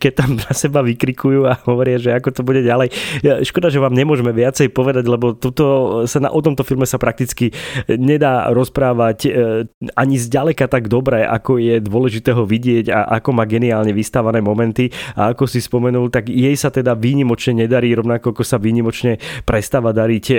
keď 0.00 0.12
tam 0.14 0.30
na 0.38 0.52
seba 0.56 0.80
vykrikujú 0.80 1.44
a 1.44 1.58
hovoria, 1.68 2.00
že 2.00 2.14
ako 2.14 2.28
to 2.32 2.42
bude 2.42 2.64
ďalej. 2.64 2.90
Škoda, 3.44 3.68
že 3.68 3.82
vám 3.82 3.94
nemôžeme 3.94 4.30
viacej 4.32 4.72
povedať, 4.72 5.04
lebo 5.06 5.36
tuto 5.36 5.64
sa 6.06 6.18
na, 6.22 6.32
o 6.32 6.40
tomto 6.40 6.64
filme 6.64 6.86
sa 6.88 6.96
prakticky 6.96 7.52
nedá 7.90 8.48
rozprávať 8.50 9.18
e, 9.26 9.30
ani 9.94 10.16
zďaleka 10.16 10.70
tak 10.70 10.88
dobre, 10.88 11.24
ako 11.24 11.60
je 11.60 11.80
dôležité 11.82 12.32
ho 12.32 12.44
vidieť 12.48 12.90
a 12.92 13.20
ako 13.20 13.36
má 13.36 13.44
geniálne 13.44 13.92
vystávané 13.92 14.40
momenty. 14.40 14.90
A 15.14 15.32
ako 15.32 15.44
si 15.44 15.60
spomenul, 15.60 16.08
tak 16.08 16.30
jej 16.32 16.54
sa 16.56 16.72
teda 16.72 16.96
výnimočne 16.96 17.64
nedarí, 17.64 17.92
rovnako 17.92 18.32
ako 18.38 18.42
sa 18.44 18.60
výnimočne 18.60 19.18
prestáva 19.42 19.90
dariť 19.90 20.24
e, 20.30 20.36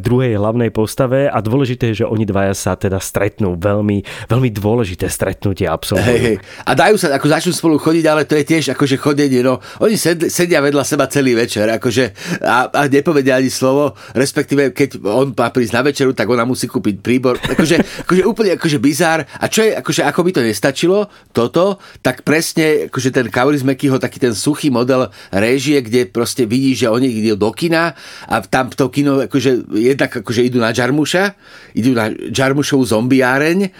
druhej 0.00 0.38
hlavnej 0.38 0.70
postave 0.70 1.26
a 1.26 1.38
dôležité 1.42 1.92
je, 1.92 2.04
že 2.04 2.06
oni 2.08 2.24
dvaja 2.24 2.54
sa 2.56 2.72
teda 2.78 3.02
stretnú. 3.02 3.58
Veľmi, 3.58 4.02
veľmi 4.30 4.50
dôležité 4.52 5.10
stretnutie 5.10 5.68
absolútne. 5.68 6.06
Hej, 6.06 6.20
hej. 6.22 6.35
A 6.40 6.72
dajú 6.76 6.96
sa, 7.00 7.14
ako 7.16 7.26
začnú 7.28 7.52
spolu 7.52 7.76
chodiť, 7.80 8.04
ale 8.06 8.22
to 8.28 8.36
je 8.38 8.44
tiež 8.44 8.64
akože 8.76 8.96
chodenie, 9.00 9.40
no. 9.40 9.60
Oni 9.82 9.96
sed, 9.98 10.28
sedia 10.32 10.62
vedľa 10.62 10.84
seba 10.84 11.06
celý 11.08 11.36
večer, 11.36 11.68
akože 11.68 12.04
a, 12.42 12.70
a 12.70 12.80
nepovedia 12.86 13.38
ani 13.38 13.50
slovo, 13.52 13.96
respektíve 14.12 14.72
keď 14.72 15.02
on 15.04 15.32
má 15.32 15.48
prísť 15.50 15.74
na 15.74 15.82
večeru, 15.84 16.12
tak 16.12 16.28
ona 16.28 16.44
musí 16.44 16.66
kúpiť 16.66 17.00
príbor. 17.00 17.38
Akože, 17.40 18.06
akože 18.06 18.22
úplne 18.26 18.58
akože 18.58 18.78
bizár. 18.82 19.24
A 19.26 19.44
čo 19.46 19.64
je, 19.64 19.76
akože 19.76 20.02
ako 20.04 20.20
by 20.26 20.30
to 20.34 20.40
nestačilo, 20.42 21.08
toto, 21.32 21.78
tak 22.00 22.22
presne 22.26 22.88
akože 22.88 23.10
ten 23.12 23.26
Kaurismäkiho, 23.28 24.00
taký 24.00 24.18
ten 24.22 24.34
suchý 24.34 24.68
model 24.68 25.08
réžie, 25.30 25.80
kde 25.84 26.08
proste 26.08 26.44
vidí, 26.48 26.76
že 26.76 26.90
oni 26.90 27.08
idú 27.08 27.36
do 27.36 27.50
kina 27.52 27.92
a 28.28 28.34
tam 28.44 28.72
to 28.72 28.88
kino, 28.88 29.24
akože 29.24 29.70
jednak 29.74 30.10
akože 30.22 30.42
idú 30.46 30.58
na 30.62 30.72
Jarmuša, 30.72 31.36
idú 31.76 31.92
na 31.92 32.10
Jarmušovú 32.10 32.84
zombiáreň, 32.84 33.70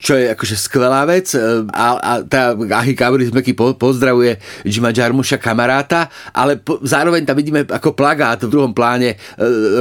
čo 0.00 0.16
je 0.16 0.32
akože 0.32 0.56
skvelá 0.56 1.04
vec 1.04 1.36
e, 1.36 1.38
a, 1.68 1.86
a 2.00 2.12
tá 2.24 2.56
Ahi 2.56 2.96
Kaurismäki 2.96 3.52
po, 3.52 3.76
pozdravuje 3.76 4.40
Jima 4.64 4.96
Jarmuša 4.96 5.36
kamaráta, 5.36 6.08
ale 6.32 6.56
po, 6.56 6.80
zároveň 6.80 7.28
tam 7.28 7.36
vidíme 7.36 7.68
ako 7.68 7.92
plagát 7.92 8.40
v 8.40 8.48
druhom 8.48 8.72
pláne 8.72 9.14
e, 9.14 9.16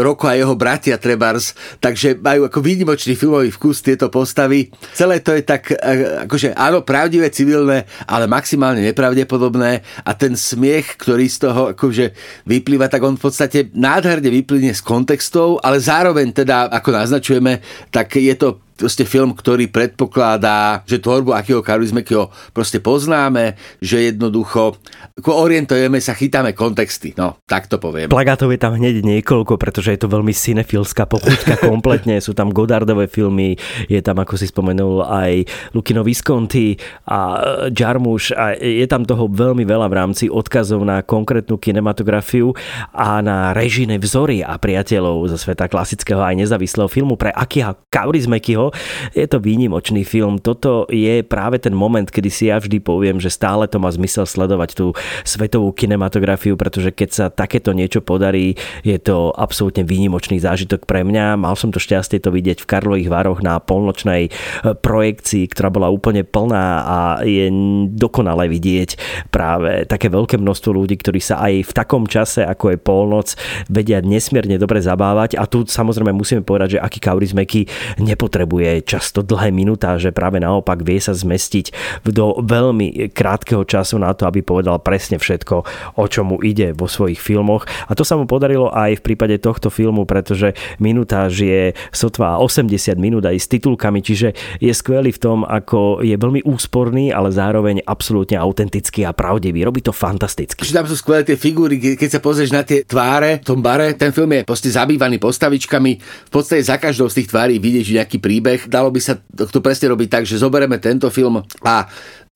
Roko 0.04 0.28
a 0.28 0.36
jeho 0.36 0.60
bratia 0.60 1.00
Trebars, 1.00 1.56
takže 1.80 2.20
majú 2.20 2.52
ako 2.52 2.60
výnimočný 2.60 3.16
filmový 3.16 3.48
vkus 3.56 3.80
tieto 3.80 4.12
postavy. 4.12 4.68
Celé 4.92 5.24
to 5.24 5.32
je 5.32 5.48
tak 5.48 5.72
e, 5.72 6.28
akože 6.28 6.52
áno, 6.52 6.84
pravdivé, 6.84 7.32
civilné, 7.32 7.88
ale 8.04 8.28
maximálne 8.28 8.84
nepravdepodobné 8.84 10.04
a 10.04 10.12
ten 10.20 10.36
smiech, 10.36 11.00
ktorý 11.00 11.32
z 11.32 11.38
toho 11.48 11.62
akože 11.72 12.12
vyplýva, 12.44 12.92
tak 12.92 13.08
on 13.08 13.16
v 13.16 13.24
podstate 13.24 13.72
nádherne 13.72 14.28
vyplynie 14.28 14.76
z 14.76 14.84
kontextov, 14.84 15.64
ale 15.64 15.80
zároveň 15.80 16.36
teda, 16.36 16.68
ako 16.68 16.90
naznačujeme, 16.92 17.64
tak 17.88 18.20
je 18.20 18.36
to 18.36 18.69
proste 18.80 19.04
film, 19.04 19.36
ktorý 19.36 19.68
predpokladá, 19.68 20.88
že 20.88 21.04
tvorbu 21.04 21.36
akého 21.36 21.60
charizmekyho 21.60 22.32
proste 22.56 22.80
poznáme, 22.80 23.60
že 23.84 24.16
jednoducho 24.16 24.80
orientujeme 25.28 26.00
sa, 26.00 26.16
chytáme 26.16 26.56
kontexty. 26.56 27.12
No, 27.20 27.36
tak 27.44 27.68
to 27.68 27.76
poviem. 27.76 28.08
Plagátov 28.08 28.56
je 28.56 28.60
tam 28.64 28.80
hneď 28.80 29.04
niekoľko, 29.04 29.60
pretože 29.60 29.92
je 29.92 30.00
to 30.00 30.08
veľmi 30.08 30.32
cinefilská 30.32 31.04
pochuťka 31.12 31.60
kompletne. 31.70 32.24
Sú 32.24 32.32
tam 32.32 32.56
Godardové 32.56 33.12
filmy, 33.12 33.60
je 33.92 34.00
tam, 34.00 34.24
ako 34.24 34.40
si 34.40 34.48
spomenul, 34.48 35.04
aj 35.04 35.44
Lukino 35.76 36.08
Visconti 36.08 36.80
a 37.04 37.20
e, 37.68 37.76
Jarmuš 37.76 38.32
a 38.32 38.56
je 38.56 38.88
tam 38.88 39.04
toho 39.04 39.28
veľmi 39.28 39.68
veľa 39.68 39.92
v 39.92 39.98
rámci 39.98 40.26
odkazov 40.32 40.80
na 40.88 41.04
konkrétnu 41.04 41.60
kinematografiu 41.60 42.56
a 42.96 43.20
na 43.20 43.52
režine 43.52 44.00
vzory 44.00 44.40
a 44.40 44.56
priateľov 44.56 45.28
zo 45.36 45.38
sveta 45.38 45.68
klasického 45.68 46.24
aj 46.24 46.40
nezávislého 46.40 46.88
filmu 46.88 47.20
pre 47.20 47.34
Akiha 47.36 47.76
Kaurismäkiho, 47.92 48.69
je 49.14 49.26
to 49.28 49.38
výnimočný 49.40 50.04
film. 50.04 50.42
Toto 50.42 50.86
je 50.90 51.22
práve 51.24 51.62
ten 51.62 51.74
moment, 51.76 52.06
kedy 52.06 52.30
si 52.30 52.52
ja 52.52 52.60
vždy 52.60 52.82
poviem, 52.84 53.22
že 53.22 53.32
stále 53.32 53.70
to 53.70 53.78
má 53.78 53.90
zmysel 53.92 54.26
sledovať 54.26 54.70
tú 54.76 54.92
svetovú 55.24 55.72
kinematografiu, 55.72 56.58
pretože 56.60 56.92
keď 56.92 57.10
sa 57.10 57.26
takéto 57.32 57.72
niečo 57.72 58.04
podarí, 58.04 58.58
je 58.84 58.98
to 59.00 59.32
absolútne 59.36 59.86
výnimočný 59.86 60.42
zážitok 60.42 60.84
pre 60.84 61.06
mňa. 61.06 61.40
Mal 61.40 61.56
som 61.56 61.72
to 61.72 61.80
šťastie 61.80 62.20
to 62.20 62.34
vidieť 62.34 62.60
v 62.64 62.70
Karlových 62.70 63.10
Varoch 63.10 63.40
na 63.40 63.62
polnočnej 63.62 64.28
e, 64.28 64.32
projekcii, 64.76 65.48
ktorá 65.54 65.72
bola 65.72 65.88
úplne 65.88 66.28
plná 66.28 66.66
a 66.84 66.98
je 67.24 67.48
dokonale 67.96 68.52
vidieť 68.52 69.00
práve 69.32 69.88
také 69.88 70.12
veľké 70.12 70.36
množstvo 70.36 70.70
ľudí, 70.76 71.00
ktorí 71.00 71.22
sa 71.24 71.40
aj 71.46 71.54
v 71.70 71.72
takom 71.72 72.04
čase, 72.10 72.44
ako 72.44 72.76
je 72.76 72.78
polnoc, 72.82 73.28
vedia 73.72 74.04
nesmierne 74.04 74.60
dobre 74.60 74.84
zabávať 74.84 75.40
a 75.40 75.48
tu 75.48 75.64
samozrejme 75.64 76.12
musíme 76.12 76.44
povedať, 76.44 76.78
že 76.78 76.84
aký 76.84 77.00
kaurizmeky 77.00 77.62
nepotrebuje 78.02 78.59
nepotrebuje 78.60 78.88
často 78.88 79.24
dlhé 79.24 79.56
minutáže, 79.56 80.12
práve 80.12 80.44
naopak 80.44 80.84
vie 80.84 81.00
sa 81.00 81.16
zmestiť 81.16 81.72
do 82.04 82.44
veľmi 82.44 83.12
krátkeho 83.16 83.64
času 83.64 83.96
na 84.02 84.12
to, 84.12 84.28
aby 84.28 84.44
povedal 84.44 84.84
presne 84.84 85.16
všetko, 85.16 85.56
o 85.96 86.06
čom 86.12 86.36
mu 86.36 86.38
ide 86.44 86.76
vo 86.76 86.92
svojich 86.92 87.20
filmoch. 87.20 87.64
A 87.88 87.96
to 87.96 88.04
sa 88.04 88.20
mu 88.20 88.28
podarilo 88.28 88.68
aj 88.74 89.00
v 89.00 89.06
prípade 89.06 89.40
tohto 89.40 89.72
filmu, 89.72 90.04
pretože 90.04 90.54
minutáž 90.84 91.40
je 91.40 91.72
sotva 91.96 92.38
80 92.44 93.00
minút 93.00 93.24
aj 93.24 93.38
s 93.40 93.48
titulkami, 93.48 94.04
čiže 94.04 94.36
je 94.60 94.72
skvelý 94.76 95.16
v 95.16 95.22
tom, 95.22 95.48
ako 95.48 96.04
je 96.04 96.16
veľmi 96.20 96.44
úsporný, 96.44 97.16
ale 97.16 97.32
zároveň 97.32 97.80
absolútne 97.88 98.36
autentický 98.36 99.08
a 99.08 99.16
pravdivý. 99.16 99.64
Robí 99.64 99.80
to 99.80 99.96
fantasticky. 99.96 100.68
Tam 100.68 100.88
sú 100.88 101.00
skvelé 101.00 101.24
tie 101.24 101.40
figúry, 101.40 101.80
keď 101.80 102.20
sa 102.20 102.22
pozrieš 102.24 102.52
na 102.52 102.64
tie 102.64 102.84
tváre 102.84 103.40
v 103.40 103.46
tom 103.46 103.60
bare, 103.60 103.96
ten 103.96 104.12
film 104.16 104.32
je 104.36 104.48
proste 104.48 104.70
zabývaný 104.72 105.20
postavičkami. 105.20 105.92
V 106.30 106.32
podstate 106.32 106.64
za 106.64 106.80
každou 106.80 107.12
z 107.12 107.24
tých 107.24 107.30
tvári 107.32 107.56
vidíš 107.60 108.00
nejaký 108.00 108.18
príbeh 108.18 108.49
príbeh. 108.50 108.70
Dalo 108.70 108.90
by 108.90 109.02
sa 109.02 109.14
to 109.22 109.60
presne 109.62 109.94
robiť 109.94 110.08
tak, 110.10 110.24
že 110.26 110.42
zoberieme 110.42 110.82
tento 110.82 111.10
film 111.14 111.46
a 111.62 111.86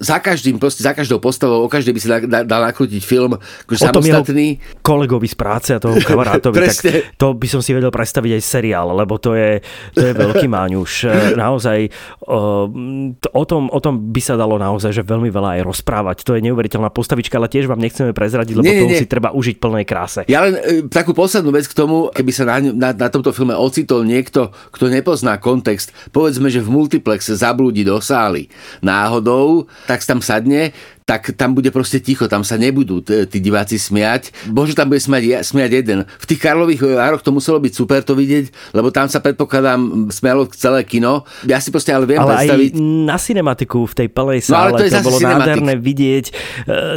za 0.01 0.17
každým, 0.17 0.57
proste 0.57 0.81
za 0.81 0.91
každou 0.97 1.21
postavou, 1.21 1.61
o 1.63 1.69
každej 1.69 1.93
by 1.93 1.99
sa 2.01 2.09
dal, 2.25 2.43
dal 2.43 2.61
nakrútiť 2.65 3.01
film 3.05 3.37
akože 3.37 3.93
samostatný. 3.93 4.57
kolegovi 4.81 5.29
z 5.29 5.37
práce 5.37 5.69
a 5.71 5.79
toho 5.79 6.01
kamarátovi, 6.01 6.65
tak 6.69 7.13
to 7.15 7.37
by 7.37 7.47
som 7.47 7.61
si 7.61 7.77
vedel 7.77 7.93
predstaviť 7.93 8.31
aj 8.37 8.41
seriál, 8.41 8.89
lebo 8.91 9.21
to 9.21 9.37
je, 9.37 9.61
to 9.93 10.01
je 10.01 10.13
veľký 10.13 10.47
máňuš. 10.49 10.93
E, 11.13 11.37
naozaj 11.37 11.93
o 12.25 13.43
tom, 13.45 13.69
o 13.69 13.79
tom 13.83 13.93
by 14.09 14.21
sa 14.23 14.33
dalo 14.33 14.57
naozaj 14.57 14.89
že 14.89 15.03
veľmi 15.05 15.29
veľa 15.29 15.59
aj 15.59 15.61
rozprávať. 15.61 16.17
To 16.25 16.33
je 16.33 16.41
neuveriteľná 16.49 16.89
postavička, 16.89 17.37
ale 17.37 17.51
tiež 17.51 17.69
vám 17.69 17.77
nechceme 17.77 18.15
prezradiť, 18.17 18.57
lebo 18.57 18.65
nie, 18.65 18.81
nie, 18.81 18.97
nie. 18.97 19.01
si 19.03 19.05
treba 19.05 19.29
užiť 19.29 19.61
plnej 19.61 19.85
kráse. 19.85 20.21
Ja 20.25 20.41
len 20.47 20.57
e, 20.57 20.61
takú 20.89 21.13
poslednú 21.13 21.53
vec 21.53 21.69
k 21.69 21.75
tomu, 21.77 22.09
keby 22.09 22.31
sa 22.33 22.49
na, 22.49 22.55
na, 22.65 22.89
na 22.97 23.07
tomto 23.13 23.29
filme 23.29 23.53
ocitol 23.53 24.07
niekto, 24.07 24.49
kto 24.73 24.89
nepozná 24.89 25.37
kontext, 25.37 25.93
povedzme, 26.09 26.49
že 26.49 26.65
v 26.65 26.73
multiplexe 26.73 27.37
zablúdi 27.37 27.85
do 27.85 28.01
sály 28.01 28.49
náhodou, 28.81 29.69
tak 29.87 30.05
tam 30.05 30.21
sadne 30.21 30.71
tak 31.03 31.35
tam 31.35 31.55
bude 31.55 31.69
proste 31.69 31.99
ticho, 31.99 32.27
tam 32.31 32.47
sa 32.47 32.55
nebudú 32.55 33.03
tí 33.03 33.37
diváci 33.39 33.75
smiať. 33.75 34.31
Bože, 34.49 34.75
tam 34.75 34.91
bude 34.91 35.03
smiať, 35.03 35.43
smiať 35.43 35.71
jeden. 35.83 35.99
V 36.07 36.25
tých 36.25 36.39
Karlových 36.39 36.83
vároch 36.83 37.23
to 37.23 37.35
muselo 37.35 37.59
byť 37.59 37.73
super 37.75 38.01
to 38.03 38.15
vidieť, 38.15 38.75
lebo 38.75 38.89
tam 38.89 39.11
sa 39.11 39.19
predpokladám 39.19 40.11
smialo 40.11 40.47
celé 40.55 40.87
kino. 40.87 41.27
Ja 41.43 41.59
si 41.59 41.69
proste 41.71 41.91
ale 41.91 42.07
viem 42.07 42.19
ale 42.19 42.39
predstaviť... 42.39 42.71
Aj 42.75 42.81
na 42.83 43.17
cinematiku 43.19 43.83
v 43.89 43.93
tej 43.93 44.07
plnej 44.09 44.39
sále, 44.43 44.71
no, 44.71 44.77
ale 44.77 44.79
to, 44.79 44.83
je 44.87 44.91
to 44.95 45.03
bolo 45.03 45.19
cinematik. 45.19 45.39
nádherné 45.43 45.73
vidieť 45.79 46.25
e, 46.29 46.33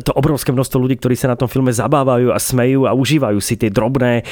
to 0.06 0.10
obrovské 0.14 0.50
množstvo 0.54 0.78
ľudí, 0.78 0.96
ktorí 0.98 1.14
sa 1.18 1.32
na 1.32 1.36
tom 1.38 1.50
filme 1.50 1.74
zabávajú 1.74 2.30
a 2.30 2.38
smejú 2.38 2.86
a 2.86 2.94
užívajú 2.94 3.38
si 3.42 3.58
tie 3.58 3.70
drobné, 3.72 4.22
e, 4.22 4.24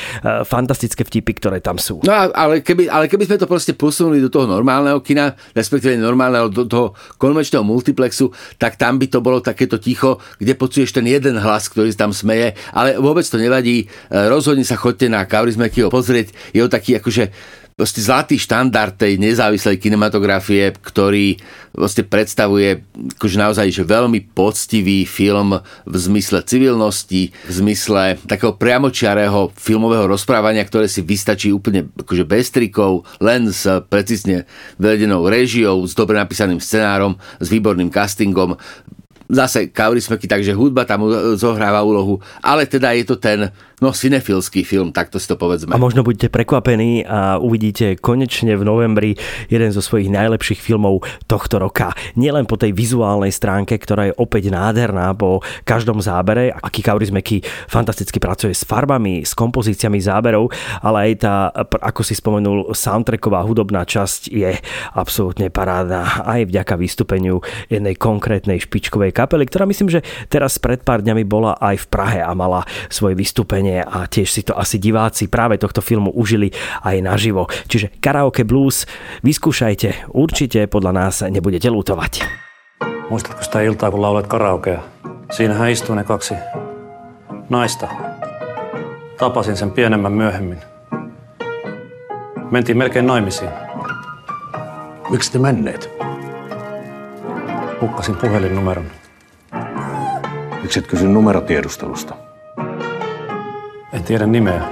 fantastické 0.47 1.03
vtipy, 1.03 1.33
ktoré 1.37 1.59
tam 1.59 1.77
sú. 1.77 2.01
No 2.07 2.13
ale 2.15 2.63
keby, 2.63 2.89
ale 2.89 3.11
keby 3.11 3.27
sme 3.27 3.37
to 3.41 3.51
proste 3.51 3.75
posunuli 3.75 4.23
do 4.23 4.31
toho 4.31 4.47
normálneho 4.47 5.03
kina, 5.03 5.35
respektíve 5.53 5.99
normálneho 5.99 6.47
do 6.49 6.65
toho 6.65 6.87
konvenčného 7.19 7.65
multiplexu, 7.67 8.31
tak 8.57 8.79
tam 8.79 8.97
by 9.01 9.07
to 9.11 9.19
bolo 9.21 9.43
také 9.43 9.64
takéto 9.65 9.81
ticho, 9.81 10.11
kde 10.37 10.53
počuješ 10.53 10.93
ten 10.93 11.09
jeden 11.09 11.41
hlas, 11.41 11.73
ktorý 11.73 11.91
tam 11.97 12.13
smeje, 12.13 12.53
ale 12.77 13.01
vôbec 13.01 13.25
to 13.25 13.41
nevadí. 13.41 13.89
E, 14.13 14.29
rozhodne 14.29 14.63
sa 14.63 14.77
chodte 14.77 15.09
na 15.09 15.25
Kaurismäkiho 15.25 15.89
pozrieť. 15.89 16.37
Je 16.53 16.61
to 16.61 16.69
taký 16.69 17.01
akože 17.01 17.33
proste 17.75 17.99
zlatý 17.99 18.39
štandard 18.39 18.95
tej 18.95 19.19
nezávislej 19.19 19.83
kinematografie, 19.83 20.71
ktorý 20.79 21.43
vlastne 21.75 22.07
predstavuje 22.07 22.87
akože 23.19 23.37
naozaj 23.37 23.67
že 23.75 23.83
veľmi 23.83 24.31
poctivý 24.31 25.03
film 25.03 25.59
v 25.83 25.97
zmysle 25.99 26.47
civilnosti, 26.47 27.35
v 27.35 27.53
zmysle 27.53 28.23
takého 28.31 28.55
priamočiarého 28.55 29.51
filmového 29.59 30.07
rozprávania, 30.07 30.63
ktoré 30.63 30.87
si 30.87 31.03
vystačí 31.03 31.51
úplne 31.51 31.91
akože 31.99 32.23
bez 32.23 32.55
trikov, 32.55 33.03
len 33.19 33.51
s 33.51 33.67
precízne 33.91 34.47
vedenou 34.79 35.27
režiou, 35.27 35.83
s 35.83 35.99
dobre 35.99 36.15
napísaným 36.15 36.63
scenárom, 36.63 37.19
s 37.43 37.51
výborným 37.51 37.91
castingom 37.91 38.55
zase 39.29 39.67
kaurismeky, 39.67 40.29
takže 40.29 40.55
hudba 40.55 40.85
tam 40.85 41.09
zohráva 41.35 41.83
úlohu, 41.83 42.21
ale 42.43 42.67
teda 42.67 42.93
je 42.93 43.05
to 43.05 43.17
ten 43.17 43.51
no 43.83 43.91
cinefilský 43.91 44.63
film, 44.63 44.91
takto 44.95 45.19
si 45.19 45.27
to 45.27 45.39
povedzme. 45.39 45.75
A 45.75 45.81
možno 45.81 46.07
budete 46.07 46.31
prekvapení 46.31 47.03
a 47.07 47.39
uvidíte 47.39 47.99
konečne 47.99 48.55
v 48.55 48.63
novembri 48.63 49.11
jeden 49.49 49.71
zo 49.75 49.83
svojich 49.83 50.11
najlepších 50.11 50.61
filmov 50.61 51.03
tohto 51.31 51.63
roka. 51.63 51.95
Nielen 52.15 52.47
po 52.47 52.59
tej 52.59 52.75
vizuálnej 52.75 53.33
stránke, 53.35 53.79
ktorá 53.81 54.11
je 54.11 54.19
opäť 54.21 54.53
nádherná 54.53 55.15
po 55.17 55.41
každom 55.67 55.99
zábere, 55.99 56.53
aký 56.53 56.85
Kaurismäki 56.85 57.41
fantasticky 57.67 58.21
pracuje 58.21 58.53
s 58.55 58.63
farbami, 58.67 59.25
s 59.25 59.33
kompozíciami 59.33 59.99
záberov, 59.99 60.53
ale 60.85 61.11
aj 61.11 61.13
tá, 61.23 61.35
ako 61.65 62.03
si 62.05 62.15
spomenul, 62.19 62.75
soundtracková 62.77 63.41
hudobná 63.47 63.87
časť 63.87 64.29
je 64.29 64.51
absolútne 64.93 65.49
parádna 65.49 66.27
aj 66.27 66.51
vďaka 66.51 66.75
vystúpeniu 66.77 67.41
jednej 67.73 67.97
konkrétnej 67.97 68.61
špičkovej 68.61 69.15
kapely, 69.15 69.49
ktorá 69.49 69.65
myslím, 69.65 69.89
že 69.89 70.01
teraz 70.29 70.61
pred 70.61 70.83
pár 70.83 71.01
dňami 71.01 71.25
bola 71.25 71.57
aj 71.57 71.87
v 71.87 71.87
Prahe 71.89 72.21
a 72.21 72.33
mala 72.37 72.67
svoje 72.91 73.17
vystúpenie 73.17 73.64
a 73.81 74.05
tiež 74.05 74.29
si 74.29 74.43
to 74.45 74.53
asi 74.53 74.77
diváci 74.77 75.31
práve 75.31 75.57
tohto 75.57 75.81
filmu 75.81 76.13
užili 76.13 76.53
aj 76.85 77.01
naživo. 77.01 77.49
Čiže 77.71 77.97
Karaoke 78.05 78.45
Blues 78.45 78.85
vyskúšajte, 79.25 80.13
určite 80.13 80.69
podľa 80.69 80.93
nás 80.93 81.25
nebudete 81.25 81.73
lutovať. 81.73 82.27
Muistatko 83.09 83.45
sitä 83.45 83.61
iltaa, 83.61 83.91
kun 83.91 84.01
laulet 84.01 84.27
karaokea? 84.27 84.81
Siinähän 85.33 85.71
istuu 85.71 85.95
ne 85.95 86.05
kaksi 86.05 86.35
naista. 87.49 87.89
Tapasin 89.19 89.57
sen 89.57 89.71
pienemmän 89.71 90.13
myöhemmin. 90.13 90.59
Mentiin 92.51 92.79
melkein 92.79 93.07
naimisiin. 93.07 93.51
Miksi 95.11 95.33
te 95.33 95.39
menneet? 95.39 95.91
hukkasin 97.85 98.17
puhelinnumeron. 98.17 98.87
Miksi 100.63 100.79
et 100.79 100.87
kysy 100.87 101.09
numerotiedustelusta? 101.09 102.15
En 103.95 104.03
tiedä 104.03 104.27
nimeä. 104.27 104.63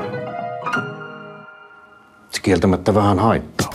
Se 2.30 2.40
kieltämättä 2.42 2.94
vähän 2.94 3.18
haittaa. 3.18 3.70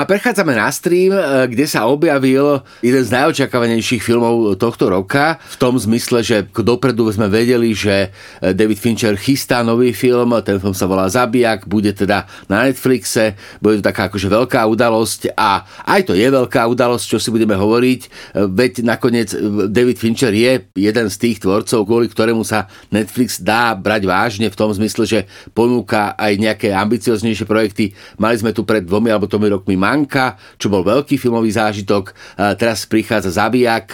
A 0.00 0.08
prechádzame 0.08 0.56
na 0.56 0.72
stream, 0.72 1.12
e, 1.12 1.20
kde 1.52 1.68
sa 1.68 1.84
objavil 1.84 2.64
jeden 2.80 3.04
z 3.04 3.12
najočakávanejších 3.12 4.00
filmov 4.00 4.56
tohto 4.56 4.88
roka, 4.88 5.36
v 5.36 5.56
tom 5.60 5.76
zmysle, 5.76 6.24
že 6.24 6.48
dopredu 6.48 7.04
sme 7.12 7.28
vedeli, 7.28 7.76
že 7.76 8.08
e, 8.40 8.56
David 8.56 8.80
Fincher 8.80 9.12
chystá 9.20 9.60
nový 9.60 9.92
film, 9.92 10.32
ten 10.40 10.56
film 10.56 10.72
sa 10.72 10.88
volá 10.88 11.04
Zabijak, 11.04 11.68
bude 11.68 11.92
teda 11.92 12.24
na 12.48 12.64
Netflixe, 12.64 13.36
bude 13.60 13.76
to 13.76 13.92
taká 13.92 14.08
akože 14.08 14.32
veľká 14.32 14.64
udalosť 14.72 15.36
a 15.36 15.68
aj 15.84 16.08
to 16.08 16.16
je 16.16 16.24
veľká 16.32 16.64
udalosť, 16.64 17.04
čo 17.04 17.18
si 17.20 17.28
budeme 17.28 17.52
hovoriť, 17.60 18.00
e, 18.00 18.08
veď 18.48 18.80
nakoniec 18.80 19.36
David 19.68 20.00
Fincher 20.00 20.32
je 20.32 20.64
jeden 20.80 21.06
z 21.12 21.16
tých 21.20 21.44
tvorcov, 21.44 21.84
kvôli 21.84 22.08
ktorému 22.08 22.40
sa 22.40 22.72
Netflix 22.88 23.36
dá 23.36 23.76
brať 23.76 24.08
vážne 24.08 24.48
v 24.48 24.56
tom 24.56 24.72
zmysle, 24.72 25.04
že 25.04 25.20
ponúka 25.52 26.16
aj 26.16 26.40
nejaké 26.40 26.72
ambicioznejšie 26.72 27.44
projekty. 27.44 27.92
Mali 28.16 28.40
sme 28.40 28.56
tu 28.56 28.64
pred 28.64 28.80
dvomi 28.80 29.12
alebo 29.12 29.28
tomi 29.28 29.52
rokmi 29.52 29.76
Manka, 29.90 30.38
čo 30.54 30.70
bol 30.70 30.86
veľký 30.86 31.18
filmový 31.18 31.50
zážitok. 31.50 32.14
Teraz 32.54 32.86
prichádza 32.86 33.34
Zabijak. 33.34 33.90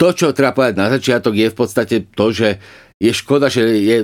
To, 0.00 0.08
čo 0.16 0.32
treba 0.32 0.56
povedať 0.56 0.76
na 0.80 0.88
začiatok, 0.88 1.36
je 1.36 1.52
v 1.52 1.56
podstate 1.56 1.96
to, 2.16 2.32
že 2.32 2.56
je 2.96 3.12
škoda, 3.12 3.52
že 3.52 3.60
je 3.64 3.96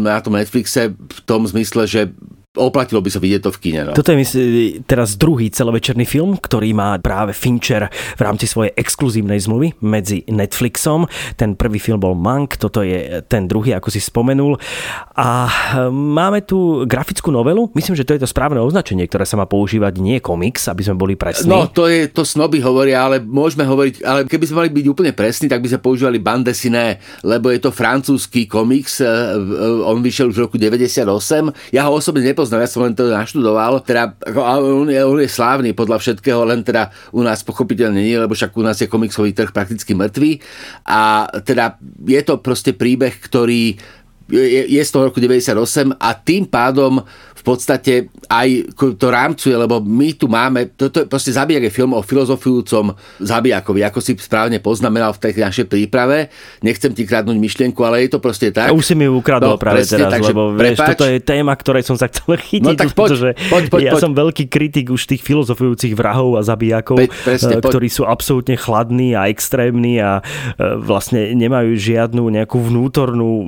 na 0.00 0.20
tom 0.24 0.32
Netflixe 0.32 0.96
v 0.96 1.20
tom 1.28 1.44
zmysle, 1.44 1.84
že 1.84 2.08
oplatilo 2.56 3.00
by 3.02 3.10
sa 3.10 3.18
vidieť 3.18 3.42
to 3.48 3.50
v 3.50 3.58
kine. 3.58 3.80
No. 3.88 3.92
Toto 3.96 4.12
je 4.14 4.18
myslím, 4.20 4.46
teraz 4.86 5.16
druhý 5.18 5.50
celovečerný 5.50 6.06
film, 6.06 6.38
ktorý 6.38 6.76
má 6.76 6.94
práve 7.00 7.34
Fincher 7.34 7.90
v 7.90 8.20
rámci 8.22 8.44
svojej 8.44 8.76
exkluzívnej 8.78 9.40
zmluvy 9.42 9.82
medzi 9.82 10.22
Netflixom. 10.30 11.10
Ten 11.34 11.58
prvý 11.58 11.82
film 11.82 11.98
bol 11.98 12.14
Mank, 12.14 12.60
toto 12.60 12.84
je 12.84 13.24
ten 13.26 13.50
druhý, 13.50 13.74
ako 13.74 13.88
si 13.90 13.98
spomenul. 13.98 14.60
A 15.18 15.48
máme 15.90 16.46
tu 16.46 16.86
grafickú 16.86 17.34
novelu, 17.34 17.72
myslím, 17.74 17.98
že 17.98 18.06
to 18.06 18.14
je 18.14 18.22
to 18.22 18.28
správne 18.28 18.62
označenie, 18.62 19.08
ktoré 19.08 19.26
sa 19.26 19.40
má 19.40 19.48
používať, 19.48 19.98
nie 19.98 20.22
komiks, 20.22 20.68
aby 20.68 20.84
sme 20.84 21.00
boli 21.00 21.14
presní. 21.18 21.50
No, 21.50 21.72
to 21.72 21.88
je, 21.88 22.06
to 22.12 22.22
snoby 22.22 22.62
hovoria, 22.62 23.08
ale 23.08 23.18
môžeme 23.18 23.64
hovoriť, 23.66 24.04
ale 24.04 24.20
keby 24.28 24.44
sme 24.44 24.58
mali 24.64 24.70
byť 24.70 24.86
úplne 24.92 25.12
presní, 25.16 25.48
tak 25.48 25.64
by 25.64 25.72
sme 25.72 25.80
používali 25.80 26.20
bande 26.20 26.52
dessiné, 26.52 27.00
lebo 27.24 27.48
je 27.48 27.64
to 27.64 27.72
francúzsky 27.72 28.44
komiks, 28.44 29.00
e, 29.00 29.08
e, 29.08 29.88
on 29.88 30.04
vyšiel 30.04 30.28
už 30.28 30.36
v 30.36 30.42
roku 30.44 30.56
98. 30.60 31.48
Ja 31.72 31.88
ho 31.88 31.96
osobne 31.96 32.20
nepoznám 32.42 32.58
nepoznal, 32.58 32.66
ja 32.66 32.70
som 32.74 32.82
len 32.82 32.94
to 32.98 33.04
naštudoval. 33.06 33.72
Teda, 33.86 34.18
on, 34.34 34.90
je, 34.90 34.98
on 34.98 35.18
je 35.22 35.30
slávny 35.30 35.70
podľa 35.78 36.02
všetkého, 36.02 36.42
len 36.42 36.66
teda 36.66 36.90
u 37.14 37.22
nás 37.22 37.46
pochopiteľne 37.46 38.02
nie, 38.02 38.18
lebo 38.18 38.34
však 38.34 38.50
u 38.58 38.66
nás 38.66 38.82
je 38.82 38.90
komiksový 38.90 39.30
trh 39.30 39.54
prakticky 39.54 39.94
mŕtvý. 39.94 40.42
A 40.90 41.30
teda 41.46 41.78
je 42.02 42.20
to 42.26 42.42
proste 42.42 42.74
príbeh, 42.74 43.14
ktorý 43.14 43.78
je, 44.26 44.62
je 44.74 44.82
z 44.82 44.90
toho 44.90 45.06
roku 45.12 45.22
98 45.22 45.94
a 46.02 46.10
tým 46.18 46.50
pádom 46.50 47.06
v 47.42 47.44
podstate 47.44 48.06
aj 48.30 48.78
to 48.78 49.06
rámcuje, 49.10 49.50
lebo 49.58 49.82
my 49.82 50.14
tu 50.14 50.30
máme, 50.30 50.78
toto 50.78 51.02
je 51.02 51.06
proste 51.10 51.34
zabijak 51.34 51.66
je 51.66 51.72
film 51.74 51.98
o 51.98 52.00
filozofujúcom 52.06 52.94
zabijakovi, 53.18 53.82
ako 53.82 53.98
si 53.98 54.14
správne 54.14 54.62
poznamenal 54.62 55.10
v 55.10 55.26
tej 55.26 55.42
našej 55.42 55.66
príprave. 55.66 56.30
Nechcem 56.62 56.94
ti 56.94 57.02
kradnúť 57.02 57.34
myšlienku, 57.34 57.82
ale 57.82 58.06
je 58.06 58.14
to 58.14 58.22
proste 58.22 58.54
tak. 58.54 58.70
A 58.70 58.76
už 58.78 58.86
si 58.86 58.94
mi 58.94 59.10
ukradol 59.10 59.56
no, 59.56 59.60
práve 59.60 59.82
presne, 59.82 60.06
teraz, 60.06 60.12
takže, 60.14 60.30
lebo 60.30 60.42
vieš, 60.54 60.78
toto 60.94 61.04
je 61.10 61.18
téma, 61.18 61.52
ktorej 61.58 61.82
som 61.82 61.98
sa 61.98 62.06
chcel 62.06 62.38
chytiť, 62.46 62.62
no, 62.62 62.78
tak 62.78 62.94
poď, 62.94 63.08
pretože 63.10 63.28
poď, 63.50 63.62
poď, 63.74 63.80
ja 63.82 63.92
poď. 63.98 64.02
som 64.06 64.12
veľký 64.14 64.44
kritik 64.46 64.86
už 64.94 65.02
tých 65.10 65.22
filozofujúcich 65.26 65.98
vrahov 65.98 66.38
a 66.38 66.46
zabijakov, 66.46 67.02
Pe, 67.02 67.10
presne, 67.10 67.58
ktorí 67.58 67.90
poď. 67.90 67.96
sú 67.98 68.02
absolútne 68.06 68.54
chladní 68.54 69.18
a 69.18 69.26
extrémni 69.26 69.98
a 69.98 70.22
e, 70.22 70.62
vlastne 70.78 71.34
nemajú 71.34 71.74
žiadnu 71.74 72.22
nejakú 72.22 72.62
vnútornú 72.62 73.42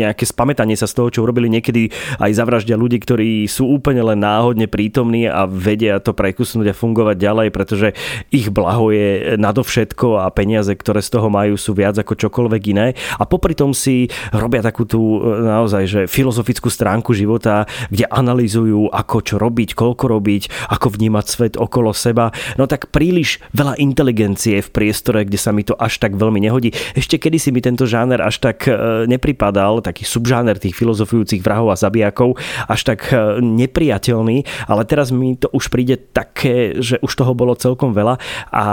nejaké 0.00 0.26
spamätanie 0.26 0.74
sa 0.74 0.90
z 0.90 0.98
toho, 0.98 1.08
čo 1.14 1.22
urobili 1.22 1.46
niekedy 1.46 1.94
aj 2.18 2.30
zavraždia 2.34 2.74
ľudí 2.74 2.89
ľudí, 2.90 3.06
ktorí 3.06 3.30
sú 3.46 3.70
úplne 3.70 4.02
len 4.02 4.18
náhodne 4.18 4.66
prítomní 4.66 5.30
a 5.30 5.46
vedia 5.46 6.02
to 6.02 6.10
prekusnúť 6.10 6.74
a 6.74 6.74
fungovať 6.74 7.22
ďalej, 7.22 7.48
pretože 7.54 7.94
ich 8.34 8.50
blaho 8.50 8.90
je 8.90 9.38
nadovšetko 9.38 10.18
a 10.18 10.26
peniaze, 10.34 10.74
ktoré 10.74 10.98
z 10.98 11.14
toho 11.14 11.30
majú, 11.30 11.54
sú 11.54 11.70
viac 11.70 11.94
ako 12.02 12.18
čokoľvek 12.18 12.62
iné. 12.74 12.98
A 13.14 13.30
popri 13.30 13.54
tom 13.54 13.70
si 13.70 14.10
robia 14.34 14.58
takú 14.58 14.82
tú 14.90 15.22
e, 15.22 15.46
naozaj, 15.46 15.82
že 15.86 16.00
filozofickú 16.10 16.66
stránku 16.66 17.14
života, 17.14 17.70
kde 17.94 18.10
analýzujú, 18.10 18.90
ako 18.90 19.22
čo 19.22 19.38
robiť, 19.38 19.78
koľko 19.78 20.10
robiť, 20.10 20.42
ako 20.74 20.90
vnímať 20.90 21.24
svet 21.30 21.54
okolo 21.54 21.94
seba. 21.94 22.34
No 22.58 22.66
tak 22.66 22.90
príliš 22.90 23.38
veľa 23.54 23.78
inteligencie 23.78 24.58
v 24.58 24.72
priestore, 24.74 25.22
kde 25.22 25.38
sa 25.38 25.54
mi 25.54 25.62
to 25.62 25.78
až 25.78 26.02
tak 26.02 26.18
veľmi 26.18 26.42
nehodí. 26.42 26.74
Ešte 26.98 27.22
kedy 27.22 27.38
si 27.38 27.54
mi 27.54 27.62
tento 27.62 27.86
žáner 27.86 28.18
až 28.18 28.42
tak 28.42 28.66
e, 28.66 29.06
nepripadal, 29.06 29.78
taký 29.78 30.02
subžáner 30.02 30.58
tých 30.58 30.74
filozofujúcich 30.74 31.38
vrahov 31.38 31.70
a 31.70 31.78
zabijakov, 31.78 32.40
až 32.64 32.79
až 32.80 32.96
tak 32.96 33.12
e, 33.12 33.44
nepriateľný, 33.44 34.48
ale 34.64 34.82
teraz 34.88 35.12
mi 35.12 35.36
to 35.36 35.52
už 35.52 35.68
príde 35.68 36.00
také, 36.16 36.80
že 36.80 36.96
už 37.04 37.12
toho 37.12 37.36
bolo 37.36 37.52
celkom 37.52 37.92
veľa 37.92 38.16
a 38.48 38.64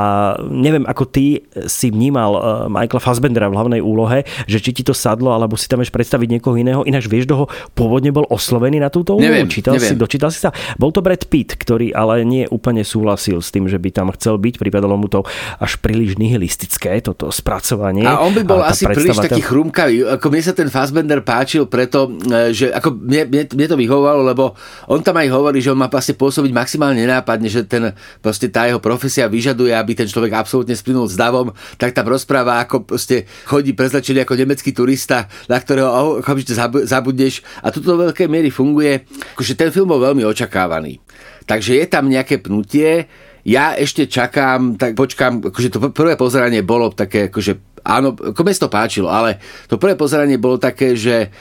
neviem, 0.48 0.88
ako 0.88 1.04
ty 1.12 1.44
si 1.68 1.92
vnímal 1.92 2.32
e, 2.32 2.42
Michaela 2.72 3.04
Fassbendera 3.04 3.52
v 3.52 3.60
hlavnej 3.60 3.82
úlohe, 3.84 4.24
že 4.48 4.64
či 4.64 4.72
ti 4.72 4.84
to 4.88 4.96
sadlo, 4.96 5.36
alebo 5.36 5.60
si 5.60 5.68
tam 5.68 5.84
vieš 5.84 5.92
predstaviť 5.92 6.40
niekoho 6.40 6.56
iného, 6.56 6.88
ináč 6.88 7.12
vieš, 7.12 7.28
kto 7.28 7.36
ho 7.44 7.46
pôvodne 7.76 8.16
bol 8.16 8.24
oslovený 8.32 8.80
na 8.80 8.88
túto 8.88 9.20
úlohu? 9.20 9.28
Neviem, 9.28 9.52
Čítal 9.52 9.76
neviem. 9.76 9.92
Si, 9.92 10.00
dočítal 10.00 10.32
si 10.32 10.40
sa? 10.40 10.56
Bol 10.80 10.96
to 10.96 11.04
Brad 11.04 11.28
Pitt, 11.28 11.60
ktorý 11.60 11.92
ale 11.92 12.24
nie 12.24 12.48
úplne 12.48 12.88
súhlasil 12.88 13.44
s 13.44 13.52
tým, 13.52 13.68
že 13.68 13.76
by 13.76 13.92
tam 13.92 14.08
chcel 14.16 14.40
byť, 14.40 14.56
pripadalo 14.56 14.96
mu 14.96 15.12
to 15.12 15.28
až 15.60 15.76
príliš 15.84 16.16
nihilistické, 16.16 17.04
toto 17.04 17.28
spracovanie. 17.28 18.08
A 18.08 18.24
on 18.24 18.32
by 18.32 18.44
bol 18.48 18.64
asi 18.64 18.88
príliš 18.88 19.20
taký 19.20 19.44
chrumkavý. 19.44 20.16
Ako 20.16 20.32
mne 20.32 20.44
sa 20.46 20.54
ten 20.56 20.72
Fassbender 20.72 21.20
páčil 21.26 21.68
preto, 21.68 22.08
e, 22.08 22.56
že 22.56 22.72
ako 22.72 22.96
mne, 22.96 23.22
mne, 23.28 23.44
mne 23.52 23.68
to 23.68 23.76
vyhovovalo 23.76 23.97
vyhovovalo, 23.98 24.22
lebo 24.22 24.54
on 24.86 25.02
tam 25.02 25.18
aj 25.18 25.28
hovorí, 25.34 25.58
že 25.60 25.74
on 25.74 25.82
má 25.82 25.90
vlastne 25.90 26.14
pôsobiť 26.14 26.54
maximálne 26.54 27.02
nenápadne, 27.02 27.50
že 27.50 27.66
ten, 27.66 27.98
proste 28.22 28.54
tá 28.54 28.70
jeho 28.70 28.78
profesia 28.78 29.26
vyžaduje, 29.26 29.74
aby 29.74 29.98
ten 29.98 30.06
človek 30.06 30.38
absolútne 30.38 30.78
splynul 30.78 31.10
s 31.10 31.18
davom, 31.18 31.50
tak 31.82 31.98
tam 31.98 32.06
rozpráva, 32.06 32.62
ako 32.62 32.86
proste 32.86 33.26
chodí 33.50 33.74
prezlečený 33.74 34.24
ako 34.24 34.38
nemecký 34.38 34.72
turista, 34.72 35.26
na 35.50 35.58
ktorého 35.58 36.22
okamžite 36.22 36.54
zabudneš 36.86 37.42
a 37.66 37.74
toto 37.74 37.98
do 37.98 38.08
veľkej 38.08 38.30
miery 38.30 38.54
funguje. 38.54 39.10
Akože 39.34 39.58
ten 39.58 39.74
film 39.74 39.90
bol 39.90 40.00
veľmi 40.00 40.22
očakávaný. 40.22 41.02
Takže 41.50 41.82
je 41.82 41.86
tam 41.90 42.06
nejaké 42.06 42.38
pnutie, 42.38 43.10
ja 43.48 43.80
ešte 43.80 44.12
čakám, 44.12 44.76
tak 44.76 44.92
počkám, 45.00 45.40
akože 45.40 45.72
to 45.72 45.80
prvé 45.96 46.20
pozeranie 46.20 46.68
bolo 46.68 46.92
také, 46.92 47.32
akože 47.32 47.80
áno, 47.88 48.12
ako 48.12 48.44
mi 48.44 48.52
to 48.52 48.68
páčilo, 48.68 49.08
ale 49.08 49.40
to 49.72 49.80
prvé 49.80 49.96
pozeranie 49.96 50.36
bolo 50.36 50.60
také, 50.60 51.00
že 51.00 51.32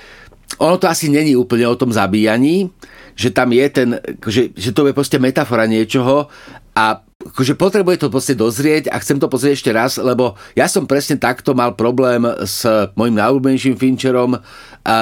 ono 0.59 0.77
to 0.79 0.87
asi 0.87 1.11
není 1.11 1.37
úplne 1.37 1.67
o 1.67 1.77
tom 1.77 1.91
zabíjaní, 1.93 2.71
že 3.17 3.35
tam 3.35 3.53
je 3.53 3.67
ten, 3.73 3.89
že, 4.27 4.53
že 4.55 4.71
to 4.71 4.87
je 4.87 4.95
proste 4.95 5.19
metafora 5.19 5.67
niečoho 5.67 6.29
a 6.77 7.01
akože 7.27 7.59
potrebuje 7.59 7.97
to 8.07 8.13
proste 8.13 8.39
dozrieť 8.39 8.93
a 8.93 9.01
chcem 9.03 9.19
to 9.19 9.27
pozrieť 9.27 9.55
ešte 9.59 9.73
raz, 9.73 9.99
lebo 9.99 10.39
ja 10.55 10.71
som 10.71 10.87
presne 10.87 11.19
takto 11.19 11.57
mal 11.57 11.75
problém 11.75 12.23
s 12.45 12.63
mojim 12.95 13.17
najúbenejším 13.19 13.75
Fincherom 13.81 14.39
a, 14.39 14.43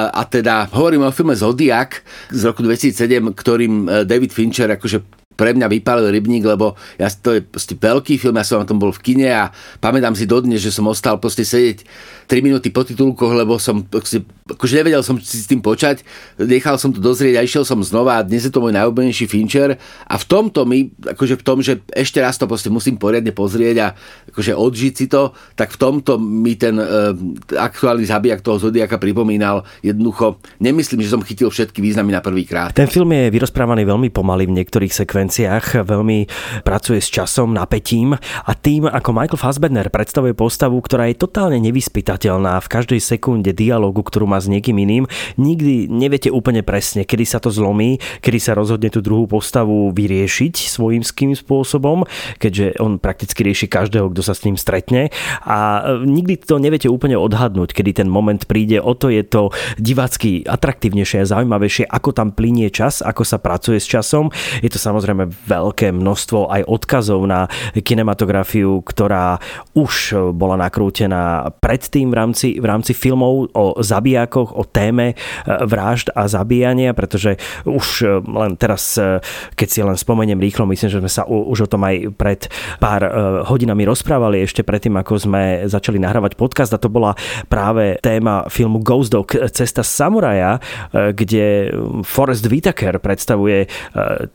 a 0.09 0.23
teda 0.25 0.71
hovorím 0.73 1.05
o 1.05 1.13
filme 1.13 1.37
Zodiak 1.37 2.01
z 2.33 2.41
roku 2.49 2.65
2007, 2.65 3.35
ktorým 3.35 3.73
e, 3.85 4.09
David 4.09 4.33
Fincher 4.33 4.73
akože 4.73 5.24
pre 5.35 5.55
mňa 5.55 5.67
vypálil 5.67 6.09
rybník, 6.11 6.47
lebo 6.47 6.79
ja, 6.99 7.11
to 7.11 7.39
je 7.39 7.41
proste 7.43 7.75
veľký 7.75 8.19
film, 8.19 8.39
ja 8.39 8.47
som 8.47 8.63
na 8.63 8.67
tom 8.67 8.79
bol 8.79 8.95
v 8.95 9.03
kine 9.03 9.29
a 9.31 9.51
pamätám 9.83 10.15
si 10.15 10.25
dodnes, 10.25 10.63
že 10.63 10.71
som 10.71 10.87
ostal 10.87 11.19
proste 11.19 11.43
sedieť 11.43 11.85
3 12.27 12.41
minúty 12.41 12.73
po 12.73 12.87
titulkoch, 12.87 13.35
lebo 13.37 13.61
som 13.61 13.85
akože 13.85 14.75
nevedel 14.81 15.03
som 15.05 15.17
si 15.21 15.41
s 15.41 15.49
tým 15.49 15.61
počať, 15.61 16.05
nechal 16.41 16.81
som 16.81 16.93
to 16.93 17.01
dozrieť 17.01 17.41
a 17.41 17.45
išiel 17.45 17.65
som 17.65 17.81
znova 17.85 18.21
a 18.21 18.27
dnes 18.27 18.45
je 18.45 18.53
to 18.53 18.61
môj 18.61 18.73
najobľúbenejší 18.77 19.29
Fincher. 19.29 19.77
A 20.09 20.15
v 20.17 20.25
tomto 20.25 20.65
mi, 20.65 20.93
akože 20.93 21.41
v 21.41 21.45
tom, 21.45 21.59
že 21.61 21.81
ešte 21.93 22.21
raz 22.21 22.37
to 22.37 22.49
proste 22.49 22.73
musím 22.73 22.97
poriadne 22.97 23.33
pozrieť 23.33 23.77
a 23.81 23.87
akože 24.33 24.53
odžiť 24.57 24.93
si 24.97 25.07
to, 25.09 25.33
tak 25.57 25.73
v 25.73 25.79
tomto 25.81 26.17
mi 26.21 26.57
ten 26.57 26.77
uh, 26.77 27.13
aktuálny 27.57 28.05
zabijak 28.05 28.41
toho 28.45 28.61
Zodiaka 28.61 29.01
pripomínal 29.01 29.65
jednoducho, 29.85 30.41
nemyslím, 30.61 31.05
že 31.05 31.13
som 31.13 31.25
chytil 31.25 31.49
všetky 31.49 31.81
významy 31.81 32.13
na 32.13 32.21
prvý 32.25 32.45
krát. 32.49 32.77
Ten 32.77 32.89
film 32.89 33.13
je 33.13 33.33
vyrozprávaný 33.33 33.85
veľmi 33.85 34.09
pomaly 34.13 34.49
v 34.49 34.57
niektorých 34.61 34.93
sekvenciách 34.93 35.24
sekvenciách 35.25 35.89
veľmi 35.89 36.29
pracuje 36.69 37.01
s 37.01 37.09
časom, 37.09 37.57
napätím. 37.57 38.13
A 38.45 38.53
tým, 38.53 38.85
ako 38.85 39.11
Michael 39.17 39.41
Fassbender 39.41 39.89
predstavuje 39.89 40.37
postavu, 40.37 40.77
ktorá 40.85 41.09
je 41.09 41.17
totálne 41.17 41.57
nevyspytateľná 41.65 42.61
v 42.61 42.69
každej 42.71 43.01
sekunde 43.01 43.57
dialogu, 43.57 44.05
ktorú 44.05 44.29
má 44.29 44.37
s 44.37 44.51
niekým 44.53 44.77
iným, 44.77 45.09
nikdy 45.41 45.89
neviete 45.89 46.29
úplne 46.29 46.61
presne, 46.61 47.09
kedy 47.09 47.25
sa 47.25 47.41
to 47.41 47.49
zlomí, 47.49 47.97
kedy 48.21 48.37
sa 48.37 48.53
rozhodne 48.53 48.93
tú 48.93 49.01
druhú 49.01 49.25
postavu 49.25 49.89
vyriešiť 49.97 50.69
svojím 50.69 51.01
ským 51.01 51.33
spôsobom, 51.33 52.05
keďže 52.37 52.77
on 52.85 53.01
prakticky 53.01 53.41
rieši 53.49 53.67
každého, 53.71 54.13
kto 54.13 54.21
sa 54.21 54.37
s 54.37 54.45
ním 54.45 54.61
stretne. 54.61 55.09
A 55.49 55.89
nikdy 56.05 56.37
to 56.37 56.61
neviete 56.61 56.93
úplne 56.93 57.17
odhadnúť, 57.17 57.73
kedy 57.73 58.05
ten 58.05 58.09
moment 58.13 58.45
príde, 58.45 58.77
o 58.77 58.93
to 58.93 59.09
je 59.09 59.25
to 59.25 59.49
divácky 59.81 60.45
atraktívnejšie 60.45 61.25
a 61.25 61.31
zaujímavejšie, 61.39 61.89
ako 61.89 62.11
tam 62.13 62.29
plinie 62.35 62.69
čas, 62.69 63.01
ako 63.01 63.23
sa 63.25 63.41
pracuje 63.41 63.81
s 63.81 63.87
časom. 63.89 64.29
Je 64.61 64.69
to 64.69 64.83
samozrejme 64.83 65.14
samozrejme 65.15 65.47
veľké 65.47 65.87
množstvo 65.95 66.51
aj 66.51 66.63
odkazov 66.67 67.23
na 67.31 67.47
kinematografiu, 67.79 68.83
ktorá 68.83 69.39
už 69.79 70.19
bola 70.35 70.59
nakrútená 70.59 71.55
predtým 71.63 72.11
v 72.11 72.15
rámci, 72.19 72.49
v 72.59 72.67
rámci 72.67 72.93
filmov 72.93 73.55
o 73.55 73.79
zabijakoch, 73.79 74.51
o 74.51 74.67
téme 74.67 75.15
e, 75.15 75.17
vražd 75.47 76.11
a 76.19 76.27
zabíjania, 76.27 76.91
pretože 76.97 77.39
už 77.63 77.87
e, 78.03 78.07
len 78.27 78.59
teraz, 78.59 78.99
e, 78.99 79.23
keď 79.55 79.69
si 79.71 79.81
len 79.87 79.95
spomeniem 79.95 80.41
rýchlo, 80.43 80.67
myslím, 80.67 80.91
že 80.91 81.01
sme 81.01 81.11
sa 81.11 81.23
už 81.29 81.67
o 81.67 81.71
tom 81.71 81.87
aj 81.87 82.11
pred 82.19 82.51
pár 82.83 83.07
hodinami 83.47 83.87
rozprávali 83.87 84.43
ešte 84.43 84.67
predtým, 84.67 84.99
ako 84.99 85.31
sme 85.31 85.43
začali 85.71 86.03
nahrávať 86.03 86.35
podcast 86.35 86.75
a 86.75 86.83
to 86.83 86.91
bola 86.91 87.15
práve 87.47 88.01
téma 88.03 88.51
filmu 88.51 88.83
Ghost 88.83 89.15
Dog 89.15 89.31
Cesta 89.55 89.87
samuraja, 89.87 90.59
kde 90.91 91.71
Forrest 92.03 92.49
Whitaker 92.49 92.99
predstavuje 92.99 93.71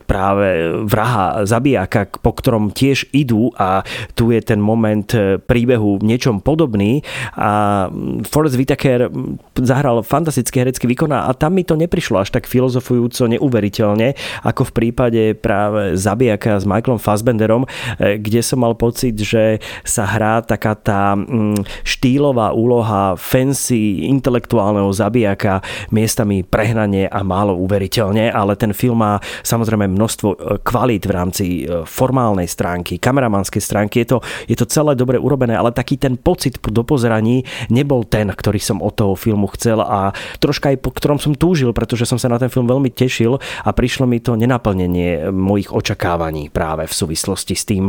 práve 0.06 0.69
vraha 0.86 1.44
zabijaka, 1.46 2.20
po 2.20 2.32
ktorom 2.34 2.70
tiež 2.70 3.10
idú 3.10 3.50
a 3.58 3.82
tu 4.14 4.30
je 4.30 4.40
ten 4.40 4.62
moment 4.62 5.06
príbehu 5.46 6.00
v 6.00 6.06
niečom 6.14 6.40
podobný. 6.40 7.02
A 7.36 7.86
Forrest 8.26 8.56
Whitaker 8.56 9.10
zahral 9.58 10.02
fantastický 10.06 10.64
herecký 10.64 10.86
výkon 10.90 11.12
a 11.12 11.30
tam 11.34 11.56
mi 11.56 11.64
to 11.66 11.74
neprišlo 11.76 12.20
až 12.20 12.34
tak 12.34 12.46
filozofujúco 12.46 13.26
neuveriteľne, 13.30 14.14
ako 14.46 14.70
v 14.70 14.72
prípade 14.76 15.22
práve 15.38 15.96
Zabijaka 15.96 16.60
s 16.60 16.64
Michaelom 16.68 17.00
Fassbenderom, 17.00 17.64
e, 17.98 18.18
kde 18.20 18.40
som 18.44 18.60
mal 18.60 18.76
pocit, 18.76 19.16
že 19.16 19.58
sa 19.82 20.04
hrá 20.06 20.44
taká 20.44 20.76
tá 20.76 21.16
mm, 21.16 21.64
štýlová 21.82 22.52
úloha 22.52 23.14
fancy 23.16 24.06
intelektuálneho 24.08 24.90
zabijaka 24.92 25.64
miestami 25.90 26.42
prehnanie 26.44 27.08
a 27.08 27.20
málo 27.24 27.56
uveriteľne, 27.58 28.30
ale 28.30 28.54
ten 28.56 28.74
film 28.76 29.00
má 29.00 29.22
samozrejme 29.42 29.88
množstvo 29.88 30.28
e, 30.28 30.36
kvalít 30.62 31.06
v 31.06 31.12
rámci 31.12 31.44
e, 31.64 31.84
formálnej 31.84 32.46
stránky, 32.46 33.00
kameramanskej 33.00 33.62
stránky. 33.62 34.04
Je 34.04 34.16
to, 34.16 34.18
je 34.46 34.56
to 34.56 34.66
celé 34.68 34.94
dobre 34.94 35.16
urobené, 35.16 35.56
ale 35.56 35.72
taký 35.72 35.96
ten 35.96 36.16
pocit 36.16 36.60
do 36.60 36.82
pozeraní 36.84 37.44
nebol 37.72 38.04
ten, 38.04 38.28
ktorý 38.30 38.60
som 38.60 38.78
od 38.84 38.94
toho 38.94 39.14
filmu 39.16 39.48
chcel 39.56 39.80
a 39.80 40.12
troška 40.38 40.72
aj 40.72 40.78
po 40.80 40.90
ktorom 40.92 41.18
som 41.18 41.34
túžil, 41.34 41.72
pretože 41.72 42.04
som 42.06 42.20
sa 42.20 42.28
na 42.28 42.38
ten 42.38 42.52
film 42.52 42.68
veľmi 42.68 42.92
tešil 42.92 43.40
a 43.40 43.70
prišlo 43.72 44.04
mi 44.04 44.20
to 44.20 44.36
nenaplnenie 44.36 45.32
mojich 45.32 45.72
očakávaní 45.72 46.52
práve 46.52 46.86
v 46.86 46.94
súvislosti 46.94 47.54
s 47.56 47.64
tým, 47.64 47.88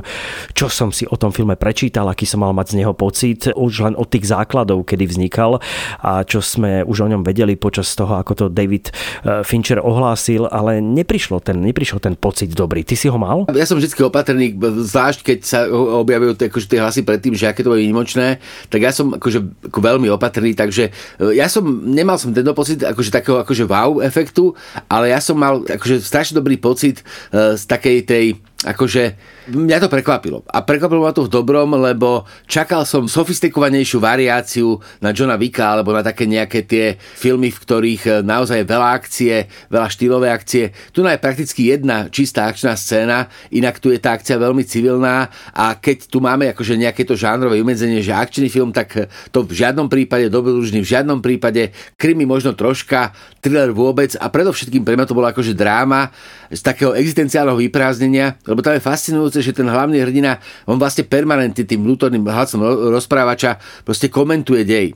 čo 0.55 0.71
som 0.71 0.89
si 0.89 1.03
o 1.07 1.15
tom 1.19 1.35
filme 1.35 1.59
prečítal, 1.59 2.07
aký 2.07 2.23
som 2.23 2.41
mal 2.41 2.55
mať 2.55 2.75
z 2.75 2.77
neho 2.83 2.93
pocit, 2.95 3.51
už 3.51 3.91
len 3.91 3.95
od 3.99 4.07
tých 4.07 4.27
základov, 4.27 4.87
kedy 4.87 5.05
vznikal 5.07 5.59
a 5.99 6.23
čo 6.23 6.39
sme 6.39 6.81
už 6.87 6.97
o 7.05 7.11
ňom 7.11 7.21
vedeli 7.21 7.59
počas 7.59 7.91
toho, 7.93 8.17
ako 8.17 8.33
to 8.33 8.45
David 8.47 8.89
eh, 8.91 9.43
Fincher 9.43 9.83
ohlásil, 9.83 10.47
ale 10.47 10.79
neprišlo 10.79 11.43
ten, 11.43 11.59
neprišiel 11.59 11.99
ten 11.99 12.15
pocit 12.15 12.53
dobrý. 12.61 12.85
Ty 12.85 12.93
si 12.93 13.09
ho 13.09 13.17
mal? 13.17 13.49
Ja 13.49 13.65
som 13.65 13.81
vždy 13.81 13.89
opatrný, 14.05 14.53
zvlášť 14.61 15.19
keď 15.25 15.39
sa 15.41 15.59
objavujú 15.73 16.37
akože 16.37 16.67
tie 16.69 16.79
hlasy 16.79 17.01
predtým, 17.01 17.33
že 17.33 17.49
aké 17.49 17.65
to 17.65 17.73
je 17.73 17.81
výnimočné, 17.81 18.37
tak 18.69 18.85
ja 18.85 18.93
som 18.93 19.17
akože 19.17 19.69
ako 19.73 19.79
veľmi 19.81 20.07
opatrný, 20.13 20.53
takže 20.53 20.93
eh, 20.93 21.33
ja 21.33 21.49
som, 21.49 21.65
nemal 21.65 22.21
som 22.21 22.29
tento 22.29 22.53
pocit 22.53 22.85
akože 22.85 23.09
takého 23.09 23.41
akože 23.41 23.65
wow 23.65 23.97
efektu, 24.05 24.53
ale 24.85 25.09
ja 25.09 25.17
som 25.17 25.33
mal 25.33 25.65
akože 25.65 26.03
strašne 26.05 26.37
dobrý 26.37 26.61
pocit 26.61 27.01
uh, 27.33 27.57
z 27.57 27.63
takej 27.65 27.97
tej 28.05 28.25
akože 28.61 29.17
mňa 29.49 29.77
to 29.81 29.89
prekvapilo. 29.89 30.45
A 30.45 30.61
prekvapilo 30.61 31.01
ma 31.01 31.09
to 31.09 31.25
v 31.25 31.33
dobrom, 31.33 31.73
lebo 31.81 32.29
čakal 32.45 32.85
som 32.85 33.09
sofistikovanejšiu 33.09 33.97
variáciu 33.97 34.77
na 35.01 35.09
Johna 35.09 35.33
Vicka 35.33 35.65
alebo 35.65 35.89
na 35.89 36.05
také 36.05 36.29
nejaké 36.29 36.69
tie 36.69 36.85
filmy, 36.97 37.49
v 37.49 37.57
ktorých 37.57 38.03
eh, 38.05 38.13
naozaj 38.21 38.61
veľa 38.69 38.89
akcie, 38.93 39.49
veľa 39.73 39.87
štýlové 39.89 40.29
akcie. 40.29 40.69
Tu 40.93 41.01
je 41.01 41.17
prakticky 41.17 41.73
jedna 41.73 42.07
čistá 42.13 42.45
akčná 42.45 42.77
scéna, 42.77 43.33
inak 43.49 43.81
tu 43.81 43.89
je 43.89 43.97
tá 43.97 44.13
akcia 44.13 44.37
veľmi 44.37 44.61
civilná 44.61 45.33
a 45.57 45.73
keď 45.73 46.05
tu 46.05 46.21
máme 46.21 46.53
akože 46.53 46.77
nejaké 46.77 47.01
to 47.01 47.17
žánrové 47.17 47.57
umedzenie, 47.57 48.05
že 48.05 48.13
akčný 48.13 48.45
film, 48.45 48.69
tak 48.69 48.89
eh, 48.97 49.09
to 49.33 49.41
v 49.41 49.57
žiadnom 49.57 49.89
prípade, 49.89 50.29
dobrodružný 50.29 50.85
v 50.85 50.91
žiadnom 50.91 51.17
prípade, 51.17 51.73
krimi 51.97 52.29
možno 52.29 52.53
troška, 52.53 53.09
thriller 53.41 53.73
vôbec 53.73 54.13
a 54.21 54.29
predovšetkým 54.29 54.85
pre 54.85 54.93
mňa 54.93 55.09
to 55.09 55.17
bolo 55.17 55.33
akože 55.33 55.57
dráma 55.57 56.13
z 56.51 56.61
takého 56.61 56.91
existenciálneho 56.91 57.55
vyprázdnenia, 57.55 58.35
lebo 58.43 58.59
tam 58.59 58.75
je 58.75 58.83
fascinujúce, 58.83 59.39
že 59.39 59.55
ten 59.55 59.65
hlavný 59.65 60.03
hrdina, 60.03 60.37
on 60.67 60.75
vlastne 60.75 61.07
permanentne 61.07 61.63
tým 61.63 61.79
vnútorným 61.81 62.27
hlasom 62.27 62.59
rozprávača 62.91 63.57
proste 63.87 64.11
komentuje 64.11 64.67
dej 64.67 64.91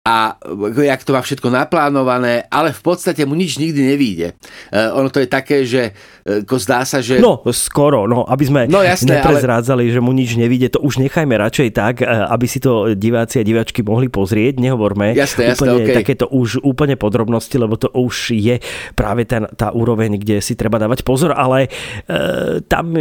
a 0.00 0.32
jak 0.80 1.04
to 1.04 1.12
má 1.12 1.20
všetko 1.20 1.52
naplánované, 1.52 2.48
ale 2.48 2.72
v 2.72 2.80
podstate 2.80 3.28
mu 3.28 3.36
nič 3.36 3.60
nikdy 3.60 3.84
nevíde. 3.84 4.32
Uh, 4.72 4.96
ono 4.96 5.12
to 5.12 5.20
je 5.20 5.28
také, 5.28 5.68
že 5.68 5.92
uh, 5.92 6.56
zdá 6.56 6.88
sa, 6.88 7.04
že... 7.04 7.20
No, 7.20 7.44
skoro, 7.52 8.08
no, 8.08 8.24
aby 8.24 8.44
sme 8.48 8.60
no, 8.64 8.80
jasné, 8.80 9.20
neprezrádzali, 9.20 9.84
ale... 9.84 9.92
že 9.92 10.00
mu 10.00 10.16
nič 10.16 10.40
nevíde, 10.40 10.72
to 10.72 10.80
už 10.80 11.04
nechajme 11.04 11.36
radšej 11.36 11.68
tak, 11.76 12.00
uh, 12.00 12.32
aby 12.32 12.46
si 12.48 12.64
to 12.64 12.96
diváci 12.96 13.38
a 13.38 13.44
diváčky 13.44 13.84
mohli 13.84 14.08
pozrieť, 14.08 14.56
nehovorme 14.56 15.12
jasné, 15.12 15.52
úplne 15.52 15.84
jasné, 15.84 15.92
okay. 15.92 15.96
takéto 16.00 16.32
už 16.32 16.64
úplne 16.64 16.96
podrobnosti, 16.96 17.60
lebo 17.60 17.76
to 17.76 17.92
už 17.92 18.32
je 18.40 18.56
práve 18.96 19.28
ten, 19.28 19.44
tá 19.52 19.68
úroveň, 19.68 20.16
kde 20.16 20.40
si 20.40 20.56
treba 20.56 20.80
dávať 20.80 21.04
pozor, 21.04 21.36
ale 21.36 21.68
uh, 22.08 22.64
tam 22.64 22.96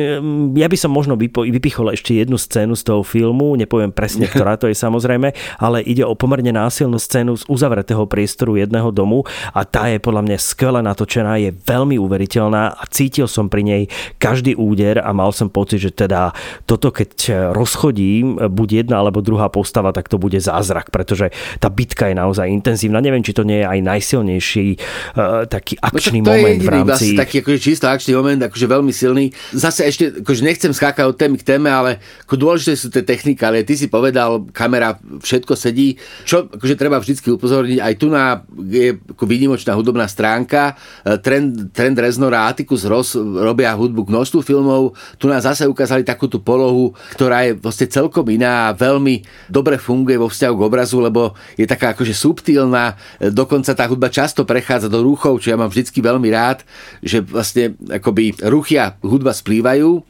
ja 0.51 0.67
by 0.67 0.75
som 0.75 0.91
možno 0.91 1.15
vypo, 1.15 1.47
vypichol 1.47 1.95
ešte 1.95 2.11
jednu 2.19 2.35
scénu 2.35 2.75
z 2.75 2.83
toho 2.83 3.07
filmu, 3.07 3.55
nepoviem 3.55 3.95
presne, 3.95 4.27
ktorá 4.27 4.59
to 4.59 4.67
je 4.67 4.75
samozrejme, 4.75 5.31
ale 5.63 5.79
ide 5.87 6.03
o 6.03 6.11
pomerne 6.11 6.51
násil 6.51 6.88
divadelnú 6.89 6.97
scénu 6.97 7.33
z 7.37 7.43
uzavretého 7.45 8.03
priestoru 8.09 8.57
jedného 8.57 8.89
domu 8.89 9.21
a 9.53 9.61
tá 9.61 9.85
je 9.93 10.01
podľa 10.01 10.25
mňa 10.25 10.37
skvele 10.41 10.81
natočená, 10.81 11.37
je 11.37 11.53
veľmi 11.53 12.01
uveriteľná 12.01 12.73
a 12.73 12.83
cítil 12.89 13.29
som 13.29 13.45
pri 13.45 13.61
nej 13.61 13.83
každý 14.17 14.57
úder 14.57 14.97
a 14.97 15.13
mal 15.13 15.29
som 15.29 15.53
pocit, 15.53 15.85
že 15.85 15.91
teda 15.93 16.33
toto 16.65 16.89
keď 16.89 17.53
rozchodím, 17.53 18.41
buď 18.49 18.85
jedna 18.85 19.05
alebo 19.05 19.21
druhá 19.21 19.53
postava, 19.53 19.93
tak 19.93 20.09
to 20.09 20.17
bude 20.17 20.41
zázrak, 20.41 20.89
pretože 20.89 21.29
tá 21.61 21.69
bitka 21.69 22.09
je 22.09 22.15
naozaj 22.17 22.49
intenzívna. 22.49 23.03
Neviem, 23.03 23.21
či 23.21 23.37
to 23.37 23.45
nie 23.45 23.61
je 23.61 23.67
aj 23.69 23.79
najsilnejší 23.85 24.67
uh, 25.13 25.45
taký 25.45 25.77
no 25.77 25.85
akčný 25.93 26.19
no, 26.23 26.25
to 26.25 26.31
moment 26.33 26.57
je 26.57 26.65
v 26.65 26.69
rámci... 26.71 26.89
Vlastne 26.89 27.21
taký 27.21 27.35
akože 27.45 27.59
čisto 27.61 27.85
akčný 27.85 28.13
moment, 28.17 28.41
akože 28.49 28.65
veľmi 28.65 28.93
silný. 28.95 29.25
Zase 29.53 29.85
ešte, 29.85 30.25
akože 30.25 30.41
nechcem 30.41 30.71
skákať 30.73 31.05
od 31.05 31.17
témy 31.19 31.37
k 31.37 31.47
téme, 31.55 31.69
ale 31.69 32.01
ako 32.25 32.35
dôležité 32.39 32.73
sú 32.73 32.87
tie 32.89 33.03
technikálie. 33.05 33.61
Ty 33.61 33.73
si 33.75 33.87
povedal, 33.91 34.47
kamera, 34.55 34.97
všetko 35.21 35.53
sedí. 35.53 35.99
Čo 36.23 36.47
akože 36.47 36.78
treba 36.79 36.95
vždy 36.95 37.35
upozorniť, 37.35 37.83
aj 37.83 37.93
tu 37.99 38.07
na 38.07 38.47
je 38.63 38.95
výnimočná 39.19 39.75
hudobná 39.75 40.07
stránka. 40.07 40.79
E, 41.03 41.19
Trend, 41.19 41.75
Trend 41.75 41.99
Reznor 41.99 42.31
a 42.31 42.47
Atticus 42.47 42.87
Ross 42.87 43.19
robia 43.19 43.75
hudbu 43.75 44.07
k 44.07 44.13
množstvu 44.15 44.39
filmov. 44.39 44.95
Tu 45.19 45.27
nás 45.27 45.43
zase 45.43 45.67
ukázali 45.67 46.07
takú 46.07 46.31
tú 46.31 46.39
polohu, 46.39 46.95
ktorá 47.11 47.43
je 47.43 47.59
vlastne 47.59 47.91
celkom 47.91 48.23
iná 48.31 48.71
a 48.71 48.75
veľmi 48.75 49.27
dobre 49.51 49.75
funguje 49.75 50.15
vo 50.15 50.31
vzťahu 50.31 50.55
k 50.55 50.65
obrazu, 50.65 51.03
lebo 51.03 51.35
je 51.59 51.67
taká 51.67 51.91
akože 51.91 52.15
subtilná. 52.15 52.95
E, 53.19 53.27
dokonca 53.27 53.75
tá 53.75 53.83
hudba 53.83 54.07
často 54.07 54.47
prechádza 54.47 54.87
do 54.87 55.03
ruchov, 55.03 55.43
čo 55.43 55.51
ja 55.51 55.59
mám 55.59 55.67
vždycky 55.67 55.99
veľmi 55.99 56.31
rád, 56.31 56.63
že 57.03 57.19
vlastne 57.19 57.75
akoby 57.91 58.39
ruchy 58.47 58.79
a 58.79 58.95
hudba 59.03 59.35
splývajú 59.35 60.08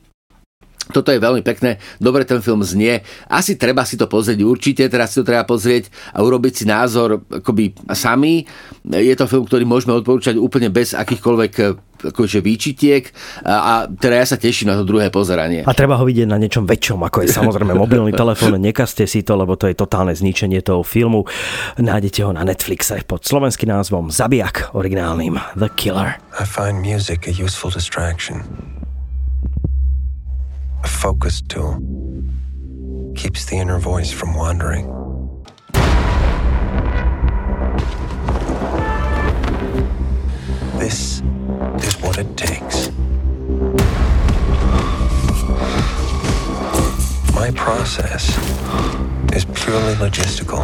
toto 0.90 1.14
je 1.14 1.22
veľmi 1.22 1.46
pekné, 1.46 1.78
dobre 2.02 2.26
ten 2.26 2.42
film 2.42 2.66
znie. 2.66 3.06
Asi 3.30 3.56
treba 3.62 3.86
si 3.86 3.94
to 3.94 4.10
pozrieť, 4.10 4.42
určite 4.42 4.90
teraz 4.90 5.14
si 5.14 5.22
to 5.22 5.26
treba 5.30 5.46
pozrieť 5.46 5.94
a 6.18 6.26
urobiť 6.26 6.54
si 6.54 6.64
názor 6.66 7.22
akoby 7.30 7.78
sami. 7.94 8.42
Je 8.90 9.14
to 9.14 9.30
film, 9.30 9.46
ktorý 9.46 9.70
môžeme 9.70 9.94
odporúčať 9.94 10.42
úplne 10.42 10.74
bez 10.74 10.98
akýchkoľvek 10.98 11.54
akože 12.00 12.40
výčitiek 12.40 13.12
a, 13.44 13.54
a 13.60 13.74
teda 13.92 14.24
ja 14.24 14.26
sa 14.26 14.38
teším 14.40 14.72
na 14.72 14.80
to 14.80 14.88
druhé 14.88 15.12
pozeranie. 15.12 15.68
A 15.68 15.76
treba 15.76 16.00
ho 16.00 16.08
vidieť 16.08 16.32
na 16.32 16.40
niečom 16.40 16.64
väčšom, 16.64 17.04
ako 17.06 17.28
je 17.28 17.30
samozrejme 17.36 17.76
mobilný 17.84 18.16
telefón. 18.16 18.56
Nekaste 18.58 19.04
si 19.04 19.22
to, 19.22 19.36
lebo 19.36 19.60
to 19.60 19.68
je 19.68 19.76
totálne 19.76 20.16
zničenie 20.16 20.64
toho 20.64 20.82
filmu. 20.82 21.28
Nájdete 21.78 22.24
ho 22.24 22.32
na 22.32 22.48
Netflixe 22.48 23.04
pod 23.04 23.28
slovenským 23.28 23.70
názvom 23.70 24.10
Zabijak, 24.10 24.72
originálnym 24.74 25.38
The 25.60 25.70
Killer. 25.76 26.18
I 26.40 26.48
find 26.48 26.80
music 26.80 27.28
a 27.28 27.34
useful 27.36 27.68
distraction. 27.70 28.48
A 31.00 31.02
focus 31.02 31.42
tool. 31.42 31.82
Keeps 33.16 33.46
the 33.46 33.56
inner 33.58 33.80
voice 33.80 34.12
from 34.12 34.36
wandering. 34.36 34.86
This 40.78 41.22
is 41.84 41.96
what 42.02 42.18
it 42.18 42.38
takes. 42.38 42.92
My 47.34 47.52
process 47.56 48.38
is 49.34 49.46
purely 49.46 49.94
logistical. 49.96 50.64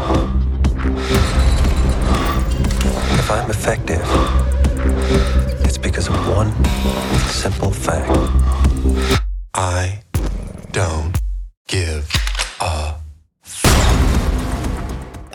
If 3.20 3.32
I'm 3.32 3.50
effective, 3.50 4.06
it's 5.66 5.78
because 5.78 6.08
of 6.08 6.16
one 6.28 6.52
simple 7.28 7.72
fact. 7.72 8.12
I 9.54 10.02
don't 10.76 11.16
give 11.70 12.04
a 12.60 13.00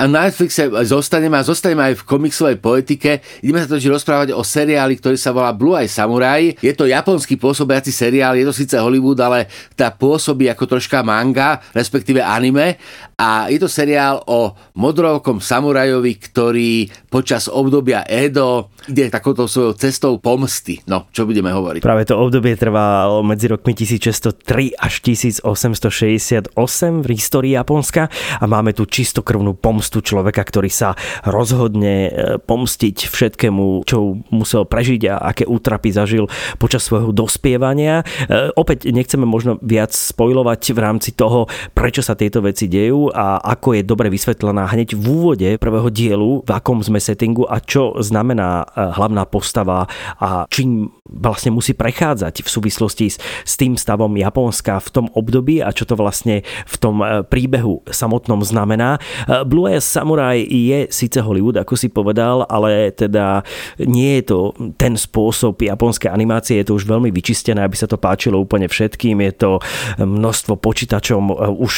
a 0.01 0.09
na 0.09 0.25
Netflixe 0.25 0.65
zostaneme 0.89 1.37
a 1.37 1.45
zostaneme 1.45 1.93
aj 1.93 2.01
v 2.01 2.07
komiksovej 2.09 2.57
poetike. 2.57 3.21
Ideme 3.45 3.61
sa 3.61 3.69
totiž 3.69 3.93
rozprávať 4.01 4.29
o 4.33 4.41
seriáli, 4.41 4.97
ktorý 4.97 5.21
sa 5.21 5.29
volá 5.29 5.53
Blue 5.53 5.77
Eye 5.77 5.93
Samurai. 5.93 6.57
Je 6.57 6.73
to 6.73 6.89
japonský 6.89 7.37
pôsobiaci 7.37 7.93
seriál, 7.93 8.33
je 8.33 8.49
to 8.49 8.57
síce 8.57 8.81
Hollywood, 8.81 9.21
ale 9.21 9.53
tá 9.77 9.93
pôsobí 9.93 10.49
ako 10.49 10.65
troška 10.65 11.05
manga, 11.05 11.61
respektíve 11.77 12.25
anime. 12.25 12.81
A 13.21 13.53
je 13.53 13.61
to 13.61 13.69
seriál 13.69 14.25
o 14.25 14.57
modrovokom 14.81 15.45
samurajovi, 15.45 16.17
ktorý 16.17 16.89
počas 17.13 17.53
obdobia 17.53 18.01
Edo 18.09 18.73
ide 18.89 19.13
takouto 19.13 19.45
svojou 19.45 19.77
cestou 19.77 20.17
pomsty. 20.17 20.81
No, 20.89 21.05
čo 21.13 21.29
budeme 21.29 21.53
hovoriť? 21.53 21.85
Práve 21.85 22.09
to 22.09 22.17
obdobie 22.17 22.57
trvá 22.57 23.13
medzi 23.21 23.53
rokmi 23.53 23.77
1603 23.77 24.73
až 24.73 24.95
1868 25.05 26.57
v 27.05 27.07
histórii 27.13 27.53
Japonska 27.61 28.09
a 28.41 28.45
máme 28.49 28.73
tu 28.73 28.89
čistokrvnú 28.89 29.53
pomstu 29.61 30.01
človeka, 30.01 30.41
ktorý 30.41 30.73
sa 30.73 30.97
rozhodne 31.29 32.09
e, 32.09 32.11
pomstiť 32.41 33.05
všetkému, 33.05 33.85
čo 33.85 34.17
musel 34.33 34.65
prežiť 34.65 35.13
a 35.13 35.37
aké 35.37 35.45
útrapy 35.45 35.93
zažil 35.93 36.25
počas 36.57 36.89
svojho 36.89 37.13
dospievania. 37.13 38.01
E, 38.01 38.49
opäť 38.57 38.89
nechceme 38.89 39.29
možno 39.29 39.61
viac 39.61 39.93
spojovať 39.93 40.73
v 40.73 40.79
rámci 40.81 41.13
toho, 41.13 41.45
prečo 41.77 42.01
sa 42.01 42.17
tieto 42.17 42.41
veci 42.41 42.65
dejú 42.65 43.10
a 43.15 43.41
ako 43.43 43.79
je 43.79 43.83
dobre 43.83 44.11
vysvetlená 44.13 44.69
hneď 44.69 44.95
v 44.95 45.05
úvode 45.09 45.49
prvého 45.57 45.89
dielu, 45.91 46.43
v 46.45 46.51
akom 46.51 46.83
sme 46.85 47.01
settingu 47.01 47.49
a 47.49 47.59
čo 47.59 47.97
znamená 47.99 48.63
e, 48.63 48.95
hlavná 48.95 49.27
postava 49.27 49.91
a 50.21 50.45
čím 50.47 50.93
vlastne 51.07 51.51
musí 51.51 51.75
prechádzať 51.75 52.47
v 52.47 52.49
súvislosti 52.49 53.07
s, 53.19 53.55
tým 53.59 53.75
stavom 53.75 54.15
Japonska 54.15 54.79
v 54.81 54.89
tom 54.89 55.07
období 55.13 55.61
a 55.61 55.75
čo 55.75 55.85
to 55.85 55.99
vlastne 55.99 56.47
v 56.47 56.77
tom 56.79 57.03
e, 57.03 57.27
príbehu 57.27 57.83
samotnom 57.91 58.41
znamená. 58.47 59.01
E, 59.27 59.43
Blue 59.43 59.67
Eyes 59.67 59.85
Samurai 59.85 60.45
je 60.45 60.87
síce 60.89 61.19
Hollywood, 61.19 61.59
ako 61.59 61.75
si 61.75 61.91
povedal, 61.91 62.47
ale 62.47 62.95
teda 62.95 63.43
nie 63.83 64.21
je 64.21 64.25
to 64.31 64.39
ten 64.79 64.95
spôsob 64.95 65.59
japonskej 65.61 66.13
animácie, 66.13 66.61
je 66.63 66.71
to 66.71 66.77
už 66.79 66.87
veľmi 66.87 67.11
vyčistené, 67.11 67.65
aby 67.65 67.75
sa 67.75 67.91
to 67.91 67.99
páčilo 67.99 68.39
úplne 68.39 68.71
všetkým. 68.71 69.21
Je 69.25 69.33
to 69.35 69.51
množstvo 69.99 70.61
počítačom 70.61 71.33
už 71.57 71.75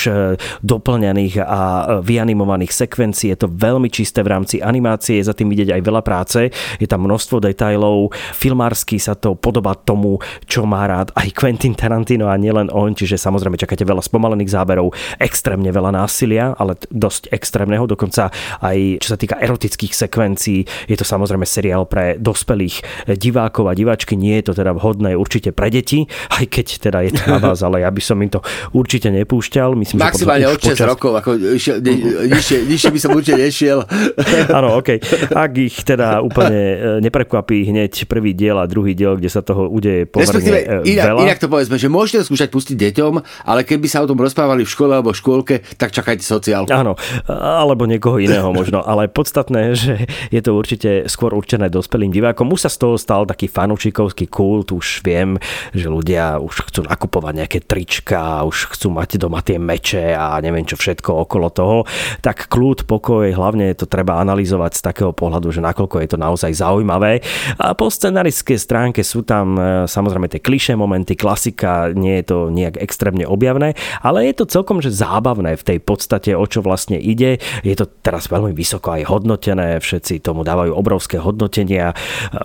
doplňaných 0.63 1.22
a 1.39 1.61
vyanimovaných 2.01 2.73
sekvencií, 2.73 3.35
je 3.35 3.47
to 3.47 3.49
veľmi 3.51 3.89
čisté 3.93 4.25
v 4.25 4.33
rámci 4.33 4.57
animácie, 4.63 5.21
je 5.21 5.29
za 5.29 5.35
tým 5.37 5.51
vidieť 5.53 5.77
aj 5.77 5.83
veľa 5.83 6.03
práce, 6.03 6.49
je 6.53 6.87
tam 6.89 7.05
množstvo 7.05 7.43
detajlov, 7.43 8.15
filmársky 8.35 8.97
sa 8.97 9.15
to 9.19 9.37
podobá 9.37 9.77
tomu, 9.77 10.19
čo 10.47 10.65
má 10.65 10.87
rád 10.87 11.13
aj 11.19 11.29
Quentin 11.35 11.75
Tarantino 11.77 12.31
a 12.31 12.37
nielen 12.39 12.71
on, 12.73 12.95
čiže 12.97 13.19
samozrejme 13.19 13.59
čakáte 13.59 13.87
veľa 13.87 14.03
spomalených 14.03 14.51
záberov, 14.53 14.95
extrémne 15.19 15.69
veľa 15.71 15.95
násilia, 15.95 16.55
ale 16.57 16.79
dosť 16.91 17.33
extrémneho, 17.35 17.85
dokonca 17.87 18.31
aj 18.63 19.03
čo 19.03 19.09
sa 19.15 19.19
týka 19.19 19.39
erotických 19.39 19.93
sekvencií, 19.93 20.65
je 20.89 20.97
to 20.97 21.05
samozrejme 21.07 21.45
seriál 21.47 21.87
pre 21.87 22.17
dospelých 22.19 23.07
divákov 23.19 23.69
a 23.69 23.77
diváčky, 23.77 24.15
nie 24.15 24.39
je 24.41 24.51
to 24.51 24.63
teda 24.63 24.73
vhodné 24.77 25.15
určite 25.19 25.51
pre 25.51 25.69
deti, 25.69 26.07
aj 26.39 26.45
keď 26.49 26.67
teda 26.89 26.99
je 27.09 27.11
to 27.17 27.23
na 27.29 27.39
vás, 27.43 27.61
ale 27.67 27.85
ja 27.85 27.91
by 27.91 28.03
som 28.03 28.19
im 28.23 28.31
to 28.31 28.41
určite 28.73 29.09
nepúšťal. 29.11 29.75
Myslím, 29.77 30.03
Maximálne 30.03 30.47
od 30.49 30.61
6 30.61 30.73
počas... 30.73 30.87
rokov, 30.87 31.12
ako 31.17 31.39
nižšie, 31.39 32.59
nižšie 32.69 32.91
by 32.93 32.99
som 33.01 33.11
určite 33.17 33.39
nešiel. 33.39 33.85
Áno, 34.57 34.79
OK. 34.81 35.01
Ak 35.33 35.53
ich 35.57 35.83
teda 35.83 36.23
úplne 36.23 36.61
e, 36.61 36.77
neprekvapí 37.03 37.69
hneď 37.69 38.07
prvý 38.07 38.33
diel 38.37 38.59
a 38.61 38.69
druhý 38.69 38.93
diel, 38.93 39.17
kde 39.17 39.31
sa 39.31 39.41
toho 39.41 39.69
udeje 39.69 40.05
pomerne 40.09 40.85
e, 40.85 40.97
inak, 40.97 41.07
veľa. 41.13 41.21
Inak 41.27 41.39
to 41.41 41.49
povedzme, 41.49 41.77
že 41.77 41.89
môžete 41.89 42.27
skúšať 42.29 42.49
pustiť 42.49 42.77
deťom, 42.77 43.13
ale 43.49 43.67
keby 43.67 43.87
sa 43.89 44.05
o 44.05 44.09
tom 44.09 44.21
rozprávali 44.21 44.63
v 44.63 44.71
škole 44.71 44.93
alebo 44.93 45.13
v 45.13 45.19
škôlke, 45.19 45.55
tak 45.77 45.91
čakajte 45.91 46.23
sociál. 46.23 46.65
Áno, 46.71 46.95
alebo 47.29 47.85
niekoho 47.85 48.21
iného 48.23 48.49
možno, 48.55 48.85
ale 48.85 49.09
podstatné, 49.11 49.75
že 49.75 50.07
je 50.31 50.41
to 50.41 50.55
určite 50.55 51.09
skôr 51.09 51.35
určené 51.35 51.73
dospelým 51.73 52.13
divákom. 52.13 52.53
Už 52.53 52.69
sa 52.69 52.71
z 52.71 52.79
toho 52.79 52.95
stal 53.01 53.25
taký 53.27 53.49
fanúšikovský 53.49 54.29
kult, 54.29 54.71
už 54.71 55.03
viem, 55.03 55.41
že 55.75 55.89
ľudia 55.89 56.39
už 56.39 56.71
chcú 56.71 56.81
nakupovať 56.87 57.33
nejaké 57.45 57.59
trička, 57.65 58.45
už 58.45 58.77
chcú 58.77 58.95
mať 58.95 59.19
doma 59.19 59.41
tie 59.41 59.57
meče 59.57 60.15
a 60.15 60.39
neviem 60.45 60.63
čo 60.63 60.77
všetko 60.79 60.92
okolo 61.01 61.49
toho. 61.49 61.89
Tak 62.21 62.53
kľud, 62.53 62.85
pokoj, 62.85 63.33
hlavne 63.33 63.73
to 63.73 63.89
treba 63.89 64.21
analyzovať 64.21 64.73
z 64.77 64.83
takého 64.85 65.13
pohľadu, 65.17 65.49
že 65.49 65.65
nakoľko 65.65 65.97
je 66.05 66.09
to 66.13 66.19
naozaj 66.21 66.53
zaujímavé. 66.53 67.25
A 67.57 67.73
po 67.73 67.89
scenaristickej 67.89 68.59
stránke 68.61 69.01
sú 69.01 69.25
tam 69.25 69.57
e, 69.57 69.89
samozrejme 69.89 70.29
tie 70.29 70.45
klišé 70.45 70.77
momenty, 70.77 71.17
klasika, 71.17 71.95
nie 71.95 72.21
je 72.21 72.25
to 72.29 72.39
nejak 72.53 72.77
extrémne 72.83 73.25
objavné, 73.25 73.79
ale 74.03 74.29
je 74.29 74.35
to 74.43 74.51
celkom 74.51 74.83
že 74.83 74.93
zábavné 74.93 75.55
v 75.55 75.65
tej 75.65 75.79
podstate, 75.79 76.35
o 76.35 76.45
čo 76.45 76.61
vlastne 76.61 76.99
ide. 76.99 77.39
Je 77.63 77.75
to 77.79 77.87
teraz 77.87 78.27
veľmi 78.27 78.51
vysoko 78.51 78.99
aj 78.99 79.07
hodnotené, 79.07 79.79
všetci 79.79 80.21
tomu 80.21 80.43
dávajú 80.43 80.75
obrovské 80.75 81.23
hodnotenia, 81.23 81.95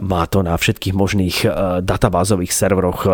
má 0.05 0.29
to 0.29 0.45
na 0.45 0.53
všetkých 0.53 0.93
možných 0.93 1.37
e, 1.43 1.47
databázových 1.81 2.53
serveroch 2.53 3.01
e, 3.03 3.09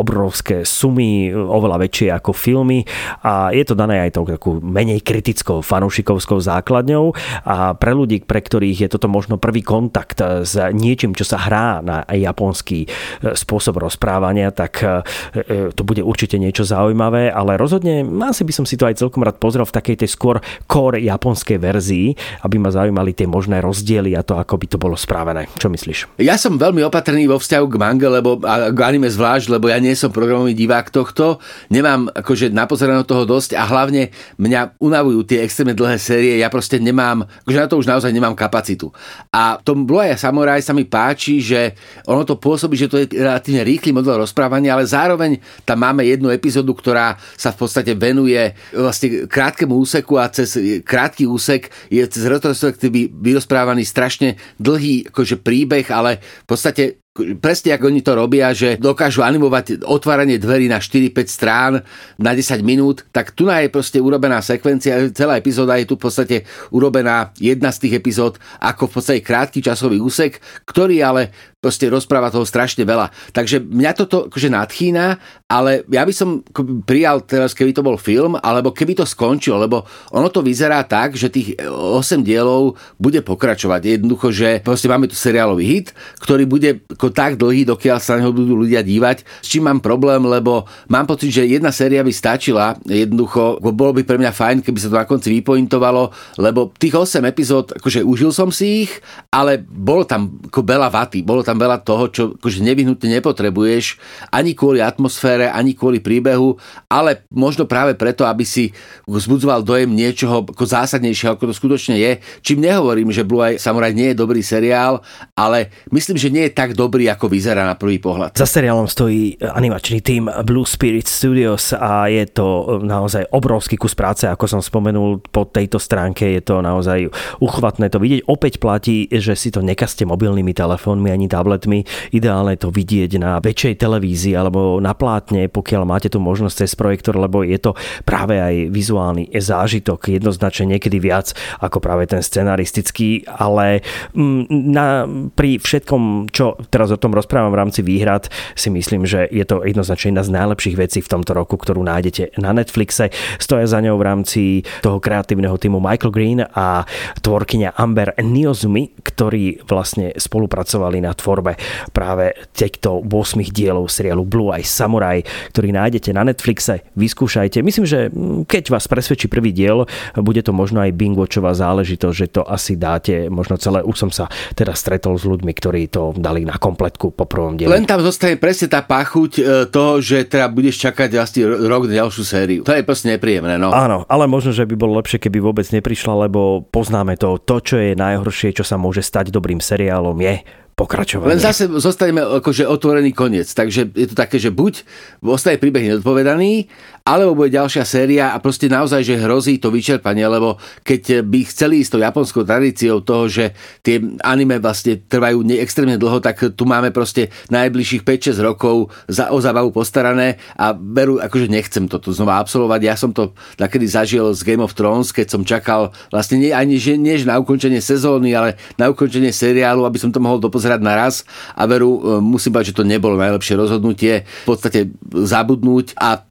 obrovské 0.00 0.64
sumy, 0.64 1.28
oveľa 1.34 1.84
väčšie 1.84 2.08
ako 2.14 2.32
filmy 2.32 2.86
a 3.20 3.52
je 3.52 3.64
to 3.66 3.76
dané 3.76 4.08
aj 4.08 4.10
tou 4.16 4.24
takú 4.24 4.58
menej 4.64 5.04
kritickou 5.04 5.60
fanúšikovskou 5.60 6.40
základňou 6.40 7.12
a 7.44 7.76
pre 7.76 7.92
ľudí, 7.92 8.24
pre 8.24 8.40
ktorých 8.40 8.88
je 8.88 8.88
toto 8.88 9.12
možno 9.12 9.36
prvý 9.36 9.60
kontakt 9.60 10.18
s 10.20 10.56
niečím, 10.72 11.12
čo 11.12 11.28
sa 11.28 11.36
hrá 11.36 11.84
na 11.84 12.02
japonský 12.08 12.86
e, 12.86 12.88
spôsob 13.36 13.76
rozprávania, 13.76 14.48
tak 14.50 14.80
e, 14.80 15.04
e, 15.36 15.74
to 15.76 15.82
bude 15.84 16.00
určite 16.00 16.40
niečo 16.40 16.64
zaujímavé, 16.64 17.28
ale 17.28 17.60
rozhodne 17.60 18.06
asi 18.24 18.42
by 18.42 18.52
som 18.56 18.64
si 18.64 18.80
to 18.80 18.88
aj 18.88 18.96
celkom 18.96 19.20
rád 19.20 19.36
pozrel 19.36 19.68
v 19.68 19.76
takej 19.76 19.96
tej 20.04 20.10
skôr 20.10 20.40
core 20.64 21.04
japonskej 21.04 21.60
verzii, 21.60 22.16
aby 22.46 22.56
ma 22.56 22.72
zaujímali 22.72 23.12
tie 23.12 23.28
možné 23.28 23.60
rozdiely 23.60 24.16
a 24.16 24.24
to, 24.24 24.40
ako 24.40 24.56
by 24.56 24.66
to 24.66 24.78
bolo 24.80 24.96
správené. 24.96 25.46
Čo 25.60 25.68
myslíš? 25.68 26.18
Ja 26.22 26.40
som 26.40 26.56
veľmi 26.56 26.80
opatrný 26.86 27.28
vo 27.28 27.36
vzťahu 27.36 27.66
k 27.68 27.76
mange, 27.76 28.06
lebo 28.06 28.40
a 28.46 28.70
k 28.70 28.78
anime 28.80 29.10
zvlášť, 29.10 29.52
lebo 29.52 29.68
ja 29.68 29.76
nie 29.82 29.92
som 29.98 30.14
programový 30.14 30.56
divák 30.56 30.88
tohto, 30.88 31.42
nemám 31.68 32.08
akože 32.14 32.54
napozeraného 32.54 33.04
toho 33.04 33.26
dosť 33.28 33.58
a 33.58 33.66
hlavne 33.66 34.14
mňa 34.38 34.53
unavujú 34.78 35.26
tie 35.26 35.42
extrémne 35.42 35.74
dlhé 35.74 35.96
série, 35.98 36.34
ja 36.38 36.48
proste 36.52 36.78
nemám, 36.78 37.26
akože 37.44 37.58
na 37.58 37.68
to 37.68 37.80
už 37.80 37.90
naozaj 37.90 38.12
nemám 38.14 38.36
kapacitu. 38.38 38.94
A 39.34 39.58
tom 39.60 39.82
Blue 39.82 40.00
Eye 40.00 40.14
Samurai 40.14 40.62
sa 40.62 40.70
mi 40.70 40.86
páči, 40.86 41.42
že 41.42 41.74
ono 42.06 42.22
to 42.22 42.38
pôsobí, 42.38 42.78
že 42.78 42.88
to 42.90 43.02
je 43.02 43.06
relatívne 43.18 43.66
rýchly 43.66 43.90
model 43.90 44.22
rozprávania, 44.22 44.78
ale 44.78 44.86
zároveň 44.86 45.42
tam 45.66 45.82
máme 45.82 46.06
jednu 46.06 46.30
epizódu, 46.30 46.72
ktorá 46.76 47.18
sa 47.34 47.50
v 47.50 47.58
podstate 47.60 47.92
venuje 47.98 48.54
vlastne 48.72 49.26
krátkemu 49.26 49.74
úseku 49.74 50.16
a 50.16 50.30
cez 50.30 50.54
krátky 50.86 51.26
úsek 51.26 51.68
je 51.90 52.04
cez 52.06 52.24
retrospektívy 52.26 53.10
vyrozprávaný 53.10 53.82
strašne 53.82 54.38
dlhý 54.62 55.10
akože 55.10 55.42
príbeh, 55.42 55.86
ale 55.90 56.22
v 56.44 56.46
podstate 56.46 57.03
presne 57.14 57.78
ako 57.78 57.94
oni 57.94 58.02
to 58.02 58.12
robia, 58.18 58.50
že 58.50 58.74
dokážu 58.74 59.22
animovať 59.22 59.86
otváranie 59.86 60.34
dverí 60.34 60.66
na 60.66 60.82
4-5 60.82 61.30
strán 61.30 61.72
na 62.18 62.34
10 62.34 62.58
minút, 62.66 63.06
tak 63.14 63.30
tu 63.38 63.46
je 63.46 63.70
proste 63.70 64.02
urobená 64.02 64.42
sekvencia, 64.42 64.98
celá 65.14 65.38
epizóda 65.38 65.78
je 65.78 65.86
tu 65.86 65.94
v 65.94 66.02
podstate 66.10 66.42
urobená 66.74 67.30
jedna 67.38 67.70
z 67.70 67.86
tých 67.86 68.02
epizód 68.02 68.42
ako 68.58 68.90
v 68.90 68.92
podstate 68.98 69.20
krátky 69.22 69.62
časový 69.62 70.02
úsek, 70.02 70.42
ktorý 70.66 71.06
ale 71.06 71.30
proste 71.64 71.88
rozpráva 71.88 72.28
toho 72.28 72.44
strašne 72.44 72.84
veľa. 72.84 73.08
Takže 73.32 73.64
mňa 73.64 73.92
toto 73.96 74.28
akože 74.28 74.52
nadchýna, 74.52 75.16
ale 75.48 75.88
ja 75.88 76.04
by 76.04 76.12
som 76.12 76.44
prijal 76.84 77.24
teraz, 77.24 77.56
keby 77.56 77.72
to 77.72 77.80
bol 77.80 77.96
film, 77.96 78.36
alebo 78.36 78.76
keby 78.76 78.92
to 78.92 79.08
skončilo, 79.08 79.56
lebo 79.56 79.88
ono 80.12 80.28
to 80.28 80.44
vyzerá 80.44 80.84
tak, 80.84 81.16
že 81.16 81.32
tých 81.32 81.56
8 81.64 82.20
dielov 82.20 82.76
bude 83.00 83.24
pokračovať. 83.24 83.96
Jednoducho, 83.96 84.28
že 84.28 84.60
proste 84.60 84.92
máme 84.92 85.08
tu 85.08 85.16
seriálový 85.16 85.64
hit, 85.64 85.96
ktorý 86.20 86.44
bude 86.44 86.84
ako 86.92 87.08
tak 87.14 87.40
dlhý, 87.40 87.64
dokiaľ 87.64 87.98
sa 88.02 88.20
neho 88.20 88.34
budú 88.34 88.58
ľudia 88.60 88.84
dívať. 88.84 89.24
S 89.40 89.48
čím 89.48 89.64
mám 89.70 89.80
problém, 89.80 90.20
lebo 90.26 90.68
mám 90.92 91.06
pocit, 91.08 91.30
že 91.30 91.48
jedna 91.48 91.72
séria 91.72 92.04
by 92.04 92.12
stačila. 92.12 92.76
Jednoducho, 92.84 93.62
bolo 93.62 93.94
by 93.94 94.02
pre 94.02 94.18
mňa 94.18 94.34
fajn, 94.34 94.56
keby 94.60 94.78
sa 94.82 94.90
to 94.90 95.00
na 95.00 95.06
konci 95.06 95.30
vypointovalo, 95.40 96.10
lebo 96.42 96.74
tých 96.74 96.98
8 96.98 97.22
epizód, 97.30 97.72
akože 97.78 98.02
užil 98.02 98.34
som 98.34 98.50
si 98.50 98.84
ich, 98.84 98.92
ale 99.30 99.62
bolo 99.62 100.02
tam 100.02 100.42
ako 100.50 100.60
veľa 100.66 100.90
vaty, 100.90 101.22
bolo 101.22 101.46
tam 101.46 101.53
tam 101.54 101.62
veľa 101.62 101.86
toho, 101.86 102.04
čo 102.10 102.22
akože 102.34 102.66
nevyhnutne 102.66 103.06
nepotrebuješ 103.22 104.02
ani 104.34 104.58
kvôli 104.58 104.82
atmosfére, 104.82 105.46
ani 105.46 105.78
kvôli 105.78 106.02
príbehu, 106.02 106.58
ale 106.90 107.22
možno 107.30 107.70
práve 107.70 107.94
preto, 107.94 108.26
aby 108.26 108.42
si 108.42 108.74
vzbudzoval 109.06 109.62
dojem 109.62 109.94
niečoho 109.94 110.42
ako 110.42 110.66
zásadnejšieho, 110.66 111.38
ako 111.38 111.46
to 111.46 111.54
skutočne 111.54 111.94
je. 111.94 112.18
Čím 112.42 112.66
nehovorím, 112.66 113.14
že 113.14 113.22
Blue 113.22 113.38
Eye 113.38 113.62
Samurai 113.62 113.94
nie 113.94 114.10
je 114.10 114.18
dobrý 114.18 114.42
seriál, 114.42 114.98
ale 115.38 115.70
myslím, 115.94 116.18
že 116.18 116.34
nie 116.34 116.50
je 116.50 116.58
tak 116.58 116.74
dobrý, 116.74 117.06
ako 117.06 117.30
vyzerá 117.30 117.62
na 117.62 117.78
prvý 117.78 118.02
pohľad. 118.02 118.34
Za 118.34 118.50
seriálom 118.50 118.90
stojí 118.90 119.38
animačný 119.38 120.02
tým 120.02 120.26
Blue 120.42 120.66
Spirit 120.66 121.06
Studios 121.06 121.70
a 121.70 122.10
je 122.10 122.26
to 122.34 122.82
naozaj 122.82 123.30
obrovský 123.30 123.78
kus 123.78 123.94
práce, 123.94 124.26
ako 124.26 124.50
som 124.50 124.58
spomenul 124.58 125.22
po 125.30 125.46
tejto 125.46 125.78
stránke, 125.78 126.34
je 126.34 126.42
to 126.42 126.58
naozaj 126.58 127.06
uchvatné 127.38 127.86
to 127.92 128.02
vidieť. 128.02 128.26
Opäť 128.26 128.58
platí, 128.58 129.06
že 129.06 129.38
si 129.38 129.54
to 129.54 129.62
nekaste 129.62 130.02
mobilnými 130.02 130.50
telefónmi 130.50 131.12
ani 131.12 131.28
tabletmi. 131.44 131.84
Ideálne 132.16 132.56
to 132.56 132.72
vidieť 132.72 133.20
na 133.20 133.36
väčšej 133.44 133.76
televízii 133.76 134.32
alebo 134.32 134.80
na 134.80 134.96
plátne, 134.96 135.52
pokiaľ 135.52 135.84
máte 135.84 136.08
tu 136.08 136.16
možnosť 136.16 136.64
cez 136.64 136.72
projektor, 136.72 137.20
lebo 137.20 137.44
je 137.44 137.60
to 137.60 137.76
práve 138.08 138.40
aj 138.40 138.72
vizuálny 138.72 139.28
zážitok, 139.36 140.08
jednoznačne 140.08 140.72
niekedy 140.72 140.96
viac 140.96 141.36
ako 141.60 141.84
práve 141.84 142.08
ten 142.08 142.24
scenaristický, 142.24 143.28
ale 143.28 143.84
mm, 144.16 144.48
na, 144.48 145.04
pri 145.36 145.60
všetkom, 145.60 146.32
čo 146.32 146.56
teraz 146.72 146.88
o 146.88 146.96
tom 146.96 147.12
rozprávam 147.12 147.52
v 147.52 147.60
rámci 147.60 147.84
výhrad, 147.84 148.32
si 148.56 148.72
myslím, 148.72 149.04
že 149.04 149.28
je 149.28 149.44
to 149.44 149.60
jednoznačne 149.60 150.16
jedna 150.16 150.24
z 150.24 150.32
najlepších 150.32 150.76
vecí 150.80 150.98
v 151.04 151.12
tomto 151.12 151.36
roku, 151.36 151.60
ktorú 151.60 151.84
nájdete 151.84 152.40
na 152.40 152.56
Netflixe. 152.56 153.12
Stoja 153.36 153.68
za 153.68 153.84
ňou 153.84 154.00
v 154.00 154.06
rámci 154.06 154.42
toho 154.80 155.02
kreatívneho 155.02 155.60
týmu 155.60 155.82
Michael 155.82 156.14
Green 156.14 156.40
a 156.40 156.86
tvorkyňa 157.20 157.76
Amber 157.76 158.14
Niozumi, 158.22 158.94
ktorí 159.02 159.66
vlastne 159.66 160.14
spolupracovali 160.14 161.02
na 161.02 161.12
tvorbe 161.24 161.56
práve 161.96 162.36
týchto 162.52 163.00
8 163.00 163.40
dielov 163.48 163.88
seriálu 163.88 164.28
Blue 164.28 164.52
Eye 164.52 164.68
Samurai, 164.68 165.24
ktorý 165.56 165.72
nájdete 165.72 166.12
na 166.12 166.28
Netflixe. 166.28 166.84
Vyskúšajte. 166.92 167.64
Myslím, 167.64 167.88
že 167.88 168.12
mm, 168.12 168.44
keď 168.44 168.68
vás 168.68 168.84
presvedčí 168.84 169.32
prvý 169.32 169.56
diel, 169.56 169.88
bude 170.20 170.44
to 170.44 170.52
možno 170.52 170.84
aj 170.84 170.92
bingočová 170.92 171.56
záležitosť, 171.56 172.16
že 172.16 172.28
to 172.28 172.42
asi 172.44 172.76
dáte 172.76 173.32
možno 173.32 173.56
celé. 173.56 173.80
Už 173.80 173.96
som 173.96 174.10
sa 174.12 174.28
teda 174.52 174.76
stretol 174.76 175.16
s 175.16 175.24
ľuďmi, 175.24 175.52
ktorí 175.56 175.88
to 175.88 176.12
dali 176.20 176.44
na 176.44 176.60
kompletku 176.60 177.16
po 177.16 177.24
prvom 177.24 177.56
dieli. 177.56 177.72
Len 177.72 177.88
tam 177.88 178.04
zostane 178.04 178.36
presne 178.36 178.68
tá 178.68 178.84
pachuť 178.84 179.32
e, 179.38 179.42
toho, 179.70 180.02
že 180.04 180.28
teda 180.28 180.50
budeš 180.50 180.84
čakať 180.84 181.08
vlastne 181.16 181.42
rok 181.48 181.88
na 181.88 182.04
ďalšiu 182.04 182.22
sériu. 182.26 182.60
To 182.66 182.74
je 182.74 182.84
proste 182.84 183.08
nepríjemné. 183.08 183.56
No. 183.56 183.72
Áno, 183.72 184.04
ale 184.10 184.28
možno, 184.28 184.50
že 184.50 184.66
by 184.66 184.74
bolo 184.74 184.98
lepšie, 184.98 185.22
keby 185.22 185.38
vôbec 185.40 185.64
neprišla, 185.70 186.28
lebo 186.28 186.66
poznáme 186.68 187.16
to. 187.16 187.38
To, 187.38 187.56
čo 187.62 187.78
je 187.78 187.94
najhoršie, 187.94 188.52
čo 188.52 188.66
sa 188.66 188.74
môže 188.74 189.00
stať 189.00 189.30
dobrým 189.30 189.62
seriálom, 189.62 190.18
je 190.18 190.44
pokračovanie. 190.74 191.38
Len 191.38 191.40
zase 191.40 191.70
zostaneme 191.78 192.20
akože 192.20 192.66
otvorený 192.66 193.14
koniec. 193.14 193.46
Takže 193.46 193.94
je 193.94 194.06
to 194.10 194.14
také, 194.18 194.42
že 194.42 194.50
buď 194.50 194.82
ostane 195.22 195.56
príbeh 195.56 195.86
neodpovedaný, 195.86 196.66
alebo 197.04 197.36
bude 197.36 197.52
ďalšia 197.52 197.84
séria 197.84 198.32
a 198.32 198.40
proste 198.40 198.64
naozaj, 198.64 199.04
že 199.04 199.20
hrozí 199.20 199.60
to 199.60 199.68
vyčerpanie, 199.68 200.24
lebo 200.24 200.56
keď 200.80 201.20
by 201.20 201.44
chceli 201.44 201.84
ísť 201.84 201.92
tou 201.92 202.00
japonskou 202.00 202.48
tradíciou 202.48 203.04
toho, 203.04 203.28
že 203.28 203.52
tie 203.84 204.00
anime 204.24 204.56
vlastne 204.56 204.96
trvajú 205.04 205.44
ne 205.44 205.60
extrémne 205.60 206.00
dlho, 206.00 206.24
tak 206.24 206.56
tu 206.56 206.64
máme 206.64 206.96
proste 206.96 207.28
najbližších 207.52 208.08
5-6 208.08 208.40
rokov 208.40 208.88
za, 209.04 209.28
o 209.28 209.36
zábavu 209.36 209.68
postarané 209.68 210.40
a 210.56 210.72
veru, 210.72 211.20
akože 211.20 211.52
nechcem 211.52 211.92
toto 211.92 212.08
znova 212.08 212.40
absolvovať. 212.40 212.80
Ja 212.80 212.96
som 212.96 213.12
to 213.12 213.36
takedy 213.60 213.84
zažil 213.84 214.32
z 214.32 214.40
Game 214.40 214.64
of 214.64 214.72
Thrones, 214.72 215.12
keď 215.12 215.26
som 215.28 215.44
čakal 215.44 215.92
vlastne 216.08 216.40
nie, 216.40 216.56
ani 216.56 216.80
že, 216.80 216.96
nie 216.96 217.20
na 217.28 217.36
ukončenie 217.36 217.84
sezóny, 217.84 218.32
ale 218.32 218.56
na 218.80 218.88
ukončenie 218.88 219.28
seriálu, 219.28 219.84
aby 219.84 220.00
som 220.00 220.08
to 220.08 220.24
mohol 220.24 220.40
dopozerať 220.40 220.80
naraz 220.80 221.28
a 221.52 221.68
veru, 221.68 222.00
e, 222.00 222.24
musím 222.24 222.56
povedať, 222.56 222.72
že 222.72 222.78
to 222.80 222.88
nebolo 222.88 223.20
najlepšie 223.20 223.60
rozhodnutie 223.60 224.24
v 224.24 224.46
podstate 224.48 224.88
zabudnúť 225.12 226.00
a 226.00 226.24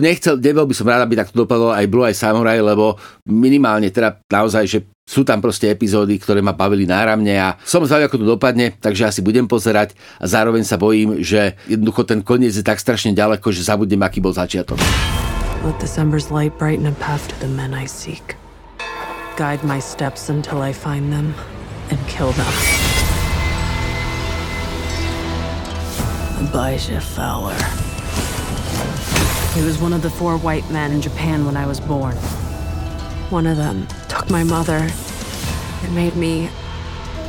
nechcel, 0.00 0.36
nebol 0.36 0.68
by 0.68 0.74
som 0.76 0.88
rád, 0.88 1.08
aby 1.08 1.16
takto 1.16 1.44
dopadlo 1.44 1.72
aj 1.72 1.88
Blue 1.88 2.04
aj 2.04 2.20
Samurai, 2.20 2.60
lebo 2.60 3.00
minimálne 3.24 3.88
teda 3.88 4.20
naozaj, 4.28 4.64
že 4.68 4.78
sú 5.04 5.24
tam 5.24 5.40
proste 5.40 5.68
epizódy, 5.68 6.16
ktoré 6.16 6.40
ma 6.40 6.56
bavili 6.56 6.88
náramne 6.88 7.36
a 7.36 7.56
som 7.64 7.84
zvedavý, 7.84 8.08
ako 8.08 8.20
to 8.20 8.26
dopadne, 8.28 8.76
takže 8.80 9.08
asi 9.08 9.20
budem 9.20 9.44
pozerať 9.44 9.96
a 10.20 10.28
zároveň 10.28 10.64
sa 10.64 10.80
bojím, 10.80 11.20
že 11.20 11.56
jednoducho 11.68 12.08
ten 12.08 12.20
koniec 12.24 12.56
je 12.56 12.64
tak 12.64 12.80
strašne 12.80 13.12
ďaleko, 13.12 13.52
že 13.52 13.64
zabudnem, 13.64 14.00
aký 14.00 14.20
bol 14.20 14.32
začiatok. 14.32 14.80
Let 15.64 15.80
December's 15.80 16.28
light 16.28 16.56
brighten 16.60 16.84
a 16.84 16.96
path 17.00 17.24
to 17.32 17.36
the 17.40 17.48
men 17.48 17.72
I 17.72 17.88
seek. 17.88 18.36
Guide 19.36 19.64
my 19.64 19.80
steps 19.80 20.28
until 20.28 20.60
I 20.60 20.76
find 20.76 21.08
them 21.08 21.32
and 21.88 22.00
kill 22.04 22.32
them. 22.36 22.52
Abijah 26.44 27.00
Fowler. 27.00 27.93
He 29.54 29.62
was 29.62 29.78
one 29.78 29.92
of 29.92 30.02
the 30.02 30.10
four 30.10 30.36
white 30.36 30.68
men 30.70 30.90
in 30.90 31.00
Japan 31.00 31.46
when 31.46 31.56
I 31.56 31.64
was 31.64 31.78
born. 31.78 32.16
One 33.30 33.46
of 33.46 33.56
them 33.56 33.86
took 34.08 34.28
my 34.28 34.42
mother 34.42 34.90
and 35.82 35.94
made 35.94 36.16
me 36.16 36.50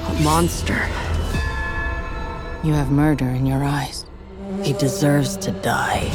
a 0.07 0.13
monster. 0.23 0.89
You 2.63 2.73
have 2.73 2.89
murder 2.89 3.29
in 3.29 3.45
your 3.45 3.63
eyes. 3.63 4.07
He 4.63 4.73
deserves 4.73 5.37
to 5.37 5.51
die. 5.51 6.11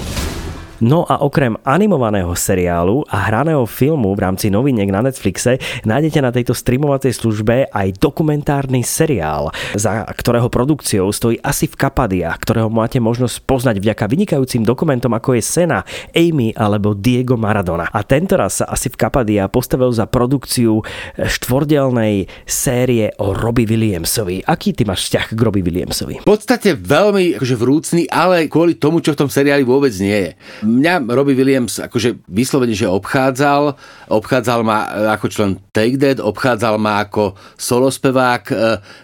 No 0.81 1.05
a 1.05 1.20
okrem 1.20 1.61
animovaného 1.61 2.33
seriálu 2.33 3.05
a 3.12 3.28
hraného 3.28 3.68
filmu 3.68 4.16
v 4.16 4.24
rámci 4.24 4.49
noviniek 4.49 4.89
na 4.89 5.05
Netflixe 5.05 5.61
nájdete 5.85 6.18
na 6.24 6.33
tejto 6.33 6.57
streamovacej 6.57 7.12
službe 7.12 7.68
aj 7.68 8.01
dokumentárny 8.01 8.81
seriál, 8.81 9.53
za 9.76 10.09
ktorého 10.09 10.49
produkciou 10.49 11.12
stojí 11.12 11.37
asi 11.45 11.68
v 11.68 11.76
Kapadia, 11.76 12.33
ktorého 12.33 12.72
máte 12.72 12.97
možnosť 12.97 13.45
poznať 13.45 13.76
vďaka 13.76 14.05
vynikajúcim 14.09 14.64
dokumentom 14.64 15.12
ako 15.12 15.37
je 15.37 15.43
Sena, 15.45 15.85
Amy 16.16 16.57
alebo 16.57 16.97
Diego 16.97 17.37
Maradona. 17.37 17.93
A 17.93 18.01
tento 18.01 18.41
raz 18.41 18.64
sa 18.64 18.72
asi 18.72 18.89
v 18.89 18.97
Kapadia 18.97 19.53
postavil 19.53 19.93
za 19.93 20.09
produkciu 20.09 20.81
štvordelnej 21.20 22.24
série 22.49 23.12
o 23.20 23.37
Robbie 23.37 23.68
Williamsovi. 23.68 24.49
Aký 24.49 24.72
ty 24.72 24.89
máš 24.89 25.12
vzťah 25.12 25.37
k 25.37 25.41
Robbie 25.45 25.61
Williamsovi? 25.61 26.24
V 26.24 26.28
podstate 26.28 26.72
veľmi 26.72 27.37
akože 27.37 27.57
vrúcný, 27.61 28.03
ale 28.09 28.49
kvôli 28.49 28.81
tomu, 28.81 29.05
čo 29.05 29.12
v 29.12 29.20
tom 29.20 29.28
seriáli 29.28 29.61
vôbec 29.61 29.93
nie 30.01 30.16
je 30.16 30.33
mňa 30.71 31.11
Robbie 31.11 31.35
Williams 31.35 31.83
akože 31.83 32.23
vyslovene, 32.31 32.73
že 32.73 32.87
obchádzal, 32.87 33.75
obchádzal 34.09 34.61
ma 34.62 34.79
e, 34.87 34.89
ako 35.11 35.27
člen 35.27 35.51
Take 35.75 35.99
That, 35.99 36.23
obchádzal 36.23 36.79
ma 36.79 37.03
ako 37.03 37.35
solospevák. 37.59 38.45
E, 38.49 38.55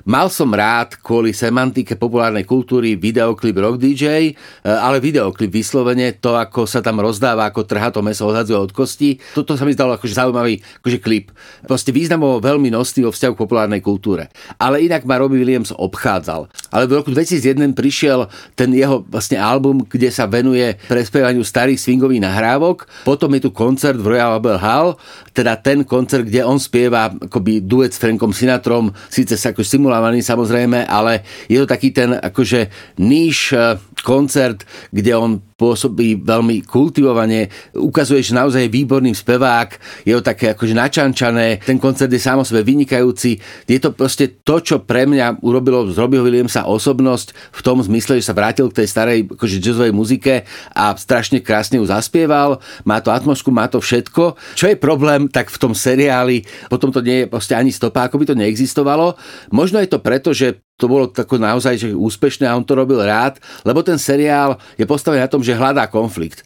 mal 0.06 0.30
som 0.30 0.54
rád 0.54 1.02
kvôli 1.02 1.34
semantike 1.34 1.98
populárnej 1.98 2.46
kultúry 2.46 2.94
videoklip 2.94 3.58
Rock 3.58 3.82
DJ, 3.82 4.30
e, 4.30 4.32
ale 4.64 5.02
videoklip 5.02 5.50
vyslovene, 5.50 6.14
to 6.22 6.38
ako 6.38 6.64
sa 6.70 6.78
tam 6.78 7.02
rozdáva, 7.02 7.50
ako 7.50 7.66
trhá 7.66 7.90
to 7.90 8.00
meso 8.06 8.22
odhadzuje 8.22 8.56
od 8.56 8.70
kosti, 8.70 9.18
toto 9.34 9.58
sa 9.58 9.66
mi 9.66 9.74
zdalo 9.74 9.98
akože 9.98 10.14
zaujímavý 10.14 10.62
akože 10.80 10.98
klip. 11.02 11.34
Proste 11.66 11.90
významovo 11.90 12.38
veľmi 12.38 12.70
nosný 12.70 13.02
vo 13.02 13.12
vzťahu 13.12 13.32
k 13.34 13.42
populárnej 13.42 13.82
kultúre. 13.82 14.30
Ale 14.62 14.84
inak 14.86 15.02
ma 15.02 15.18
Robbie 15.18 15.42
Williams 15.42 15.74
obchádzal. 15.74 16.46
Ale 16.70 16.84
v 16.86 17.02
roku 17.02 17.10
2001 17.10 17.74
prišiel 17.74 18.30
ten 18.54 18.70
jeho 18.70 19.02
vlastne 19.08 19.40
album, 19.40 19.82
kde 19.82 20.12
sa 20.12 20.28
venuje 20.28 20.76
prespievaniu 20.86 21.42
starých 21.56 21.80
swingových 21.80 22.20
nahrávok. 22.20 22.84
Potom 23.08 23.32
je 23.32 23.48
tu 23.48 23.50
koncert 23.56 23.96
v 23.96 24.12
Royal 24.12 24.36
Albert 24.36 24.60
Hall, 24.60 25.00
teda 25.32 25.56
ten 25.56 25.88
koncert, 25.88 26.28
kde 26.28 26.44
on 26.44 26.60
spieva 26.60 27.08
akoby 27.08 27.64
duet 27.64 27.96
s 27.96 28.00
Frankom 28.00 28.36
Sinatrom, 28.36 28.92
síce 29.08 29.40
sa 29.40 29.56
ako 29.56 29.64
simulovaný 29.64 30.20
samozrejme, 30.20 30.84
ale 30.84 31.24
je 31.48 31.56
to 31.64 31.66
taký 31.66 31.96
ten 31.96 32.12
akože 32.12 32.68
níž 33.00 33.56
eh, 33.56 33.80
koncert, 34.04 34.68
kde 34.92 35.16
on 35.16 35.40
pôsobí 35.56 36.20
veľmi 36.20 36.68
kultivovane, 36.68 37.48
ukazuje, 37.80 38.20
že 38.20 38.36
naozaj 38.36 38.68
je 38.68 38.76
výborný 38.76 39.16
spevák, 39.16 40.04
je 40.04 40.12
to 40.12 40.20
také 40.20 40.52
akože 40.52 40.76
načančané, 40.76 41.64
ten 41.64 41.80
koncert 41.80 42.12
je 42.12 42.20
sám 42.20 42.44
o 42.44 42.46
sebe 42.46 42.60
vynikajúci. 42.60 43.40
Je 43.64 43.80
to 43.80 43.96
proste 43.96 44.44
to, 44.44 44.60
čo 44.60 44.84
pre 44.84 45.08
mňa 45.08 45.40
urobilo 45.40 45.88
z 45.88 45.96
Robbieho 45.96 46.28
Williamsa 46.28 46.68
osobnosť 46.68 47.56
v 47.56 47.60
tom 47.64 47.80
zmysle, 47.80 48.20
že 48.20 48.28
sa 48.28 48.36
vrátil 48.36 48.68
k 48.68 48.84
tej 48.84 48.88
starej 48.92 49.18
akože 49.32 49.56
jazzovej 49.56 49.96
muzike 49.96 50.44
a 50.76 50.92
strašne 50.92 51.40
krásne 51.46 51.78
ju 51.78 51.86
zaspieval, 51.86 52.58
má 52.82 52.98
to 52.98 53.14
atmosféru, 53.14 53.54
má 53.54 53.70
to 53.70 53.78
všetko. 53.78 54.34
Čo 54.58 54.66
je 54.66 54.76
problém, 54.76 55.30
tak 55.30 55.54
v 55.54 55.60
tom 55.62 55.72
seriáli 55.72 56.42
potom 56.66 56.90
to 56.90 56.98
nie 56.98 57.24
je 57.24 57.30
proste 57.30 57.54
ani 57.54 57.70
stopa, 57.70 58.10
ako 58.10 58.18
by 58.18 58.24
to 58.26 58.34
neexistovalo. 58.34 59.14
Možno 59.54 59.78
je 59.78 59.86
to 59.86 60.02
preto, 60.02 60.34
že 60.34 60.58
to 60.76 60.92
bolo 60.92 61.08
tako 61.08 61.40
naozaj 61.40 61.80
že 61.80 61.88
úspešné 61.96 62.44
a 62.44 62.56
on 62.56 62.66
to 62.66 62.76
robil 62.76 63.00
rád, 63.00 63.40
lebo 63.64 63.80
ten 63.80 63.96
seriál 63.96 64.60
je 64.76 64.84
postavený 64.84 65.24
na 65.24 65.32
tom, 65.32 65.40
že 65.40 65.56
hľadá 65.56 65.88
konflikt. 65.88 66.44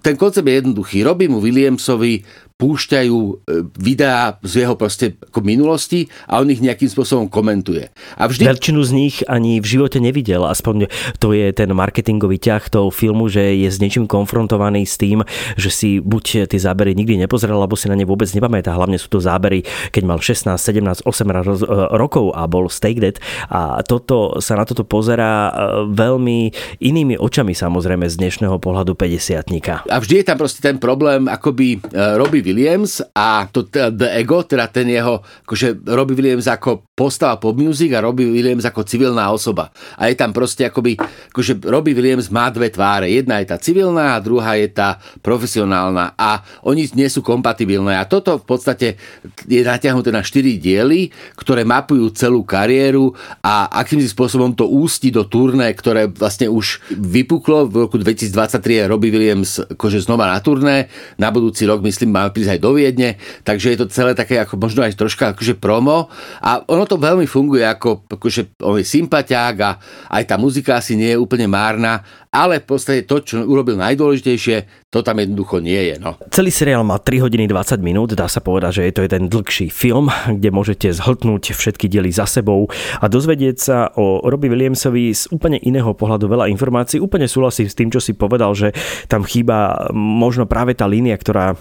Ten 0.00 0.16
koncept 0.16 0.48
je 0.48 0.64
jednoduchý. 0.64 1.04
Robí 1.04 1.28
mu 1.28 1.44
Williamsovi 1.44 2.24
púšťajú 2.60 3.16
e, 3.16 3.32
videá 3.80 4.36
z 4.44 4.68
jeho 4.68 4.76
proste 4.76 5.16
ako 5.16 5.40
minulosti 5.40 6.12
a 6.28 6.44
on 6.44 6.52
ich 6.52 6.60
nejakým 6.60 6.92
spôsobom 6.92 7.32
komentuje. 7.32 7.88
A 8.20 8.28
vždy... 8.28 8.44
Väčšinu 8.44 8.80
z 8.84 8.92
nich 8.92 9.16
ani 9.24 9.64
v 9.64 9.66
živote 9.66 9.96
nevidel, 9.96 10.44
aspoň 10.44 10.92
to 11.16 11.32
je 11.32 11.48
ten 11.56 11.72
marketingový 11.72 12.36
ťah 12.36 12.68
toho 12.68 12.92
filmu, 12.92 13.32
že 13.32 13.56
je 13.56 13.68
s 13.72 13.80
niečím 13.80 14.04
konfrontovaný 14.04 14.84
s 14.84 15.00
tým, 15.00 15.24
že 15.56 15.72
si 15.72 15.90
buď 16.04 16.52
tie 16.52 16.60
zábery 16.60 16.92
nikdy 16.92 17.16
nepozrel, 17.16 17.56
alebo 17.56 17.78
si 17.80 17.88
na 17.88 17.96
ne 17.96 18.04
vôbec 18.04 18.28
nepamätá. 18.28 18.76
Hlavne 18.76 19.00
sú 19.00 19.08
to 19.08 19.24
zábery, 19.24 19.64
keď 19.94 20.02
mal 20.04 20.20
16, 20.20 20.60
17, 20.60 21.08
18 21.08 21.96
rokov 21.96 22.36
a 22.36 22.44
bol 22.44 22.68
Stake 22.68 23.00
Dead 23.00 23.16
a 23.48 23.80
toto, 23.86 24.42
sa 24.44 24.58
na 24.58 24.68
toto 24.68 24.84
pozerá 24.84 25.48
e, 25.48 25.52
veľmi 25.94 26.38
inými 26.82 27.16
očami 27.16 27.56
samozrejme 27.56 28.04
z 28.10 28.18
dnešného 28.20 28.58
pohľadu 28.58 28.98
50 28.98 29.88
A 29.88 29.96
vždy 30.02 30.20
je 30.20 30.26
tam 30.26 30.36
proste 30.36 30.60
ten 30.60 30.76
problém, 30.76 31.30
akoby 31.30 31.78
e, 31.78 31.78
robí 32.18 32.42
Williams 32.50 32.98
a 33.14 33.46
to 33.46 33.64
The 33.70 34.18
Ego, 34.18 34.42
teda 34.42 34.66
ten 34.66 34.90
jeho, 34.90 35.22
akože 35.46 35.86
Robbie 35.86 36.18
Williams 36.18 36.50
ako 36.50 36.90
postava 36.92 37.40
pop 37.40 37.56
music 37.56 37.96
a 37.96 38.04
Robbie 38.04 38.28
Williams 38.28 38.66
ako 38.68 38.84
civilná 38.84 39.30
osoba. 39.32 39.72
A 39.96 40.10
je 40.10 40.18
tam 40.18 40.34
proste 40.34 40.68
akoby, 40.68 41.00
akože 41.32 41.62
Robbie 41.64 41.96
Williams 41.96 42.28
má 42.28 42.52
dve 42.52 42.68
tváre. 42.68 43.08
Jedna 43.08 43.40
je 43.40 43.48
tá 43.48 43.56
civilná 43.56 44.18
a 44.18 44.22
druhá 44.22 44.58
je 44.58 44.68
tá 44.68 45.00
profesionálna. 45.24 46.12
A 46.18 46.44
oni 46.66 46.92
nie 46.92 47.08
sú 47.08 47.24
kompatibilné. 47.24 47.96
A 47.96 48.04
toto 48.04 48.36
v 48.36 48.44
podstate 48.44 49.00
je 49.48 49.64
natiahnuté 49.64 50.12
na 50.12 50.20
štyri 50.20 50.60
diely, 50.60 51.08
ktoré 51.38 51.64
mapujú 51.64 52.12
celú 52.12 52.44
kariéru 52.44 53.16
a 53.40 53.70
akým 53.80 54.02
spôsobom 54.04 54.52
to 54.52 54.68
ústi 54.68 55.08
do 55.08 55.24
turné, 55.24 55.72
ktoré 55.72 56.10
vlastne 56.10 56.50
už 56.50 56.82
vypuklo. 56.92 57.70
V 57.70 57.88
roku 57.88 57.96
2023 57.96 58.60
je 58.60 58.90
Robbie 58.90 59.08
Williams 59.14 59.62
akože 59.62 60.04
znova 60.04 60.28
na 60.28 60.38
turné. 60.44 60.92
Na 61.16 61.32
budúci 61.32 61.64
rok, 61.64 61.80
myslím, 61.80 62.12
má 62.12 62.28
prísť 62.40 62.56
aj 62.56 62.64
do 62.64 62.72
Viedne. 62.72 63.20
Takže 63.44 63.76
je 63.76 63.78
to 63.84 63.92
celé 63.92 64.16
také 64.16 64.40
ako 64.40 64.56
možno 64.56 64.80
aj 64.80 64.96
troška 64.96 65.36
akože 65.36 65.60
promo. 65.60 66.08
A 66.40 66.64
ono 66.64 66.88
to 66.88 66.96
veľmi 66.96 67.28
funguje 67.28 67.60
ako, 67.68 68.08
akože 68.08 68.56
on 68.64 68.80
je 68.80 68.88
sympatiák 68.88 69.54
a 69.60 69.76
aj 70.16 70.24
tá 70.24 70.40
muzika 70.40 70.80
asi 70.80 70.96
nie 70.96 71.12
je 71.12 71.20
úplne 71.20 71.44
márna, 71.44 72.00
ale 72.30 72.62
v 72.62 72.66
podstate 72.72 73.04
to, 73.04 73.20
čo 73.26 73.42
urobil 73.42 73.74
najdôležitejšie, 73.74 74.86
to 74.88 75.02
tam 75.02 75.18
jednoducho 75.18 75.58
nie 75.58 75.92
je. 75.92 75.94
No. 75.98 76.14
Celý 76.30 76.54
seriál 76.54 76.86
má 76.86 77.02
3 77.02 77.26
hodiny 77.26 77.50
20 77.50 77.82
minút, 77.82 78.14
dá 78.14 78.30
sa 78.30 78.38
povedať, 78.38 78.80
že 78.80 78.86
je 78.86 78.94
to 78.94 79.04
jeden 79.04 79.26
dlhší 79.26 79.66
film, 79.68 80.08
kde 80.38 80.48
môžete 80.54 80.88
zhltnúť 80.94 81.52
všetky 81.52 81.90
diely 81.90 82.14
za 82.14 82.30
sebou 82.30 82.70
a 83.02 83.04
dozvedieť 83.10 83.56
sa 83.58 83.90
o 83.98 84.22
Robbie 84.22 84.48
Williamsovi 84.48 85.10
z 85.10 85.26
úplne 85.34 85.58
iného 85.60 85.90
pohľadu 85.90 86.30
veľa 86.30 86.46
informácií. 86.54 87.02
Úplne 87.02 87.26
súhlasím 87.26 87.66
s 87.66 87.76
tým, 87.76 87.90
čo 87.90 87.98
si 87.98 88.14
povedal, 88.14 88.54
že 88.54 88.70
tam 89.10 89.26
chýba 89.26 89.90
možno 89.92 90.46
práve 90.46 90.78
tá 90.78 90.86
línia, 90.86 91.18
ktorá 91.18 91.58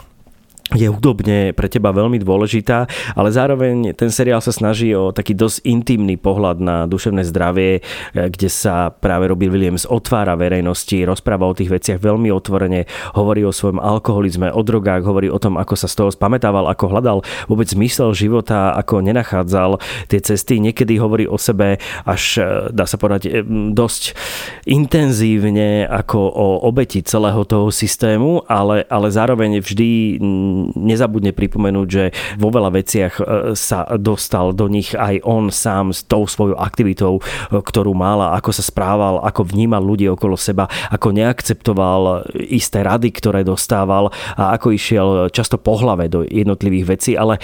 je 0.78 0.86
hudobne 0.86 1.50
pre 1.58 1.66
teba 1.66 1.90
veľmi 1.90 2.22
dôležitá, 2.22 2.86
ale 3.18 3.34
zároveň 3.34 3.98
ten 3.98 4.14
seriál 4.14 4.38
sa 4.38 4.54
snaží 4.54 4.94
o 4.94 5.10
taký 5.10 5.34
dosť 5.34 5.66
intimný 5.66 6.14
pohľad 6.14 6.62
na 6.62 6.86
duševné 6.86 7.26
zdravie, 7.26 7.82
eh, 7.82 8.30
kde 8.30 8.50
sa 8.54 8.94
práve 8.94 9.26
Robbie 9.26 9.50
Williams 9.50 9.90
otvára 9.90 10.38
verejnosti, 10.38 11.02
rozpráva 11.02 11.50
o 11.50 11.58
tých 11.58 11.74
veciach 11.74 11.98
veľmi 11.98 12.30
otvorene, 12.30 12.86
hovorí 13.18 13.42
o 13.42 13.56
svojom 13.56 13.82
alkoholizme, 13.82 14.54
o 14.54 14.62
drogách, 14.62 15.02
hovorí 15.02 15.34
o 15.34 15.42
tom, 15.42 15.58
ako 15.58 15.74
sa 15.74 15.90
z 15.90 15.96
toho 15.98 16.10
spametával, 16.14 16.70
ako 16.70 16.86
hľadal 16.94 17.18
vôbec 17.50 17.66
zmysel 17.66 18.14
života, 18.14 18.78
ako 18.78 19.02
nenachádzal 19.02 19.82
tie 20.06 20.22
cesty. 20.22 20.62
Niekedy 20.62 21.02
hovorí 21.02 21.26
o 21.26 21.42
sebe 21.42 21.82
až, 22.06 22.24
eh, 22.38 22.46
dá 22.70 22.86
sa 22.86 23.02
povedať, 23.02 23.22
eh, 23.26 23.42
dosť 23.74 24.14
intenzívne 24.70 25.90
ako 25.90 26.20
o 26.30 26.48
obeti 26.70 27.02
celého 27.02 27.42
toho 27.42 27.74
systému, 27.74 28.46
ale, 28.46 28.86
ale 28.86 29.10
zároveň 29.10 29.66
vždy 29.66 30.22
nezabudne 30.76 31.32
pripomenúť, 31.32 31.88
že 31.88 32.04
vo 32.36 32.50
veľa 32.50 32.74
veciach 32.74 33.14
e, 33.20 33.22
sa 33.54 33.86
dostal 33.96 34.52
do 34.52 34.68
nich 34.68 34.92
aj 34.98 35.22
on 35.24 35.54
sám 35.54 35.94
s 35.96 36.04
tou 36.04 36.26
svojou 36.26 36.58
aktivitou, 36.60 37.20
e, 37.20 37.22
ktorú 37.62 37.94
mal 37.94 38.20
a 38.20 38.36
ako 38.36 38.52
sa 38.52 38.64
správal, 38.66 39.22
ako 39.24 39.46
vnímal 39.48 39.82
ľudí 39.82 40.10
okolo 40.10 40.36
seba, 40.36 40.66
ako 40.90 41.14
neakceptoval 41.16 42.32
isté 42.50 42.82
rady, 42.82 43.14
ktoré 43.14 43.46
dostával 43.46 44.10
a 44.36 44.58
ako 44.58 44.74
išiel 44.74 45.08
často 45.30 45.62
po 45.62 45.78
hlave 45.80 46.10
do 46.10 46.26
jednotlivých 46.26 46.86
vecí, 46.86 47.12
ale 47.16 47.38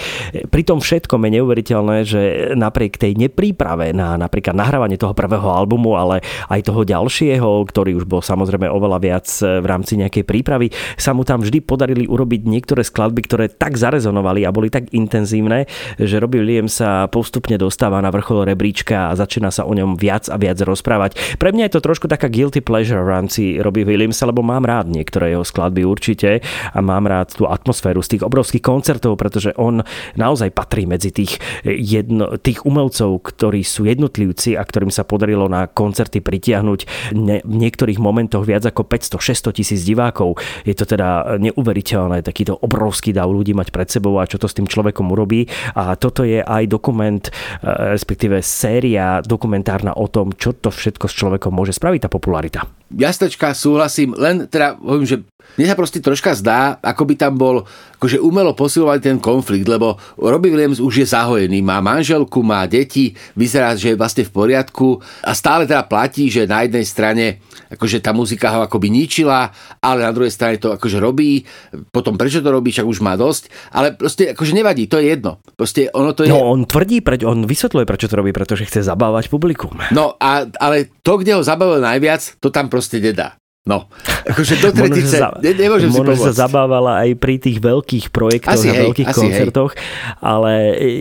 pri 0.50 0.62
tom 0.66 0.82
všetkom 0.82 1.22
je 1.26 1.30
neuveriteľné, 1.40 1.96
že 2.02 2.20
napriek 2.58 2.98
tej 2.98 3.14
nepríprave 3.16 3.94
na 3.94 4.18
napríklad 4.18 4.58
nahrávanie 4.58 4.98
toho 4.98 5.14
prvého 5.14 5.46
albumu, 5.46 5.94
ale 5.94 6.20
aj 6.50 6.66
toho 6.66 6.82
ďalšieho, 6.82 7.62
ktorý 7.70 7.94
už 8.02 8.04
bol 8.10 8.20
samozrejme 8.20 8.66
oveľa 8.66 8.98
viac 8.98 9.26
v 9.40 9.66
rámci 9.66 9.94
nejakej 10.00 10.24
prípravy, 10.26 10.74
sa 10.98 11.14
mu 11.14 11.22
tam 11.22 11.40
vždy 11.40 11.62
podarili 11.62 12.04
urobiť 12.10 12.40
niektoré 12.48 12.82
skladby 12.82 13.05
skladby, 13.06 13.22
ktoré 13.22 13.46
tak 13.46 13.78
zarezonovali 13.78 14.42
a 14.42 14.50
boli 14.50 14.66
tak 14.66 14.90
intenzívne, 14.90 15.70
že 15.94 16.18
Robbie 16.18 16.42
Williams 16.42 16.82
sa 16.82 17.06
postupne 17.06 17.54
dostáva 17.54 18.02
na 18.02 18.10
vrchol 18.10 18.50
rebríčka 18.50 19.14
a 19.14 19.16
začína 19.16 19.54
sa 19.54 19.62
o 19.62 19.70
ňom 19.70 19.94
viac 19.94 20.26
a 20.26 20.34
viac 20.34 20.58
rozprávať. 20.58 21.38
Pre 21.38 21.54
mňa 21.54 21.70
je 21.70 21.72
to 21.78 21.86
trošku 21.86 22.10
taká 22.10 22.26
guilty 22.26 22.58
pleasure 22.58 22.98
v 23.06 23.14
rámci 23.14 23.42
Robbie 23.62 23.86
Williamsa, 23.86 24.26
lebo 24.26 24.42
mám 24.42 24.66
rád 24.66 24.90
niektoré 24.90 25.38
jeho 25.38 25.46
skladby 25.46 25.86
určite 25.86 26.42
a 26.74 26.78
mám 26.82 27.06
rád 27.06 27.38
tú 27.38 27.46
atmosféru 27.46 28.02
z 28.02 28.18
tých 28.18 28.22
obrovských 28.26 28.64
koncertov, 28.66 29.14
pretože 29.14 29.54
on 29.54 29.86
naozaj 30.18 30.50
patrí 30.50 30.82
medzi 30.90 31.14
tých, 31.14 31.38
jedno, 31.62 32.34
tých 32.42 32.66
umelcov, 32.66 33.22
ktorí 33.22 33.62
sú 33.62 33.86
jednotlivci 33.86 34.58
a 34.58 34.66
ktorým 34.66 34.90
sa 34.90 35.06
podarilo 35.06 35.46
na 35.46 35.70
koncerty 35.70 36.18
pritiahnuť 36.18 37.14
ne, 37.14 37.38
v 37.46 37.56
niektorých 37.62 38.02
momentoch 38.02 38.42
viac 38.42 38.66
ako 38.66 38.82
500-600 38.82 39.62
tisíc 39.62 39.86
divákov. 39.86 40.42
Je 40.66 40.74
to 40.74 40.82
teda 40.82 41.38
neuveriteľné, 41.38 42.26
takýto 42.26 42.56
obrovský 42.56 42.95
obrovský 42.96 43.12
dav 43.12 43.28
ľudí 43.28 43.52
mať 43.52 43.68
pred 43.76 43.88
sebou 43.92 44.16
a 44.16 44.24
čo 44.24 44.40
to 44.40 44.48
s 44.48 44.56
tým 44.56 44.64
človekom 44.64 45.12
urobí. 45.12 45.44
A 45.76 46.00
toto 46.00 46.24
je 46.24 46.40
aj 46.40 46.64
dokument, 46.64 47.20
e, 47.20 47.30
respektíve 47.92 48.40
séria 48.40 49.20
dokumentárna 49.20 49.92
o 49.92 50.08
tom, 50.08 50.32
čo 50.32 50.56
to 50.56 50.72
všetko 50.72 51.04
s 51.04 51.14
človekom 51.20 51.52
môže 51.52 51.76
spraviť 51.76 52.00
tá 52.00 52.08
popularita. 52.08 52.64
Jasnečka, 52.88 53.52
súhlasím, 53.52 54.16
len 54.16 54.48
teda 54.48 54.80
hovorím, 54.80 55.04
že 55.04 55.16
mne 55.56 55.66
sa 55.70 55.78
proste 55.78 56.02
troška 56.02 56.34
zdá, 56.36 56.76
ako 56.82 57.02
by 57.08 57.14
tam 57.14 57.38
bol 57.38 57.64
akože 57.96 58.20
umelo 58.20 58.52
posilovať 58.52 58.98
ten 59.00 59.16
konflikt, 59.16 59.64
lebo 59.64 59.96
Robbie 60.20 60.52
Williams 60.52 60.84
už 60.84 61.00
je 61.00 61.06
zahojený, 61.08 61.64
má 61.64 61.80
manželku, 61.80 62.44
má 62.44 62.68
deti, 62.68 63.16
vyzerá, 63.32 63.72
že 63.72 63.94
je 63.94 64.00
vlastne 64.00 64.28
v 64.28 64.34
poriadku 64.36 65.00
a 65.24 65.32
stále 65.32 65.64
teda 65.64 65.88
platí, 65.88 66.28
že 66.28 66.44
na 66.44 66.68
jednej 66.68 66.84
strane 66.84 67.40
akože 67.72 68.04
tá 68.04 68.12
muzika 68.12 68.52
ho 68.52 68.60
akoby 68.68 68.92
ničila, 68.92 69.48
ale 69.80 70.04
na 70.04 70.12
druhej 70.12 70.28
strane 70.28 70.60
to 70.60 70.76
akože 70.76 71.00
robí, 71.00 71.40
potom 71.88 72.20
prečo 72.20 72.44
to 72.44 72.52
robí, 72.52 72.68
však 72.68 72.84
už 72.84 73.00
má 73.00 73.16
dosť, 73.16 73.48
ale 73.72 73.96
proste 73.96 74.36
akože 74.36 74.52
nevadí, 74.52 74.84
to 74.92 75.00
je 75.00 75.16
jedno. 75.16 75.40
Proste 75.56 75.88
ono 75.96 76.12
to 76.12 76.28
je... 76.28 76.30
No 76.30 76.52
on 76.52 76.68
tvrdí, 76.68 77.00
preč, 77.00 77.24
on 77.24 77.48
vysvetľuje, 77.48 77.88
prečo 77.88 78.12
to 78.12 78.20
robí, 78.20 78.36
pretože 78.36 78.68
chce 78.68 78.84
zabávať 78.84 79.32
publikum. 79.32 79.72
No 79.88 80.20
a, 80.20 80.44
ale 80.60 80.92
to, 81.00 81.16
kde 81.16 81.32
ho 81.32 81.42
zabavil 81.42 81.80
najviac, 81.80 82.38
to 82.44 82.52
tam 82.52 82.68
proste 82.68 83.00
nedá. 83.00 83.40
No, 83.66 83.90
akože 84.30 84.62
do 84.62 84.70
tretice, 84.78 85.18
za, 85.18 85.34
ne, 85.42 85.50
nemôžem 85.50 85.90
si 85.90 85.98
pomôcť. 85.98 86.30
sa 86.30 86.46
zabávala 86.46 87.02
aj 87.02 87.18
pri 87.18 87.42
tých 87.42 87.58
veľkých 87.58 88.14
projektoch 88.14 88.54
asi 88.54 88.70
a 88.70 88.78
hej, 88.78 88.82
veľkých 88.86 89.08
koncertoch, 89.10 89.74
hej. 89.74 89.82
ale 90.22 90.52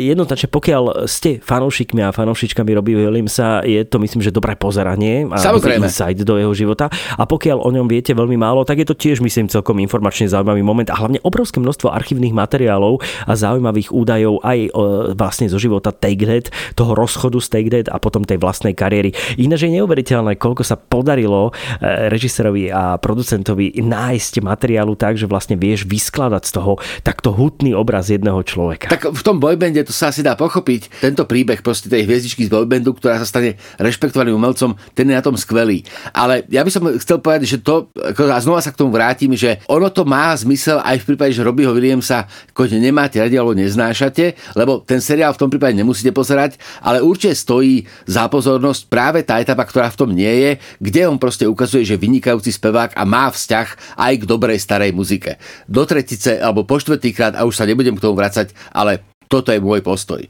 jednoznačne 0.09 0.49
pokiaľ 0.49 1.05
ste 1.05 1.38
fanúšikmi 1.45 2.01
a 2.01 2.09
fanúšičkami 2.09 2.70
Robbie 2.74 2.97
Williamsa, 2.97 3.61
je 3.61 3.86
to 3.86 4.01
myslím, 4.01 4.26
že 4.26 4.34
dobré 4.34 4.57
pozeranie 4.57 5.30
a 5.30 5.38
Samozrejme. 5.38 5.86
insight 5.86 6.18
do 6.26 6.41
jeho 6.41 6.57
života 6.57 6.89
a 6.89 7.24
pokiaľ 7.30 7.61
o 7.61 7.70
ňom 7.70 7.86
viete 7.86 8.18
veľmi 8.18 8.34
málo, 8.34 8.66
tak 8.66 8.82
je 8.82 8.88
to 8.89 8.97
tiež 8.97 9.22
myslím 9.22 9.45
celkom 9.45 9.78
informačne 9.78 10.26
zaujímavý 10.26 10.66
moment 10.66 10.89
a 10.89 10.97
hlavne 10.97 11.22
obrovské 11.22 11.61
množstvo 11.61 11.93
archívnych 11.93 12.34
materiálov 12.34 12.97
a 13.30 13.34
zaujímavých 13.38 13.93
údajov 13.93 14.41
aj 14.41 14.74
vlastne 15.13 15.45
zo 15.53 15.61
života 15.61 15.93
Take 15.93 16.26
That, 16.26 16.45
toho 16.74 16.97
rozchodu 16.97 17.38
z 17.38 17.47
Take 17.53 17.70
That 17.70 17.88
a 17.93 18.01
potom 18.01 18.26
tej 18.26 18.41
vlastnej 18.41 18.74
kariéry. 18.74 19.13
Ináč 19.38 19.70
je 19.70 19.78
neuveriteľné, 19.78 20.41
koľko 20.41 20.66
sa 20.66 20.80
podarilo 20.80 21.49
e, 21.49 22.09
režisérovi 22.09 22.55
režisérovi 22.56 22.72
a 22.72 22.95
producentovi 22.97 23.76
nájsť 23.84 24.34
materiálu 24.39 24.95
tak, 24.95 25.20
že 25.20 25.28
vlastne 25.28 25.60
vieš 25.60 25.84
vyskladať 25.84 26.43
z 26.47 26.51
toho 26.56 26.80
takto 27.03 27.36
hutný 27.36 27.76
obraz 27.76 28.08
jedného 28.08 28.39
človeka. 28.47 28.88
Tak 28.88 29.12
v 29.12 29.22
tom 29.22 29.38
boybande 29.43 29.84
to 29.84 29.91
sa 29.91 30.10
asi 30.10 30.24
dá 30.24 30.39
pochopiť. 30.39 31.03
Tento 31.03 31.28
príbeh 31.28 31.60
proste 31.60 31.91
tej 31.91 32.08
hviezdičky 32.08 32.47
z 32.47 32.51
boybandu, 32.51 32.95
ktorá 32.95 33.20
sa 33.20 33.28
stane 33.28 33.60
rešpektovaným 33.78 34.36
umelcom, 34.39 34.80
ten 34.95 35.12
je 35.12 35.16
na 35.16 35.24
tom 35.24 35.36
skvelý. 35.36 35.84
Ale 36.16 36.47
ja 36.47 36.64
by 36.64 36.72
som 36.72 36.88
chcel 36.97 37.20
povedať, 37.20 37.45
že 37.45 37.58
to, 37.60 37.91
a 37.95 38.39
znova 38.39 38.64
sa 38.64 38.72
k 38.72 38.80
tomu 38.80 38.95
vrátim, 38.95 39.36
že 39.36 39.60
ono 39.68 39.91
to 39.91 40.08
má 40.08 40.32
zmysel 40.38 40.80
aj 40.82 41.03
v 41.03 41.08
prípade, 41.14 41.36
že 41.36 41.45
Robbieho 41.45 41.76
Williamsa 41.76 42.28
keď 42.56 42.80
nemáte 42.80 43.20
radi 43.20 43.36
alebo 43.36 43.58
neznášate, 43.58 44.56
lebo 44.56 44.80
ten 44.82 45.03
seriál 45.03 45.36
v 45.36 45.41
tom 45.43 45.49
prípade 45.51 45.76
nemusíte 45.76 46.16
pozerať, 46.16 46.56
ale 46.80 47.03
určite 47.03 47.36
stojí 47.36 47.84
za 48.08 48.32
pozornosť 48.32 48.88
práve 48.88 49.20
tá 49.28 49.38
etapa, 49.43 49.68
ktorá 49.68 49.91
v 49.91 49.99
tom 49.99 50.10
nie 50.16 50.30
je, 50.30 50.51
kde 50.80 51.01
on 51.10 51.18
proste 51.20 51.49
ukazuje, 51.49 51.84
že 51.84 51.99
vynikajúci 51.99 52.45
vedúci 52.46 52.62
spevák 52.62 52.93
a 52.93 53.04
má 53.10 53.34
vzťah 53.34 53.98
aj 53.98 54.14
k 54.22 54.24
dobrej 54.30 54.62
starej 54.62 54.93
muzike. 54.93 55.41
Do 55.66 55.82
tretice 55.89 56.38
alebo 56.38 56.62
po 56.62 56.78
štvrtýkrát 56.78 57.34
a 57.34 57.41
už 57.41 57.58
sa 57.58 57.66
nebudem 57.66 57.98
k 57.98 58.04
tomu 58.06 58.14
vracať, 58.14 58.54
ale 58.70 59.02
toto 59.26 59.50
je 59.50 59.58
môj 59.58 59.82
postoj. 59.82 60.22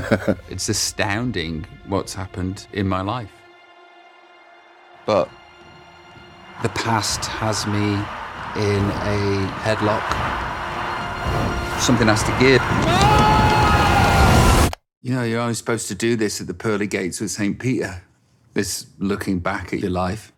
It's 0.54 0.70
astounding 0.70 1.66
what's 1.90 2.14
happened 2.14 2.70
in 2.70 2.86
my 2.86 3.02
life. 3.02 3.34
But 5.02 5.26
the 6.62 6.70
past 6.78 7.26
has 7.42 7.66
me 7.66 7.98
in 8.54 8.82
a 9.10 9.18
headlock. 9.66 10.06
Something 11.82 12.06
has 12.06 12.22
to 12.22 12.34
give. 12.38 12.62
You 15.02 15.18
know, 15.18 15.26
you're 15.26 15.42
only 15.42 15.58
supposed 15.58 15.90
to 15.90 15.98
do 15.98 16.14
this 16.16 16.40
at 16.40 16.46
the 16.46 16.54
pearly 16.54 16.86
gates 16.86 17.20
of 17.20 17.28
St. 17.28 17.58
Peter. 17.58 18.06
This 18.54 18.86
looking 19.02 19.42
back 19.42 19.74
at 19.74 19.82
your 19.82 19.90
life. 19.90 20.32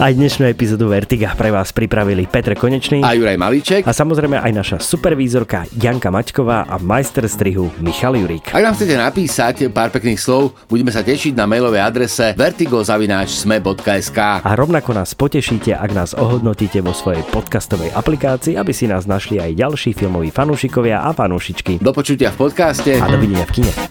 Aj 0.00 0.10
dnešnú 0.10 0.50
epizódu 0.50 0.90
Vertiga 0.90 1.30
pre 1.38 1.54
vás 1.54 1.70
pripravili 1.70 2.26
Petr 2.26 2.58
Konečný 2.58 3.06
A 3.06 3.14
Juraj 3.14 3.38
Malíček. 3.38 3.86
a 3.86 3.94
samozrejme 3.94 4.42
aj 4.42 4.50
naša 4.50 4.76
supervízorka 4.82 5.62
Janka 5.78 6.10
Maťková 6.10 6.66
a 6.66 6.74
majster 6.82 7.22
strihu 7.30 7.70
Michal 7.78 8.18
Jurík. 8.18 8.50
Ak 8.50 8.66
nám 8.66 8.74
chcete 8.74 8.98
napísať 8.98 9.70
pár 9.70 9.94
pekných 9.94 10.18
slov, 10.18 10.58
budeme 10.66 10.90
sa 10.90 11.06
tešiť 11.06 11.38
na 11.38 11.46
mailovej 11.46 11.86
adrese 11.86 12.34
vertigozavináčsme.sk 12.34 14.18
A 14.42 14.50
rovnako 14.58 14.90
nás 14.90 15.14
potešíte, 15.14 15.78
ak 15.78 15.90
nás 15.94 16.18
ohodnotíte 16.18 16.82
vo 16.82 16.90
svojej 16.90 17.22
podcastovej 17.30 17.94
aplikácii, 17.94 18.58
aby 18.58 18.74
si 18.74 18.90
nás 18.90 19.06
našli 19.06 19.38
aj 19.38 19.54
ďalší 19.54 19.94
filmoví 19.94 20.34
fanúšikovia 20.34 21.06
a 21.06 21.14
fanúšičky. 21.14 21.78
Do 21.78 21.94
počutia 21.94 22.34
v 22.34 22.50
podcaste. 22.50 22.98
A 22.98 23.06
dovidenia 23.06 23.46
v 23.46 23.62
kine. 23.62 23.89